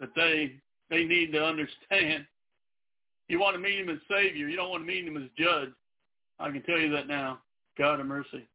[0.00, 0.54] that they
[0.88, 2.26] they need to understand.
[3.28, 4.48] You want to meet him as Savior.
[4.48, 5.70] You don't want to meet him as Judge.
[6.40, 7.38] I can tell you that now.
[7.78, 8.46] God of mercy.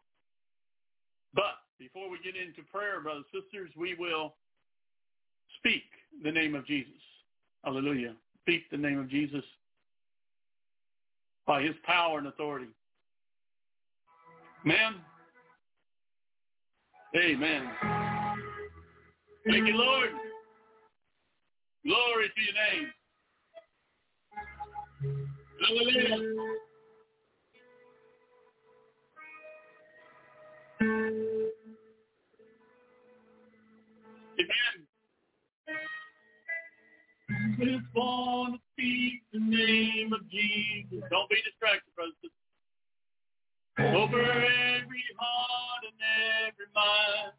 [1.34, 4.34] But before we get into prayer, brothers and sisters, we will
[5.60, 5.84] speak
[6.24, 6.92] the name of Jesus.
[7.64, 8.16] Hallelujah.
[8.42, 9.44] Speak the name of Jesus
[11.48, 12.68] by his power and authority.
[14.66, 14.96] Amen.
[17.16, 17.70] Amen.
[19.48, 20.10] Thank you, Lord.
[21.86, 22.92] Glory to your name.
[25.62, 26.18] Hallelujah.
[34.40, 34.88] Amen.
[37.96, 41.04] Want to speak the name of Jesus.
[41.12, 42.16] Don't be distracted, brothers.
[43.80, 46.02] Over every heart and
[46.48, 47.34] every mind.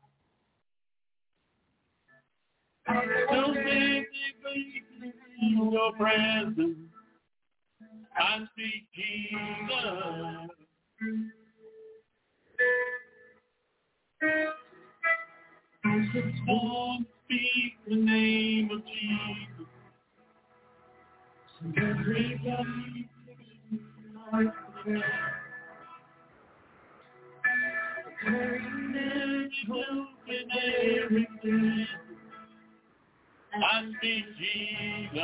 [2.88, 4.82] So physically
[5.42, 6.78] in your presence,
[8.16, 10.50] I speak Jesus.
[16.12, 19.68] Just want to speak the name of Jesus.
[21.60, 23.08] So everybody
[24.32, 24.54] like
[24.84, 25.02] the
[31.04, 31.86] everything.
[33.62, 35.20] I speak Jesus.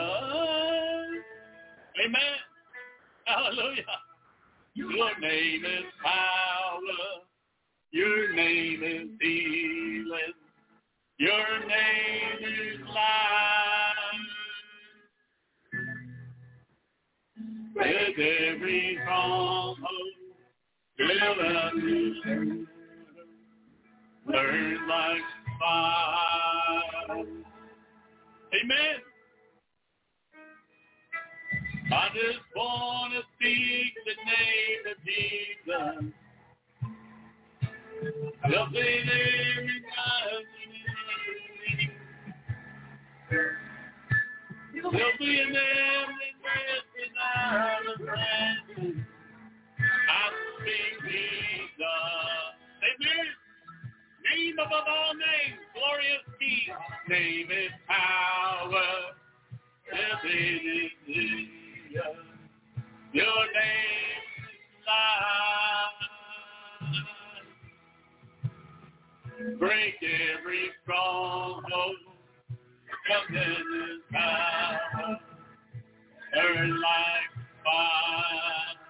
[2.05, 2.37] Amen.
[3.27, 3.85] Hallelujah.
[4.75, 7.23] Your name is power.
[7.93, 10.35] Your name is healing.
[11.19, 14.33] Your name is life.
[17.77, 19.87] Let every stronghold
[20.97, 22.67] fill
[24.27, 25.23] burn like
[25.61, 27.42] fire.
[28.55, 28.97] Amen.
[31.93, 36.15] I just want to speak the name of Jesus.
[38.43, 40.47] Something every time.
[44.83, 49.07] Something in every breath without a friend.
[49.81, 50.31] I
[50.61, 51.81] speak Jesus.
[52.85, 53.27] Amen.
[54.35, 56.75] Name above all names, glorious King.
[57.09, 59.13] Name is power.
[60.25, 60.93] Is.
[63.13, 66.01] Your name is life.
[69.59, 71.97] Break every stronghold.
[73.09, 75.21] Come His power.
[76.35, 77.33] Burn like
[77.65, 78.82] fire.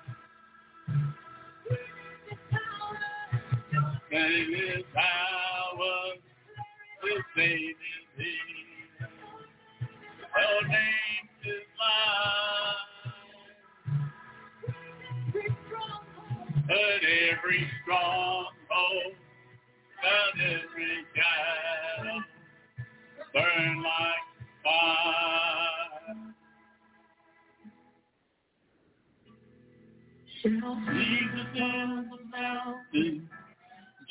[4.12, 6.14] Is power.
[7.02, 9.09] His name is healing.
[10.36, 11.62] Your name is.
[16.68, 19.14] But every stronghold
[20.05, 20.97] and every
[23.82, 24.26] like
[24.64, 26.34] fire.
[30.43, 33.30] Jesus in the mountain,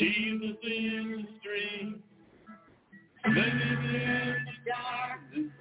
[0.01, 2.01] Jesus in the street,
[3.27, 5.51] living in the darkness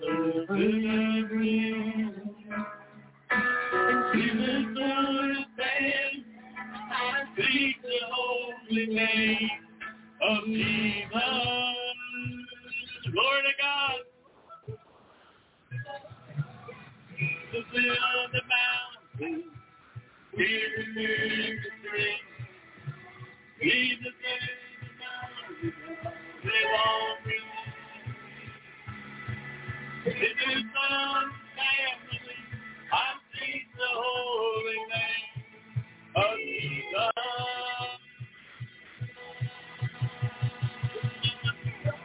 [4.15, 5.47] Jesus on
[6.73, 7.25] I
[7.83, 9.51] the holy name
[10.23, 11.11] of Jesus.
[13.12, 14.01] Glory to God.
[17.21, 17.37] In
[18.33, 18.43] the
[19.21, 19.45] mountain,
[20.39, 21.09] in the
[21.85, 22.30] street,
[23.62, 24.15] Jesus
[31.57, 32.37] family,
[32.91, 33.20] I
[33.77, 35.45] the holy name
[36.16, 37.20] of Jesus.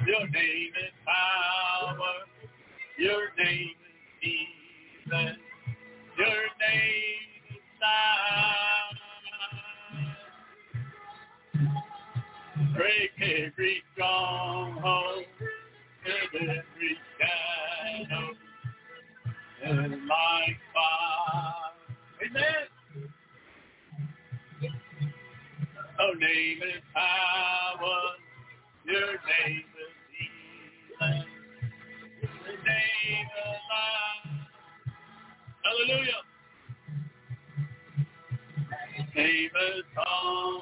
[0.07, 2.15] Your name is power.
[2.97, 4.29] Your name is
[5.07, 5.37] healing.
[6.17, 8.84] Your name is life.
[12.75, 15.25] Break every stronghold,
[16.05, 16.63] every
[17.19, 18.29] shadow,
[19.63, 21.73] burn like fire.
[22.25, 22.67] Amen.
[25.99, 28.01] Oh, name is power.
[28.85, 29.95] Your name is
[30.99, 31.25] healing.
[32.21, 34.49] The name of life.
[35.63, 36.23] Hallelujah.
[39.15, 40.61] Name is home,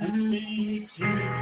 [0.00, 1.41] speak Jesus.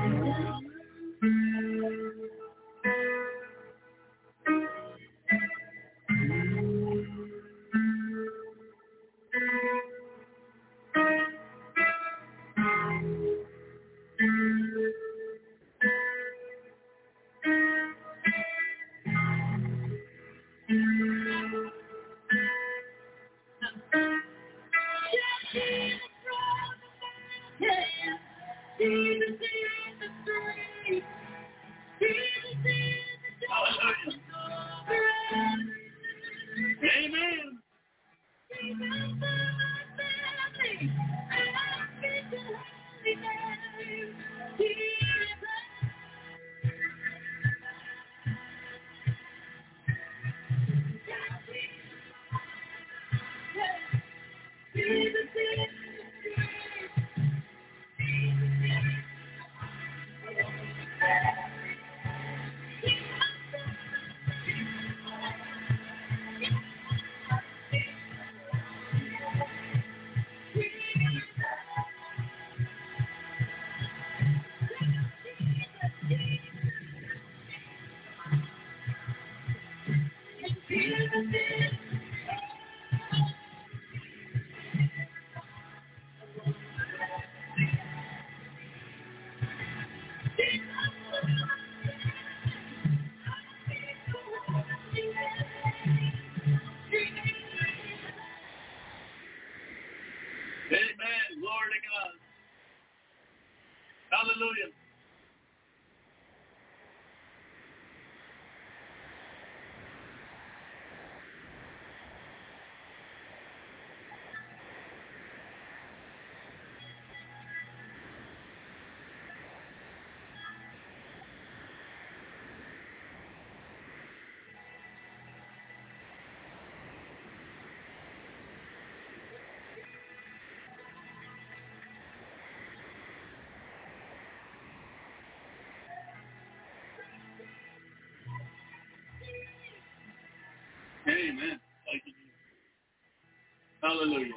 [143.90, 144.34] Hallelujah.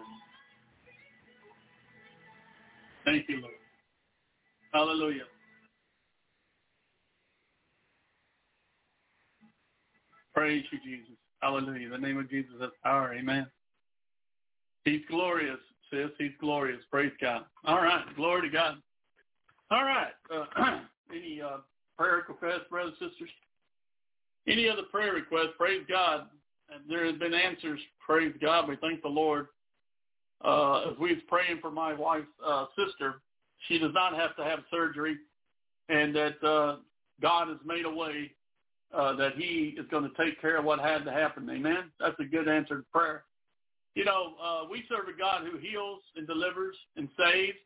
[3.06, 3.54] Thank you, Lord.
[4.74, 5.26] Hallelujah.
[10.34, 11.16] Praise you, Jesus.
[11.44, 11.90] Hallelujah.
[11.90, 13.14] The name of Jesus has power.
[13.14, 13.46] Amen.
[14.86, 15.60] He's glorious,
[15.92, 16.10] sis.
[16.18, 16.82] He's glorious.
[16.90, 17.46] Praise God.
[17.66, 18.04] All right.
[18.16, 18.78] Glory to God.
[19.70, 20.14] All right.
[20.36, 20.80] Uh,
[21.16, 21.58] any uh,
[21.96, 23.30] prayer requests, brothers and sisters?
[24.48, 25.54] Any other prayer requests?
[25.60, 26.26] Praise God.
[26.90, 27.80] There has been answers.
[28.06, 28.68] Praise God.
[28.68, 29.48] We thank the Lord.
[30.44, 33.22] Uh, as we was praying for my wife's uh, sister,
[33.68, 35.18] she does not have to have surgery,
[35.88, 36.78] and that uh,
[37.22, 38.32] God has made a way
[38.94, 41.50] uh, that He is going to take care of what had to happen.
[41.50, 41.92] Amen.
[42.00, 43.24] That's a good answer to prayer.
[43.96, 47.58] You know, uh, we serve a God who heals and delivers and saves.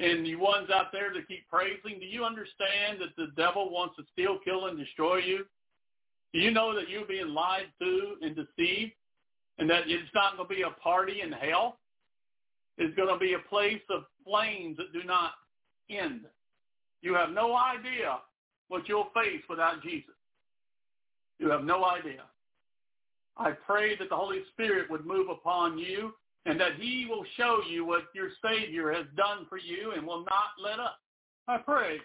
[0.00, 3.96] And you ones out there that keep praising, do you understand that the devil wants
[3.96, 5.44] to steal, kill, and destroy you?
[6.32, 8.92] Do you know that you're being lied to and deceived
[9.58, 11.78] and that it's not going to be a party in hell?
[12.76, 15.32] It's going to be a place of flames that do not
[15.90, 16.20] end.
[17.02, 18.18] You have no idea
[18.68, 20.14] what you'll face without Jesus.
[21.38, 22.22] You have no idea.
[23.36, 26.12] I pray that the Holy Spirit would move upon you
[26.44, 30.20] and that he will show you what your Savior has done for you and will
[30.20, 30.98] not let up.
[31.46, 31.98] I pray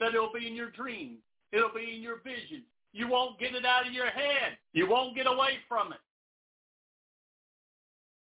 [0.00, 1.18] that it'll be in your dreams.
[1.52, 2.62] It'll be in your vision.
[2.94, 4.56] You won't get it out of your head.
[4.72, 5.98] You won't get away from it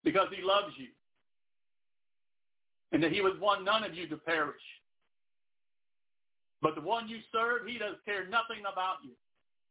[0.03, 0.87] because he loves you
[2.91, 4.55] and that he would want none of you to perish.
[6.59, 9.11] But the one you serve, he does care nothing about you.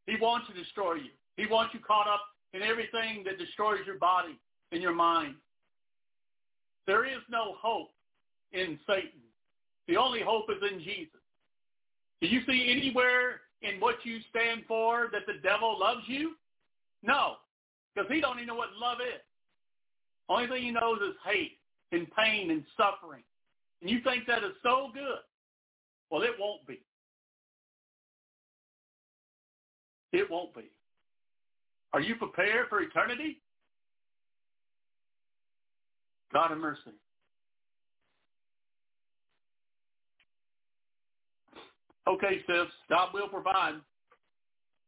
[0.06, 1.10] He wants to destroy you.
[1.36, 2.22] He wants you caught up
[2.52, 4.38] in everything that destroys your body
[4.70, 5.34] and your mind.
[6.86, 7.90] There is no hope
[8.52, 9.20] in Satan.
[9.88, 11.20] The only hope is in Jesus.
[12.20, 16.32] Do you see anywhere in what you stand for that the devil loves you?
[17.02, 17.34] No,
[17.94, 19.20] because he don't even know what love is.
[20.28, 21.58] Only thing he knows is hate
[21.92, 23.22] and pain and suffering.
[23.80, 25.20] And you think that is so good.
[26.10, 26.80] Well, it won't be.
[30.12, 30.70] It won't be.
[31.92, 33.38] Are you prepared for eternity?
[36.32, 36.92] God have mercy.
[42.08, 43.74] Okay, sis, God will provide.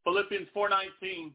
[0.04, 1.32] Philippians 4.19.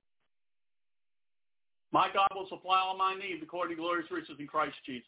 [1.91, 5.07] My God will supply all my needs according to glorious riches in Christ Jesus.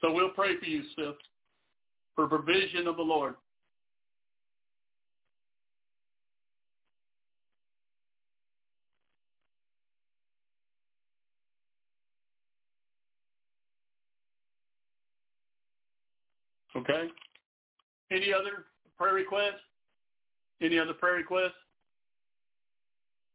[0.00, 1.14] So we'll pray for you, sis,
[2.16, 3.34] for provision of the Lord.
[16.76, 17.08] Okay?
[18.10, 18.64] Any other
[18.98, 19.62] prayer requests?
[20.60, 21.52] Any other prayer requests?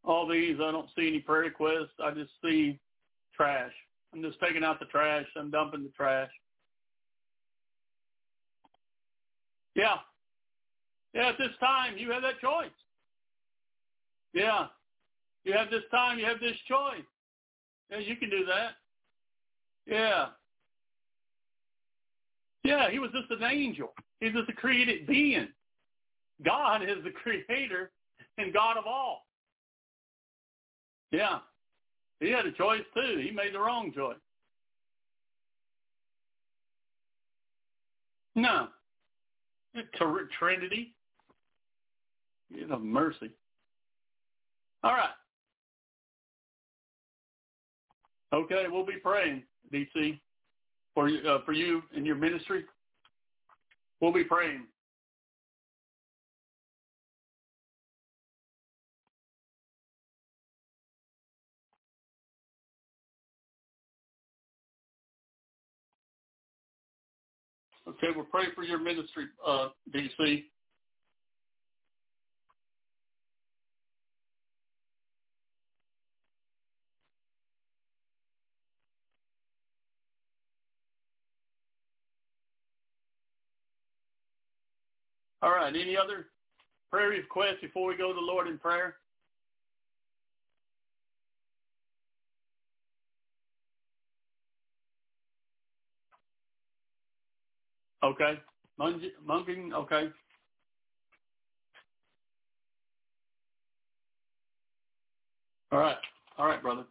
[0.04, 1.94] All these, I don't see any prayer requests.
[2.04, 2.80] I just see
[3.36, 3.72] trash.
[4.14, 5.26] I'm just taking out the trash.
[5.36, 6.32] I'm dumping the trash.
[9.76, 9.96] Yeah.
[11.14, 12.70] Yeah, at this time, you have that choice.
[14.34, 14.68] Yeah.
[15.44, 17.06] You have this time, you have this choice.
[17.92, 18.72] Yeah, you can do that.
[19.86, 20.28] Yeah.
[22.64, 23.94] Yeah, he was just an angel.
[24.20, 25.48] He's just a created being.
[26.44, 27.92] God is the creator
[28.38, 29.26] and God of all.
[31.12, 31.40] Yeah.
[32.20, 33.22] He had a choice too.
[33.22, 34.18] He made the wrong choice.
[38.36, 38.68] No.
[40.38, 40.94] Trinity.
[42.50, 43.32] You know, mercy.
[44.84, 45.10] All right.
[48.34, 49.44] Okay, we'll be praying,
[49.74, 50.20] DC
[50.94, 52.66] for you, uh, for you and your ministry.
[54.02, 54.64] We'll be praying.
[67.90, 70.44] Okay, we'll pray for your ministry, uh, DC.
[85.42, 85.76] All right.
[85.76, 86.28] Any other
[86.92, 88.98] prayer requests before we go to the Lord in prayer?
[98.04, 98.40] Okay.
[98.80, 100.10] Munking, okay.
[105.72, 105.98] All right.
[106.38, 106.86] All right, brother.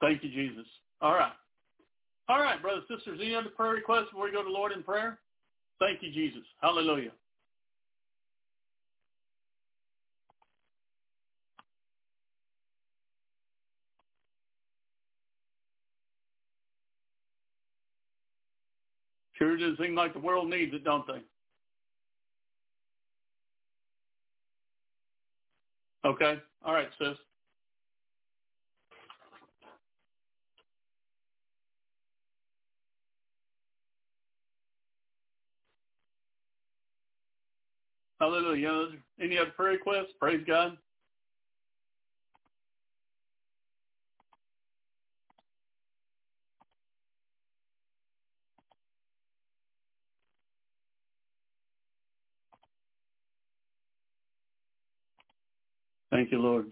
[0.00, 0.66] Thank you, Jesus.
[1.00, 1.32] All right.
[2.28, 5.18] All right, brothers, sisters, any other prayer requests before we go to Lord in prayer?
[5.78, 6.42] Thank you, Jesus.
[6.60, 7.12] Hallelujah.
[19.38, 21.22] Sure does seem like the world needs it, don't they?
[26.08, 26.40] Okay.
[26.64, 27.16] All right, sis.
[38.20, 38.88] Hallelujah.
[39.20, 40.12] Any other prayer requests?
[40.18, 40.76] Praise God.
[56.10, 56.66] Thank you, Lord.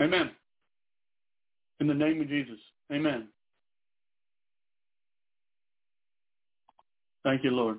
[0.00, 0.30] Amen.
[1.80, 2.58] In the name of Jesus.
[2.92, 3.28] Amen.
[7.24, 7.78] Thank you, Lord.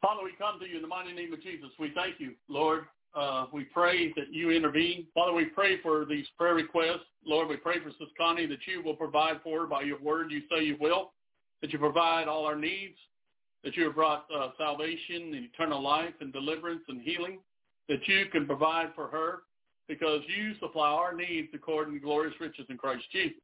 [0.00, 1.68] Father, we come to you in the mighty name of Jesus.
[1.78, 2.84] We thank you, Lord.
[3.14, 5.06] Uh, we pray that you intervene.
[5.14, 7.04] Father, we pray for these prayer requests.
[7.26, 10.30] Lord, we pray for Sis Connie that you will provide for her by your word.
[10.30, 11.12] You say you will,
[11.60, 12.96] that you provide all our needs,
[13.64, 17.38] that you have brought uh, salvation and eternal life and deliverance and healing,
[17.88, 19.40] that you can provide for her
[19.88, 23.36] because you supply our needs according to glorious riches in Christ Jesus.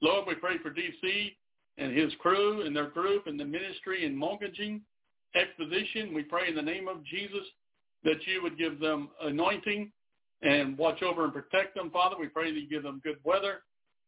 [0.00, 1.32] Lord, we pray for DC
[1.78, 4.80] and his crew and their group and the ministry and Mongajing
[5.34, 6.14] exposition.
[6.14, 7.44] We pray in the name of Jesus
[8.04, 9.90] that you would give them anointing
[10.42, 12.16] and watch over and protect them, Father.
[12.18, 13.62] We pray that you give them good weather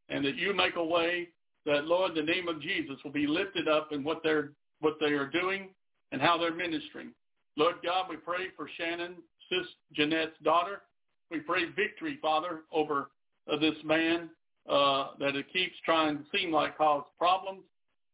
[0.09, 1.29] and that you make a way
[1.65, 4.51] that, Lord, the name of Jesus will be lifted up in what they're
[4.81, 5.71] what they are doing
[6.13, 7.13] and how they're ministering.
[7.57, 9.15] Lord God, we pray for Shannon,
[9.49, 10.83] Sis Jeanette's daughter.
[11.31, 13.11] We pray victory, Father, over
[13.51, 14.29] uh, this man
[14.69, 17.63] uh, that it keeps trying to seem like cause problems.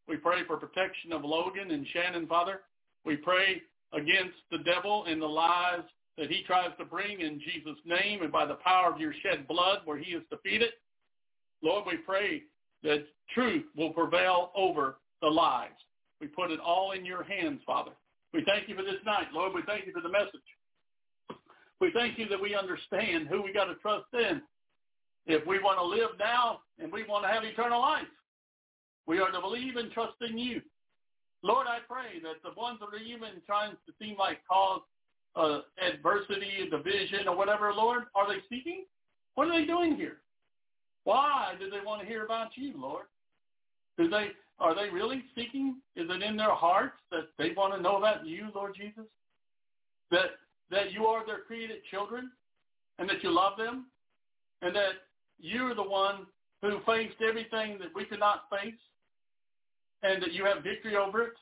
[0.07, 2.61] We pray for protection of Logan and Shannon, Father.
[3.05, 3.61] We pray
[3.93, 5.83] against the devil and the lies
[6.17, 9.47] that he tries to bring in Jesus' name and by the power of your shed
[9.47, 10.69] blood where he is defeated.
[11.61, 12.43] Lord, we pray
[12.83, 15.69] that truth will prevail over the lies.
[16.19, 17.91] We put it all in your hands, Father.
[18.33, 19.27] We thank you for this night.
[19.33, 20.41] Lord, we thank you for the message.
[21.79, 24.41] We thank you that we understand who we got to trust in.
[25.25, 28.07] If we want to live now and we want to have eternal life,
[29.05, 30.61] we are to believe and trust in you.
[31.43, 34.81] Lord, I pray that the ones that are even trying to seem like cause
[35.35, 38.85] uh, adversity, division, or whatever, Lord, are they seeking?
[39.35, 40.17] What are they doing here?
[41.03, 43.05] Why do they want to hear about you, Lord?
[43.97, 44.27] Do they
[44.59, 45.77] are they really seeking?
[45.95, 49.05] Is it in their hearts that they want to know about you, Lord Jesus?
[50.11, 50.37] That
[50.71, 52.31] that you are their created children
[52.99, 53.87] and that you love them
[54.61, 54.93] and that
[55.39, 56.25] you're the one
[56.61, 58.79] who faced everything that we could not face
[60.03, 61.33] and that you have victory over it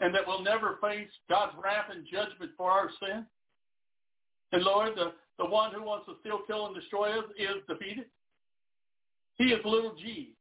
[0.00, 3.24] and that we'll never face God's wrath and judgment for our sin.
[4.52, 8.06] And Lord, the, the one who wants to steal, kill, and destroy us is defeated.
[9.36, 10.34] He is little g.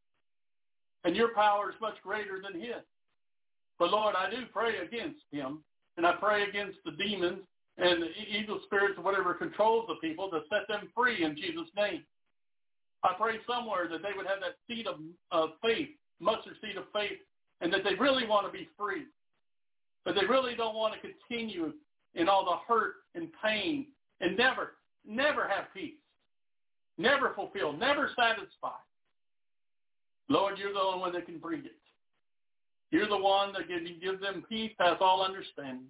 [1.04, 2.84] And your power is much greater than his.
[3.80, 5.64] But Lord, I do pray against him.
[5.98, 7.40] And I pray against the demons
[7.78, 8.10] and the
[8.40, 12.04] evil spirits whatever controls the people to set them free in Jesus' name.
[13.04, 14.96] I pray somewhere that they would have that seed of,
[15.32, 15.90] of faith,
[16.24, 17.20] mustard seed of faith,
[17.62, 19.04] and that they really want to be free.
[20.06, 21.74] But they really don't want to continue
[22.16, 23.88] in all the hurt and pain
[24.22, 24.74] and never,
[25.08, 25.94] never have peace,
[26.98, 28.78] never fulfill, never satisfy.
[30.30, 31.76] Lord, you're the only one that can bring it.
[32.92, 35.88] You're the one that can give them peace past all understanding.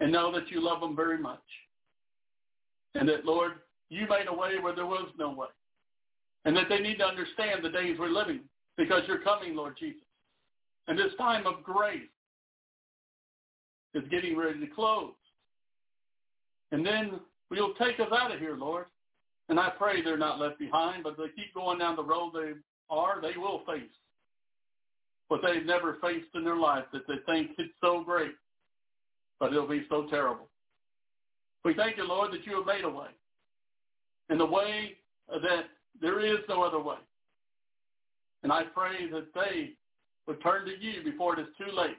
[0.00, 1.42] And know that you love them very much.
[2.94, 3.52] And that, Lord,
[3.90, 5.48] you made a way where there was no way.
[6.44, 8.40] And that they need to understand the days we're living
[8.76, 10.02] because you're coming, Lord Jesus.
[10.88, 12.00] And this time of grace
[13.94, 15.12] is getting ready to close.
[16.72, 18.86] And then you'll take us out of here, Lord.
[19.48, 22.52] And I pray they're not left behind, but they keep going down the road they
[22.88, 23.90] are, they will face
[25.30, 28.32] what they've never faced in their life that they think it's so great,
[29.38, 30.48] but it'll be so terrible.
[31.64, 33.08] We thank you, Lord, that you have made a way.
[34.28, 34.96] In the way
[35.28, 35.66] that
[36.00, 36.96] there is no other way.
[38.42, 39.72] And I pray that they
[40.26, 41.98] would turn to you before it is too late.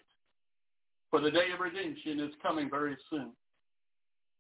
[1.10, 3.32] For the day of redemption is coming very soon.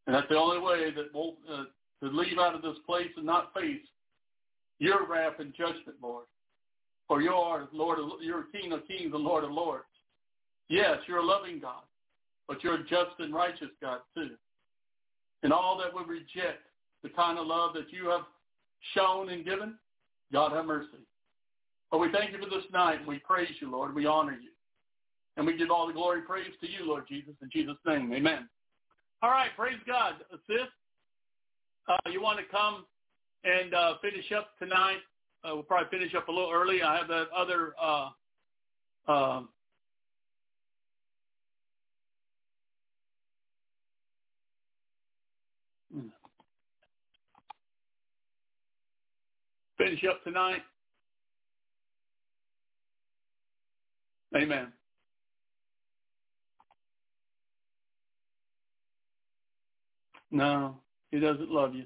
[0.07, 1.65] And that's the only way that we'll uh,
[2.01, 3.81] to leave out of this place and not face
[4.80, 6.25] your wrath and judgment, Lord.
[7.07, 9.85] For you are Lord, you're King of Kings and Lord of Lords.
[10.69, 11.83] Yes, you're a loving God,
[12.47, 14.31] but you're a just and righteous God too.
[15.43, 16.63] And all that would reject
[17.03, 18.21] the kind of love that you have
[18.95, 19.75] shown and given,
[20.31, 20.88] God have mercy.
[21.92, 23.00] But we thank you for this night.
[23.00, 23.94] and We praise you, Lord.
[23.94, 24.50] We honor you.
[25.38, 28.11] And we give all the glory and praise to you, Lord Jesus, in Jesus' name.
[28.14, 28.50] Amen.
[29.22, 30.16] All right, praise God.
[30.48, 30.58] Sis,
[31.88, 32.86] uh, you want to come
[33.44, 35.00] and uh, finish up tonight
[35.44, 36.84] uh, we'll probably finish up a little early.
[36.84, 38.10] I have that other uh,
[39.08, 39.42] uh,
[49.78, 50.61] finish up tonight.
[54.35, 54.72] Amen.
[60.32, 60.77] No,
[61.11, 61.85] he doesn't love you.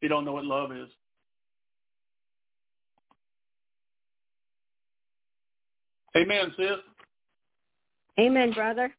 [0.00, 0.88] He don't know what love is.
[6.16, 6.68] Amen, sis.
[8.18, 8.92] Amen, brother.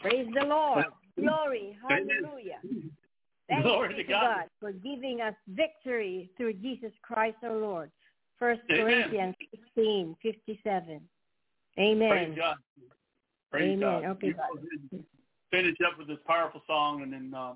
[0.00, 0.86] Praise the Lord.
[1.18, 1.78] Glory.
[1.88, 2.58] Hallelujah.
[3.48, 4.22] Thank Glory you to God.
[4.22, 7.90] God for giving us victory through Jesus Christ our Lord.
[8.38, 8.84] First Amen.
[8.84, 9.34] Corinthians
[9.76, 11.00] 16, 57.
[11.78, 12.08] Amen.
[12.08, 12.56] Praise God.
[13.50, 13.80] Praise Amen.
[13.80, 14.04] God.
[14.04, 15.02] Okay, God.
[15.50, 17.54] Finish up with this powerful song and then uh,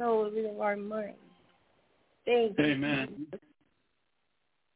[0.00, 1.14] with our soul, with all our mind.
[2.26, 2.64] Thank you.
[2.64, 3.26] Amen.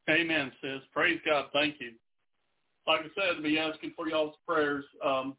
[0.09, 0.81] Amen, sis.
[0.93, 1.47] Praise God.
[1.53, 1.93] Thank you.
[2.87, 4.85] Like I said, I'll be asking for y'all's prayers.
[5.05, 5.37] Um,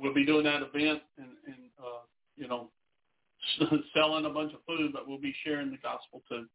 [0.00, 2.00] we'll be doing that event and, and uh,
[2.36, 2.68] you know,
[3.94, 6.46] selling a bunch of food, but we'll be sharing the gospel too.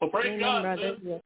[0.00, 0.62] Well, praise Amen, God.
[0.62, 0.96] brother.
[1.02, 1.20] sis.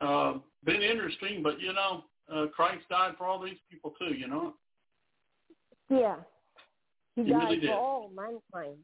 [0.00, 4.14] Uh, been interesting, but you know, uh, Christ died for all these people too.
[4.14, 4.54] You know.
[5.88, 6.16] Yeah.
[7.16, 7.70] He, He died really did.
[7.70, 8.78] for all mankind.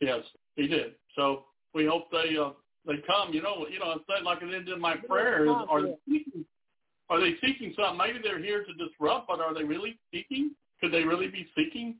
[0.00, 0.20] Yes,
[0.56, 0.94] he did.
[1.16, 2.50] So we hope they uh,
[2.86, 3.32] they come.
[3.32, 5.48] You know, you know, it's not like it ended my prayers.
[5.68, 6.44] Are they seeking,
[7.10, 7.98] are they seeking something?
[7.98, 10.52] Maybe they're here to disrupt, but are they really seeking?
[10.80, 11.96] Could they really be seeking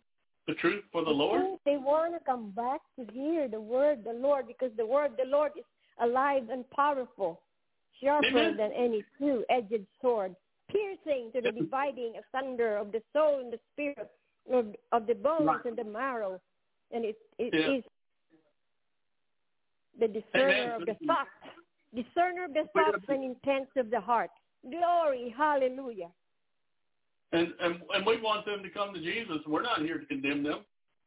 [0.46, 1.58] the truth for the Lord?
[1.64, 5.28] They want to come back to hear the word, the Lord, because the word, the
[5.28, 5.64] Lord is
[6.02, 7.40] alive and powerful,
[8.02, 8.56] sharper Amen.
[8.56, 10.34] than any two-edged sword,
[10.70, 14.10] piercing to the dividing asunder of the soul and the spirit,
[14.52, 15.64] of, of the bones Right.
[15.64, 16.40] and the marrow,
[16.92, 17.76] and it it Yeah.
[17.78, 17.84] is
[19.98, 20.80] the discerner Amen.
[20.80, 21.30] of the thoughts,
[21.94, 24.30] discerner of the uh, thoughts and intents of the heart.
[24.68, 26.10] Glory, hallelujah.
[27.32, 29.38] And, and and we want them to come to Jesus.
[29.46, 30.60] We're not here to condemn them.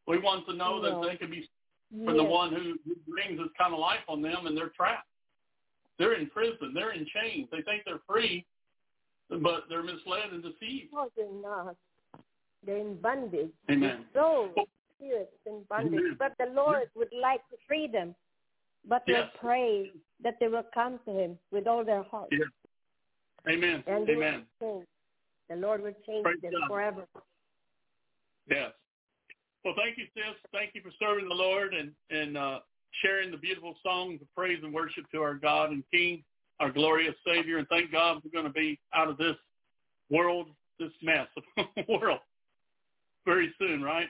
[0.07, 1.01] We want to know No.
[1.01, 1.47] that they can be
[2.05, 2.75] for the one who
[3.11, 5.07] brings this kind of life on them, and they're trapped.
[5.97, 6.73] They're in prison.
[6.73, 7.47] They're in chains.
[7.51, 8.45] They think they're free,
[9.29, 10.93] but they're misled and deceived.
[10.93, 11.75] No, they're not.
[12.65, 13.51] They're in bondage.
[13.71, 14.05] Amen.
[14.13, 14.49] Soul,
[14.97, 15.93] spirit in bondage.
[15.99, 16.15] Amen.
[16.19, 18.15] But the Lord would like to free them.
[18.85, 19.17] but Yes.
[19.19, 19.91] Lord, pray
[20.23, 22.29] that they will come to him with all their heart.
[22.31, 22.47] Yes.
[23.49, 23.83] Amen.
[23.87, 24.45] And Amen.
[24.61, 26.67] The Lord will change Praise them God.
[26.67, 27.07] forever.
[28.49, 28.71] Yes.
[29.63, 30.23] Well, thank you, sis.
[30.51, 32.59] Thank you for serving the Lord and and uh,
[33.01, 36.23] sharing the beautiful songs of praise and worship to our God and King,
[36.59, 37.57] our glorious Savior.
[37.57, 39.35] And thank God we're going to be out of this
[40.09, 40.47] world,
[40.79, 41.27] this mess
[41.57, 42.19] of world,
[43.25, 44.07] very soon, right?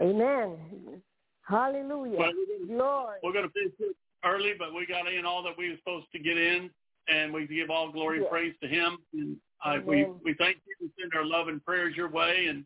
[0.00, 1.02] Amen.
[1.42, 2.18] Hallelujah.
[2.18, 3.18] Well, we're gonna- Lord.
[3.22, 6.10] We're going to finish it early, but we got in all that we were supposed
[6.12, 6.70] to get in,
[7.08, 8.98] and we give all glory and praise to Him.
[9.12, 12.64] And I, we we thank you and send our love and prayers your way, and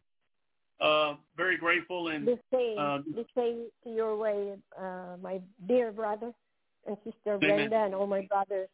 [0.81, 2.09] uh, very grateful.
[2.09, 6.33] And The same, uh, the same to your way, uh, my dear brother
[6.87, 7.41] and sister Amen.
[7.41, 8.69] Brenda and all my brothers,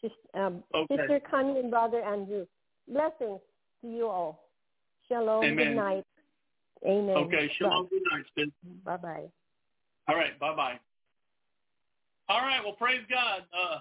[0.00, 0.96] sis, um, Okay.
[0.96, 2.46] sister Connie and brother Andrew.
[2.86, 3.40] Blessings
[3.80, 4.48] to you all.
[5.08, 5.44] Shalom.
[5.44, 5.56] Amen.
[5.56, 6.06] Good night.
[6.86, 7.16] Amen.
[7.16, 8.48] okay, shalom, good night, sis.
[8.84, 9.24] Bye bye.
[10.08, 10.78] All right, bye bye.
[12.28, 13.78] All right, well, praise God, uh,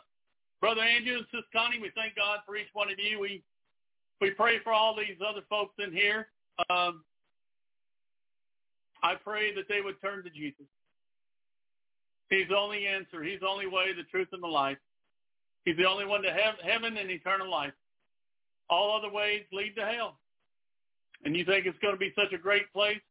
[0.60, 1.80] brother Andrew and Sis Connie.
[1.80, 3.20] We thank God for each one of you.
[3.20, 3.44] We
[4.20, 6.28] we pray for all these other folks in here.
[6.70, 7.04] Um,
[9.04, 10.66] I pray that they would turn to Jesus.
[12.30, 13.24] He's the only answer.
[13.24, 14.78] He's the only way, the truth, and the life.
[15.66, 17.74] He's the only one to have heaven and eternal life.
[18.70, 20.18] All other ways lead to hell.
[21.24, 23.01] And you think it's going to be such a great place?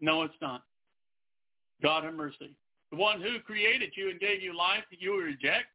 [0.00, 0.62] No, it's not.
[1.82, 2.54] God have mercy.
[2.90, 5.66] The one who created you and gave you life that you reject,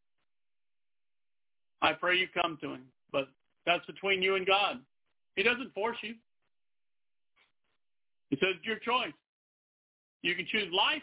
[1.82, 2.84] I pray you come to him.
[3.12, 3.28] But
[3.66, 4.80] that's between you and God.
[5.36, 6.16] He doesn't force you.
[8.30, 9.14] He says it's your choice.
[10.22, 11.02] You can choose life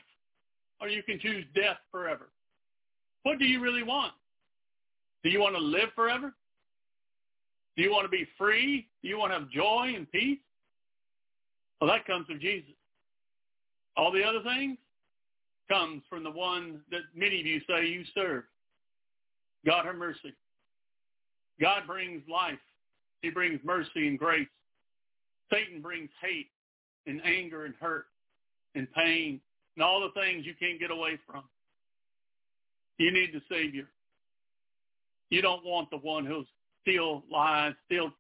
[0.81, 2.29] or you can choose death forever.
[3.25, 4.13] What do you really want?
[5.23, 6.35] Do you want to live forever?
[7.77, 8.89] Do you want to be free?
[9.03, 10.39] Do you want to have joy and peace?
[11.81, 12.75] Well, that comes from Jesus.
[13.97, 14.79] All the other things
[15.71, 18.45] comes from the one that many of you say you serve.
[19.67, 20.35] God have mercy.
[21.61, 22.59] God brings life.
[23.23, 24.49] He brings mercy and grace.
[25.53, 26.49] Satan brings hate
[27.07, 28.07] and anger and hurt
[28.75, 29.41] and pain
[29.77, 31.43] and all the things you can't get away from.
[32.99, 33.89] You need the Savior.
[35.31, 36.45] You don't want the one who'll
[36.83, 38.11] steal lies, steal,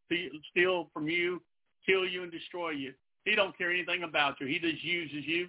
[0.51, 1.41] steal from you,
[1.87, 2.93] kill you, and destroy you.
[3.29, 4.47] He don't care anything about you.
[4.47, 5.49] He just uses you,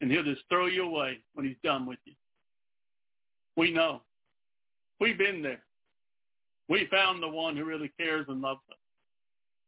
[0.00, 2.14] and he'll just throw you away when he's done with you.
[3.54, 4.00] We know.
[4.98, 5.60] We've been there.
[6.68, 8.78] We found the one who really cares and loves us.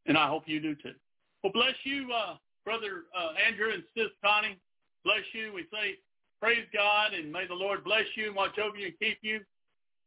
[0.07, 0.95] And I hope you do too.
[1.43, 4.57] Well, bless you, uh, Brother uh, Andrew and Sis Connie.
[5.05, 5.53] Bless you.
[5.53, 5.97] We say,
[6.41, 9.41] praise God, and may the Lord bless you and watch over you and keep you.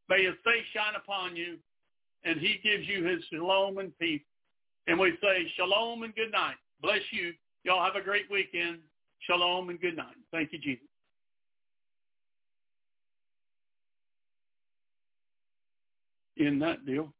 [0.10, 1.58] May his face shine upon you,
[2.24, 4.22] and he gives you his shalom and peace.
[4.88, 6.56] And we say, shalom and good night.
[6.82, 7.34] Bless you.
[7.64, 8.80] Y'all have a great weekend.
[9.22, 10.16] Shalom and good night.
[10.32, 10.85] Thank you, Jesus.
[16.38, 17.14] In that deal.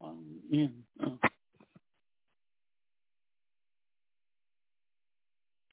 [0.00, 0.72] Um, in.
[1.04, 1.18] Oh.